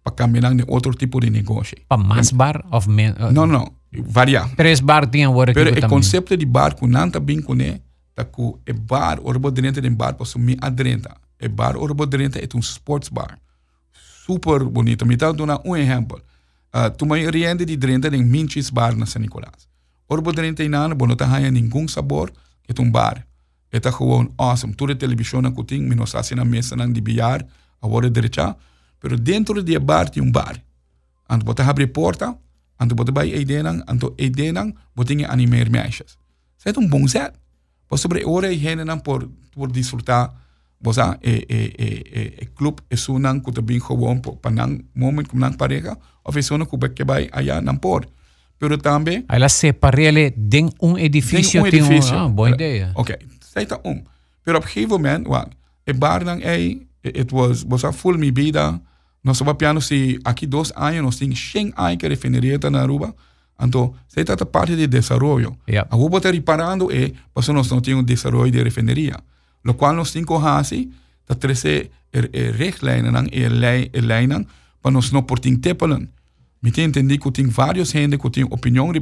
para 0.02 0.12
caminhar 0.12 0.54
de 0.54 0.64
outro 0.66 0.94
tipo 0.94 1.20
de 1.20 1.28
negócio. 1.30 1.76
Para 1.88 2.02
mais 2.02 2.30
bar? 2.30 2.64
Of 2.70 2.88
men, 2.88 3.10
uh, 3.12 3.32
não, 3.32 3.46
não, 3.46 3.72
variar. 3.92 4.48
Três 4.56 4.80
bar 4.80 5.06
tem 5.06 5.24
agora 5.24 5.52
Pero 5.52 5.70
o 5.70 5.88
conceito 5.88 6.36
de 6.36 6.46
bar, 6.46 6.74
que 6.74 6.86
não 6.86 7.06
está 7.06 7.20
bem 7.20 7.42
com 7.42 7.54
ele, 7.54 7.82
tá 8.14 8.24
com 8.24 8.48
o 8.48 8.74
bar, 8.74 9.20
o 9.22 9.30
robô 9.30 9.50
dentro 9.50 9.82
de 9.82 9.90
bar, 9.90 10.14
para 10.14 10.24
sumir 10.24 10.56
adrenta. 10.60 11.14
O 11.40 11.48
bar, 11.48 11.76
o 11.76 11.86
robô 11.86 12.06
dentro 12.06 12.40
é 12.40 12.48
um 12.56 12.60
sports 12.60 13.08
bar. 13.08 13.38
Super 14.26 14.64
bonito. 14.64 15.06
Me 15.06 15.16
dá 15.16 15.30
um 15.64 15.76
exemplo. 15.76 16.20
Uh, 16.74 16.90
tu 16.90 17.06
me 17.06 17.24
oriente 17.26 17.64
de 17.64 17.76
dentro 17.76 18.10
de 18.10 18.18
Minchis 18.18 18.70
Bar 18.70 18.94
na 18.94 19.06
San 19.06 19.20
Nicolás. 19.20 19.68
Orbo 20.08 20.32
39, 20.32 20.94
bom, 20.94 21.06
não 21.06 21.16
tem 21.16 21.50
nenhum 21.50 21.86
sabor, 21.86 22.32
é 22.66 22.80
um 22.80 22.90
bar. 22.90 23.26
É 23.70 23.78
gewoon 23.90 24.32
awesome. 24.38 24.74
Toda 24.74 24.92
a 24.92 24.96
televisão 24.96 25.42
que 25.52 25.64
tem, 25.64 25.82
menos 25.82 26.14
assim 26.14 26.34
na 26.34 26.44
mesa 26.44 26.74
não 26.76 26.90
de 26.90 27.00
bilhar, 27.00 27.46
a 27.80 27.86
hora 27.86 28.10
direita, 28.10 28.56
pero 28.98 29.16
dentro 29.18 29.62
do 29.62 29.80
bar 29.80 30.08
tem 30.08 30.22
um 30.22 30.30
bar. 30.30 30.62
Anto 31.28 31.44
bota 31.44 31.62
abre 31.62 31.86
porta, 31.86 32.34
anto 32.80 32.94
bota 32.94 33.12
vai 33.12 33.30
eidenan, 33.30 33.82
anto 33.86 34.14
eidenan, 34.16 34.72
botinha 34.94 35.28
animar 35.30 35.68
meisjes. 35.68 36.16
Isso 36.58 36.68
é 36.68 36.78
um 36.78 36.88
bom 36.88 37.06
set. 37.06 37.34
Por 37.86 37.98
sobre 37.98 38.24
hora 38.24 38.50
e 38.50 38.76
não 38.76 38.98
por 38.98 39.28
por 39.52 39.70
desfrutar, 39.70 40.32
você 40.80 41.00
é 41.00 41.16
é 41.22 41.72
é 41.78 42.34
é 42.42 42.46
club 42.54 42.78
é 42.90 42.96
sunan 42.96 43.40
que 43.40 43.52
também 43.52 43.78
gewoon 43.80 44.20
para 44.20 44.50
não 44.50 44.78
momento 44.94 45.30
como 45.30 45.40
não 45.40 45.52
pareja, 45.52 45.96
ou 46.24 46.34
é 46.34 46.42
sunan 46.42 46.66
que 46.66 47.04
vai 47.04 47.28
aí 47.32 47.60
não 47.62 47.76
por. 47.76 48.06
Pero 48.58 48.76
também. 48.76 49.24
Ela 49.28 49.48
separa 49.48 50.30
dentro 50.36 50.74
um 50.82 50.98
edifício. 50.98 51.62
Dentro 51.62 51.78
um 51.78 51.86
edifício. 51.86 52.16
Um, 52.16 52.18
ah, 52.18 52.28
boa 52.28 52.50
ideia. 52.50 52.90
Ok, 52.94 53.16
seita 53.40 53.80
um. 53.84 54.02
Pero 54.42 54.58
op 54.58 54.64
een 54.64 54.70
gegeven 54.70 54.88
moment, 54.88 55.26
wat, 55.26 55.48
e 55.84 55.94
bar 55.94 56.24
dan 56.24 56.40
ei, 56.40 56.86
it 57.02 57.30
was, 57.30 57.64
was 57.68 57.84
a 57.84 57.92
full 57.92 58.18
mi 58.18 58.32
vida. 58.32 58.80
Nós 59.22 59.36
estamos 59.36 59.56
piano 59.56 59.80
se 59.80 60.18
aqui 60.24 60.46
dois 60.46 60.72
anos 60.74 61.02
nós 61.02 61.16
temos 61.16 61.38
100 61.38 61.72
anos 61.76 61.96
que 61.98 62.08
refineria 62.08 62.58
na 62.70 62.80
Aruba. 62.80 63.14
Então, 63.60 63.94
se 64.06 64.24
trata 64.24 64.46
parte 64.46 64.76
de 64.76 64.86
desenvolvimento. 64.86 65.58
Yep. 65.68 65.88
A 65.90 65.94
Aruba 65.94 66.18
está 66.18 66.30
reparando 66.30 66.90
e, 66.92 67.14
porque 67.34 67.52
nós 67.52 67.68
não 67.70 67.80
temos 67.80 68.06
desenvolvimento 68.06 68.52
de 68.52 68.62
refineria. 68.62 69.16
Lo 69.64 69.74
qual 69.74 69.94
nós 69.94 70.12
temos 70.12 70.28
que 70.28 70.40
fazer, 70.40 70.88
está 71.22 71.34
trazer 71.34 71.90
richtlijnen 72.56 73.28
e 73.32 73.48
lijnen 74.00 74.46
para 74.82 74.90
nós 74.90 75.10
não 75.12 75.22
portem 75.22 75.56
tepelen. 75.56 76.08
Me 76.62 76.72
tem 76.72 76.86
entendi 76.86 77.18
que 77.18 77.30
tem 77.30 77.46
vários 77.46 77.90
gente 77.90 78.18
que 78.18 78.30
tem 78.30 78.44
opinião 78.44 78.92
de 78.92 79.00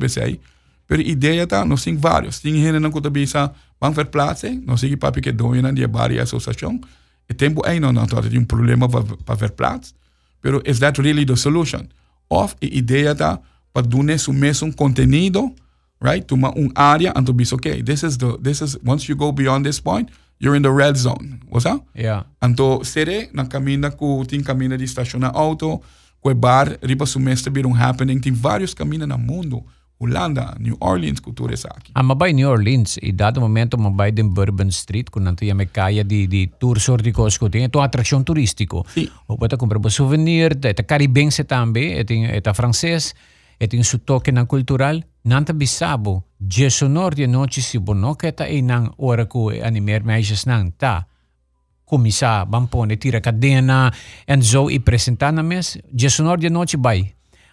mas 0.89 1.01
a 1.01 1.03
ideia 1.03 1.43
está, 1.43 1.65
nós 1.65 1.83
temos 1.83 2.01
vários. 2.01 2.39
Tem 2.41 2.55
gente 2.55 2.91
que 2.91 2.99
está 2.99 3.11
pensando, 3.11 3.53
vamos 3.81 3.97
ver 3.97 4.07
plaats, 4.07 4.45
nós 4.65 4.81
temos 4.81 4.97
papi 4.97 5.21
que 5.21 5.33
doina 5.33 5.73
de 5.73 5.87
várias 5.87 6.29
associação, 6.29 6.81
e 7.29 7.35
tempo 7.35 7.63
aí 7.67 7.81
não, 7.81 7.93
não, 7.93 8.07
tem 8.07 8.39
um 8.39 8.45
problema 8.45 8.89
para 8.89 9.35
ver 9.35 9.51
plaats, 9.53 9.95
mas 10.43 10.63
is 10.65 10.79
that 10.79 11.01
really 11.01 11.27
the 11.27 11.35
solution? 11.35 11.89
Of 12.29 12.55
a 12.63 12.67
ideia 12.67 13.13
está 13.13 13.41
para 13.73 13.87
dar 13.87 13.99
o 13.99 14.33
mesmo 14.33 14.73
conteúdo, 14.75 15.53
right? 16.01 16.25
Tuma 16.25 16.51
um 16.57 16.71
área, 16.75 17.13
então 17.17 17.35
diz, 17.35 17.53
okay, 17.53 17.83
this 17.83 18.03
is 18.03 18.17
the, 18.17 18.39
this 18.43 18.61
is, 18.61 18.79
once 18.85 19.09
you 19.11 19.17
go 19.17 19.33
beyond 19.33 19.65
this 19.65 19.81
point, 19.81 20.11
you're 20.39 20.57
in 20.57 20.63
the 20.63 20.71
red 20.71 20.97
zone, 20.97 21.41
what's 21.49 21.65
that? 21.65 21.81
Yeah. 21.95 22.25
Então, 22.43 22.85
seré, 22.85 23.31
na 23.33 23.47
caminha 23.47 23.91
que 23.91 24.27
tem 24.29 24.43
caminho 24.43 24.77
de 24.77 24.85
estacionar 24.85 25.33
auto, 25.35 25.81
o 26.23 26.35
bar 26.35 26.79
riba 26.83 27.07
semestre 27.07 27.51
bir 27.51 27.67
um 27.67 27.75
happening 27.75 28.19
tem 28.19 28.33
vários 28.33 28.75
caminhos 28.75 29.09
no 29.09 29.19
mundo 29.19 29.65
Holanda, 29.99 30.55
New 30.61 30.77
Orleans, 30.81 31.21
cultura 31.21 31.55
essa 31.55 31.69
aqui. 31.69 31.91
Ah, 31.95 32.03
mabay 32.03 32.33
New 32.33 32.49
Orleans, 32.51 32.99
e 33.01 33.13
dado 33.13 33.41
momento 33.41 33.79
mabay 33.79 34.13
din 34.13 34.29
Bourbon 34.29 34.69
Street, 34.69 35.09
kung 35.09 35.25
nanto 35.25 35.45
yung 35.45 35.57
may 35.57 35.73
kaya 35.73 36.05
di, 36.05 36.29
di 36.29 36.53
tour 36.61 36.77
sorticos 36.77 37.41
ko, 37.41 37.49
ito 37.49 37.81
atraksyon 37.81 38.21
turistiko. 38.21 38.85
Sí. 38.93 39.09
O 39.25 39.41
pata 39.41 39.57
comprar 39.57 39.81
po 39.81 39.89
souvenir, 39.89 40.53
ito 40.53 40.85
caribense 40.85 41.49
tambe, 41.49 41.97
ito 41.97 42.13
ito 42.13 42.53
francés, 42.53 43.17
Ito 43.57 43.73
yung 43.73 43.89
sutoke 43.89 44.29
ng 44.29 44.45
kultural, 44.45 45.01
nanta 45.25 45.57
bisabo, 45.57 46.37
gesonor 46.37 47.17
di 47.17 47.25
noci 47.25 47.65
si 47.65 47.81
bonoketa 47.81 48.45
e 48.45 48.61
nang 48.61 48.93
ora 49.01 49.25
ku 49.25 49.49
e 49.49 49.65
animer 49.65 50.05
meisjes 50.05 50.45
nang 50.45 50.77
ta. 50.77 51.09
Kumisa, 51.87 52.45
bampone, 52.45 53.01
tira 53.01 53.23
kadena, 53.25 53.89
and 54.29 54.45
so 54.45 54.69
i 54.69 54.77
e 54.77 54.85
presentana 54.85 55.41
mes, 55.41 55.81
gesonor 55.89 56.37
di 56.37 56.53
noci 56.53 56.77
bai. 56.77 57.01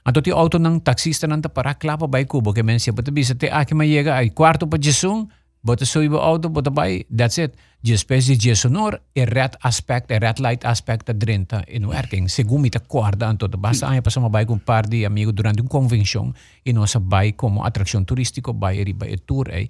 Anto 0.03 0.19
ti 0.19 0.35
auto 0.35 0.59
ng 0.59 0.83
taksista 0.83 1.23
nanta 1.23 1.47
para 1.47 1.79
klapa 1.79 2.11
bai 2.11 2.27
kubo, 2.27 2.51
ke 2.51 2.59
men 2.59 2.83
siya 2.83 2.91
patabisa, 2.91 3.39
te 3.39 3.47
aki 3.47 3.71
mayega 3.71 4.19
ay 4.19 4.35
kwarto 4.35 4.67
pa 4.67 4.75
jesung, 4.75 5.31
bata 5.63 5.85
so 5.85 6.03
ibo 6.03 6.19
auto 6.19 6.49
bata 6.49 6.69
bay 6.69 7.05
that's 7.09 7.37
it. 7.37 7.55
Jespes 7.83 8.27
di 8.27 8.37
jesonor 8.39 9.01
e 9.15 9.25
red 9.25 9.57
aspect 9.63 10.11
e 10.11 10.19
red 10.19 10.39
light 10.39 10.63
aspect 10.63 11.09
a 11.09 11.13
drenta 11.13 11.63
in 11.67 11.85
working 11.85 12.27
segumi 12.27 12.69
ta 12.69 12.79
guarda 12.79 13.27
anto 13.27 13.49
ta 13.49 13.57
basta 13.57 13.87
ay 13.87 13.99
pasama 13.99 14.29
bay 14.29 14.45
kung 14.45 14.59
par 14.59 14.87
di 14.87 15.03
amigo 15.03 15.31
durante 15.31 15.59
un 15.59 15.67
convention 15.67 16.31
ino 16.63 16.85
sa 16.87 16.99
bay 16.99 17.33
como 17.33 17.65
atracción 17.65 18.05
turístico 18.05 18.53
bay 18.53 18.83
riba 18.83 19.07
e 19.07 19.17
tour 19.17 19.51
ay 19.51 19.67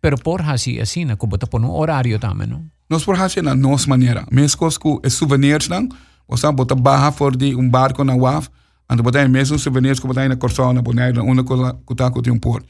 pero 0.00 0.16
por 0.16 0.40
hasi 0.40 0.80
asina 0.80 1.16
kubota 1.16 1.44
po 1.44 1.58
no 1.58 1.76
horario 1.76 2.16
tama 2.16 2.46
no 2.46 2.64
nós 2.90 3.04
por 3.04 3.14
hacer 3.14 3.40
na 3.40 3.54
nossa 3.54 3.88
maneira. 3.88 4.26
Mesmo 4.32 4.58
com 4.58 5.00
os 5.04 5.14
souvenirs 5.14 5.68
não, 5.68 5.88
você 6.28 6.50
bota 6.50 6.74
barra 6.74 7.12
for 7.12 7.36
de 7.36 7.54
um 7.54 7.68
barco 7.70 8.02
na 8.02 8.16
WAF, 8.16 8.48
ando 8.88 9.02
botar 9.04 9.28
mesmo 9.28 9.56
souvenirs 9.60 10.00
que 10.00 10.06
botar 10.08 10.28
na 10.28 10.34
Corsão, 10.34 10.72
na 10.72 10.82
Bonaire, 10.82 11.20
onde 11.20 11.44
que 11.44 11.94
tá 11.94 12.10
com 12.10 12.20
um 12.28 12.38
port. 12.38 12.66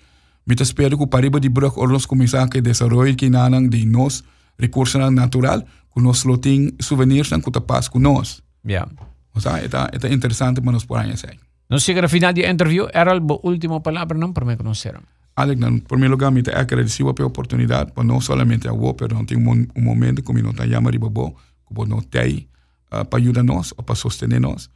Bita 0.50 0.64
sperde 0.64 0.96
ku 0.96 1.06
pariba 1.06 1.38
pues, 1.38 1.42
di 1.42 1.48
brug 1.48 1.78
orlos 1.78 2.08
comisar 2.08 2.50
que 2.50 2.60
desarrollo 2.60 3.14
que 3.14 3.30
nanan 3.30 3.70
de 3.70 3.86
nos 3.86 4.24
recursos 4.58 4.98
natural, 5.12 5.64
ku 5.90 6.00
nos 6.02 6.24
loting 6.24 6.74
souvenirs 6.82 7.30
en 7.30 7.40
kutapas 7.40 7.88
ku 7.88 8.00
nos. 8.00 8.42
Ya. 8.64 8.88
O 9.32 9.40
sea, 9.40 9.62
está, 9.62 9.88
está 9.92 10.08
interesante 10.08 10.60
para 10.60 10.76
por 10.80 10.98
años 10.98 11.22
ahí. 11.22 11.38
No 11.68 11.78
sé 11.78 11.94
que 11.94 12.00
al 12.00 12.08
final 12.08 12.34
de 12.34 12.50
interview 12.50 12.88
era 12.92 13.14
la 13.14 13.22
última 13.44 13.80
palabra 13.80 14.18
no 14.18 14.34
para 14.34 14.44
me 14.44 14.56
conocer. 14.56 14.98
Alex, 15.36 15.62
en 15.62 15.80
primer 15.82 16.10
lugar, 16.10 16.32
me 16.32 16.40
agradezco 16.40 17.14
por 17.14 17.20
la 17.20 17.26
oportunidad, 17.26 17.94
pues 17.94 18.04
no 18.04 18.20
solamente 18.20 18.68
a 18.68 18.72
vos, 18.72 18.96
pero 18.98 19.16
no 19.16 19.24
tengo 19.24 19.52
un, 19.52 19.70
un 19.72 19.84
momento 19.84 20.20
que 20.24 20.32
me 20.32 20.42
nos 20.42 20.56
llama 20.66 20.90
Ribabo, 20.90 21.36
que 21.68 21.86
no 21.86 22.02
te 22.02 22.18
ahí, 22.18 22.48
ah, 22.90 23.02
uh, 23.02 23.04
para 23.08 23.22
ayudarnos 23.22 23.72
o 23.76 23.84
para 23.84 23.96
sostenernos. 23.96 24.68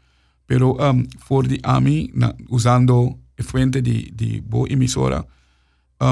Pero 0.46 0.74
um, 0.74 1.04
for 1.18 1.48
the 1.48 1.58
AMI, 1.64 2.12
na, 2.14 2.32
usando 2.48 3.18
fuente 3.38 3.82
de, 3.82 4.08
de 4.12 4.40
vos 4.46 4.70
emisora, 4.70 5.26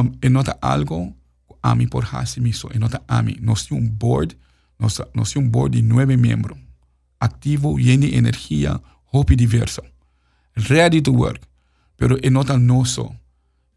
um, 0.01 0.13
enota 0.21 0.59
algo, 0.61 1.15
AMI 1.63 1.87
por 1.87 2.05
Hasimiso, 2.05 2.71
enota 2.73 3.03
AMI. 3.07 3.39
Nos 3.41 3.69
dio 3.69 3.77
un 3.77 3.99
board, 3.99 4.37
nos, 4.79 5.03
nos 5.15 5.33
dio 5.33 5.43
un 5.43 5.51
board 5.51 5.73
de 5.73 5.83
nueve 5.83 6.17
miembros, 6.17 6.59
activo, 7.21 7.79
lleno 7.79 8.07
de 8.07 8.17
energía, 8.17 8.81
hope 9.11 9.35
y 9.35 9.37
diverso, 9.37 9.83
ready 10.55 11.01
to 11.01 11.13
work. 11.13 11.47
Pero 11.97 12.17
enota 12.23 12.59
noso, 12.59 13.15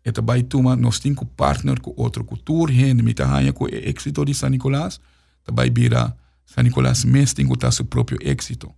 eta 0.03 0.21
este 0.21 0.21
bai 0.21 0.43
tuma 0.43 0.75
nos 0.75 0.99
cinco 0.99 1.25
partner 1.25 1.81
con 1.81 1.93
otro 1.97 2.25
cultura, 2.25 2.73
gente, 2.73 3.03
mitahanya 3.03 3.53
con 3.53 3.69
el 3.71 3.87
éxito 3.87 4.23
de 4.23 4.33
San 4.33 4.51
Nicolás, 4.51 5.01
este 5.39 5.51
tabai 5.51 5.69
bira 5.69 6.15
San 6.45 6.65
Nicolás 6.65 7.05
mes 7.05 7.33
tingo 7.33 7.55
su 7.71 7.87
propio 7.87 8.17
éxito. 8.21 8.75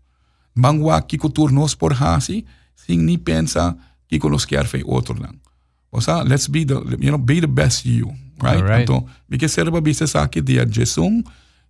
Bangwa 0.55 1.05
kiko 1.05 1.29
turnos 1.29 1.75
por 1.75 1.93
hasi, 1.93 2.45
sin 2.75 3.05
ni 3.05 3.17
pensa 3.17 3.77
kiko 4.07 4.29
los 4.29 4.45
que 4.45 4.57
arfe 4.57 4.83
otro 4.85 5.15
lang. 5.15 5.39
O 5.91 6.01
sea, 6.01 6.23
let's 6.23 6.47
be 6.47 6.65
the, 6.65 6.75
you 6.99 7.11
know, 7.11 7.17
be 7.17 7.39
the 7.39 7.47
best 7.47 7.85
you, 7.85 8.07
right? 8.41 8.61
Alright. 8.61 8.83
Então, 8.83 9.05
me 9.29 9.37
que 9.37 9.47
serva 9.47 9.81
bisa 9.81 10.05
aqui 10.21 10.41
dia 10.41 10.65
Jesum, 10.65 11.23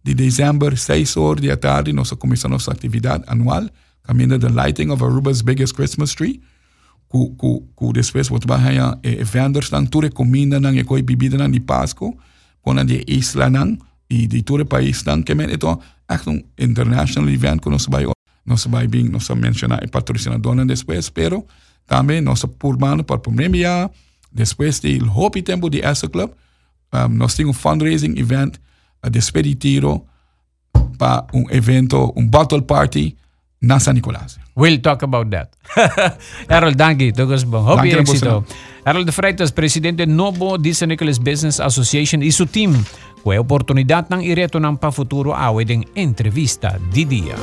de 0.03 0.13
dezembro, 0.13 0.75
6 0.75 1.17
horas 1.17 1.41
da 1.41 1.57
tarde, 1.57 1.93
nós 1.93 2.11
começamos 2.11 2.65
nossa 2.65 2.71
atividade 2.71 3.23
anual, 3.27 3.69
caminhando 4.03 4.39
the 4.39 4.49
lighting 4.49 4.89
of 4.89 5.03
Aruba's 5.03 5.41
biggest 5.41 5.75
Christmas 5.75 6.13
tree. 6.15 6.41
Ku, 7.07 7.35
ku, 7.35 7.67
ku 7.75 7.93
depois, 7.93 8.29
wat 8.29 8.45
bahaya, 8.45 8.97
e, 9.01 9.15
eh, 9.15 9.23
vendors 9.23 9.71
nang 9.71 9.87
ture 9.87 10.09
comida 10.09 10.59
nang, 10.59 10.75
e 10.75 10.83
koi 10.83 11.01
bebida 11.01 11.37
nang 11.37 11.51
di 11.51 11.61
Pasco, 11.61 12.17
kona 12.61 12.83
di 12.83 12.99
isla 13.07 13.49
nang, 13.49 13.79
e 14.09 14.27
di 14.27 14.43
ture 14.43 14.65
país 14.65 15.05
nang, 15.05 15.23
kemen 15.23 15.49
ito, 15.49 15.79
echt 16.07 16.25
een 16.25 16.45
international 16.55 17.29
event 17.29 17.61
que 17.61 17.69
nós 17.69 17.85
vai 17.85 18.05
nós 18.45 18.65
vai 18.65 18.87
bem 18.87 19.09
nós 19.09 19.29
mencionar 19.29 19.83
e 19.83 19.87
patrocinador 19.87 20.55
depois 20.65 21.09
pero 21.09 21.45
também 21.85 22.21
nós 22.21 22.45
formando 22.59 23.03
para 23.03 23.19
o 23.29 23.31
Después 24.37 24.79
del 24.81 25.09
Hopi 25.09 25.41
Tempo 25.41 25.67
de 25.67 25.83
Asa 25.83 26.07
Club, 26.07 26.31
um, 26.93 27.07
nós 27.09 27.33
temos 27.33 27.55
um 27.55 27.59
fundraising 27.59 28.17
event 28.19 28.57
eh, 29.01 29.07
uh, 29.07 29.41
de 29.41 29.55
Tiro 29.55 30.05
para 30.97 31.25
um 31.33 31.49
evento, 31.49 32.13
un 32.15 32.29
battle 32.29 32.61
party 32.61 33.17
na 33.59 33.79
San 33.79 33.95
Nicolás. 33.95 34.37
We'll 34.55 34.79
talk 34.79 35.03
about 35.03 35.31
that. 35.31 35.49
Errol, 36.49 36.75
dank 36.75 37.01
je. 37.01 37.11
Dat 37.11 37.27
was 37.27 37.41
een 37.41 37.53
hobby 37.53 37.91
éxito. 37.91 38.43
Errol 38.83 39.05
de 39.05 39.11
Freitas, 39.11 39.51
presidente 39.51 40.05
novo 40.05 40.57
de 40.57 40.73
San 40.73 40.87
Nicolás 40.87 41.17
Business 41.17 41.59
Association 41.59 42.21
e 42.21 42.31
seu 42.31 42.45
team. 42.45 42.73
Com 43.23 43.31
a 43.31 43.39
oportunidade, 43.39 44.07
não 44.09 44.21
iremos 44.21 44.77
para 44.79 44.89
o 44.89 44.91
futuro 44.91 45.33
a 45.33 45.49
uma 45.49 45.63
entrevista 45.95 46.79
di 46.91 47.05
dia. 47.05 47.35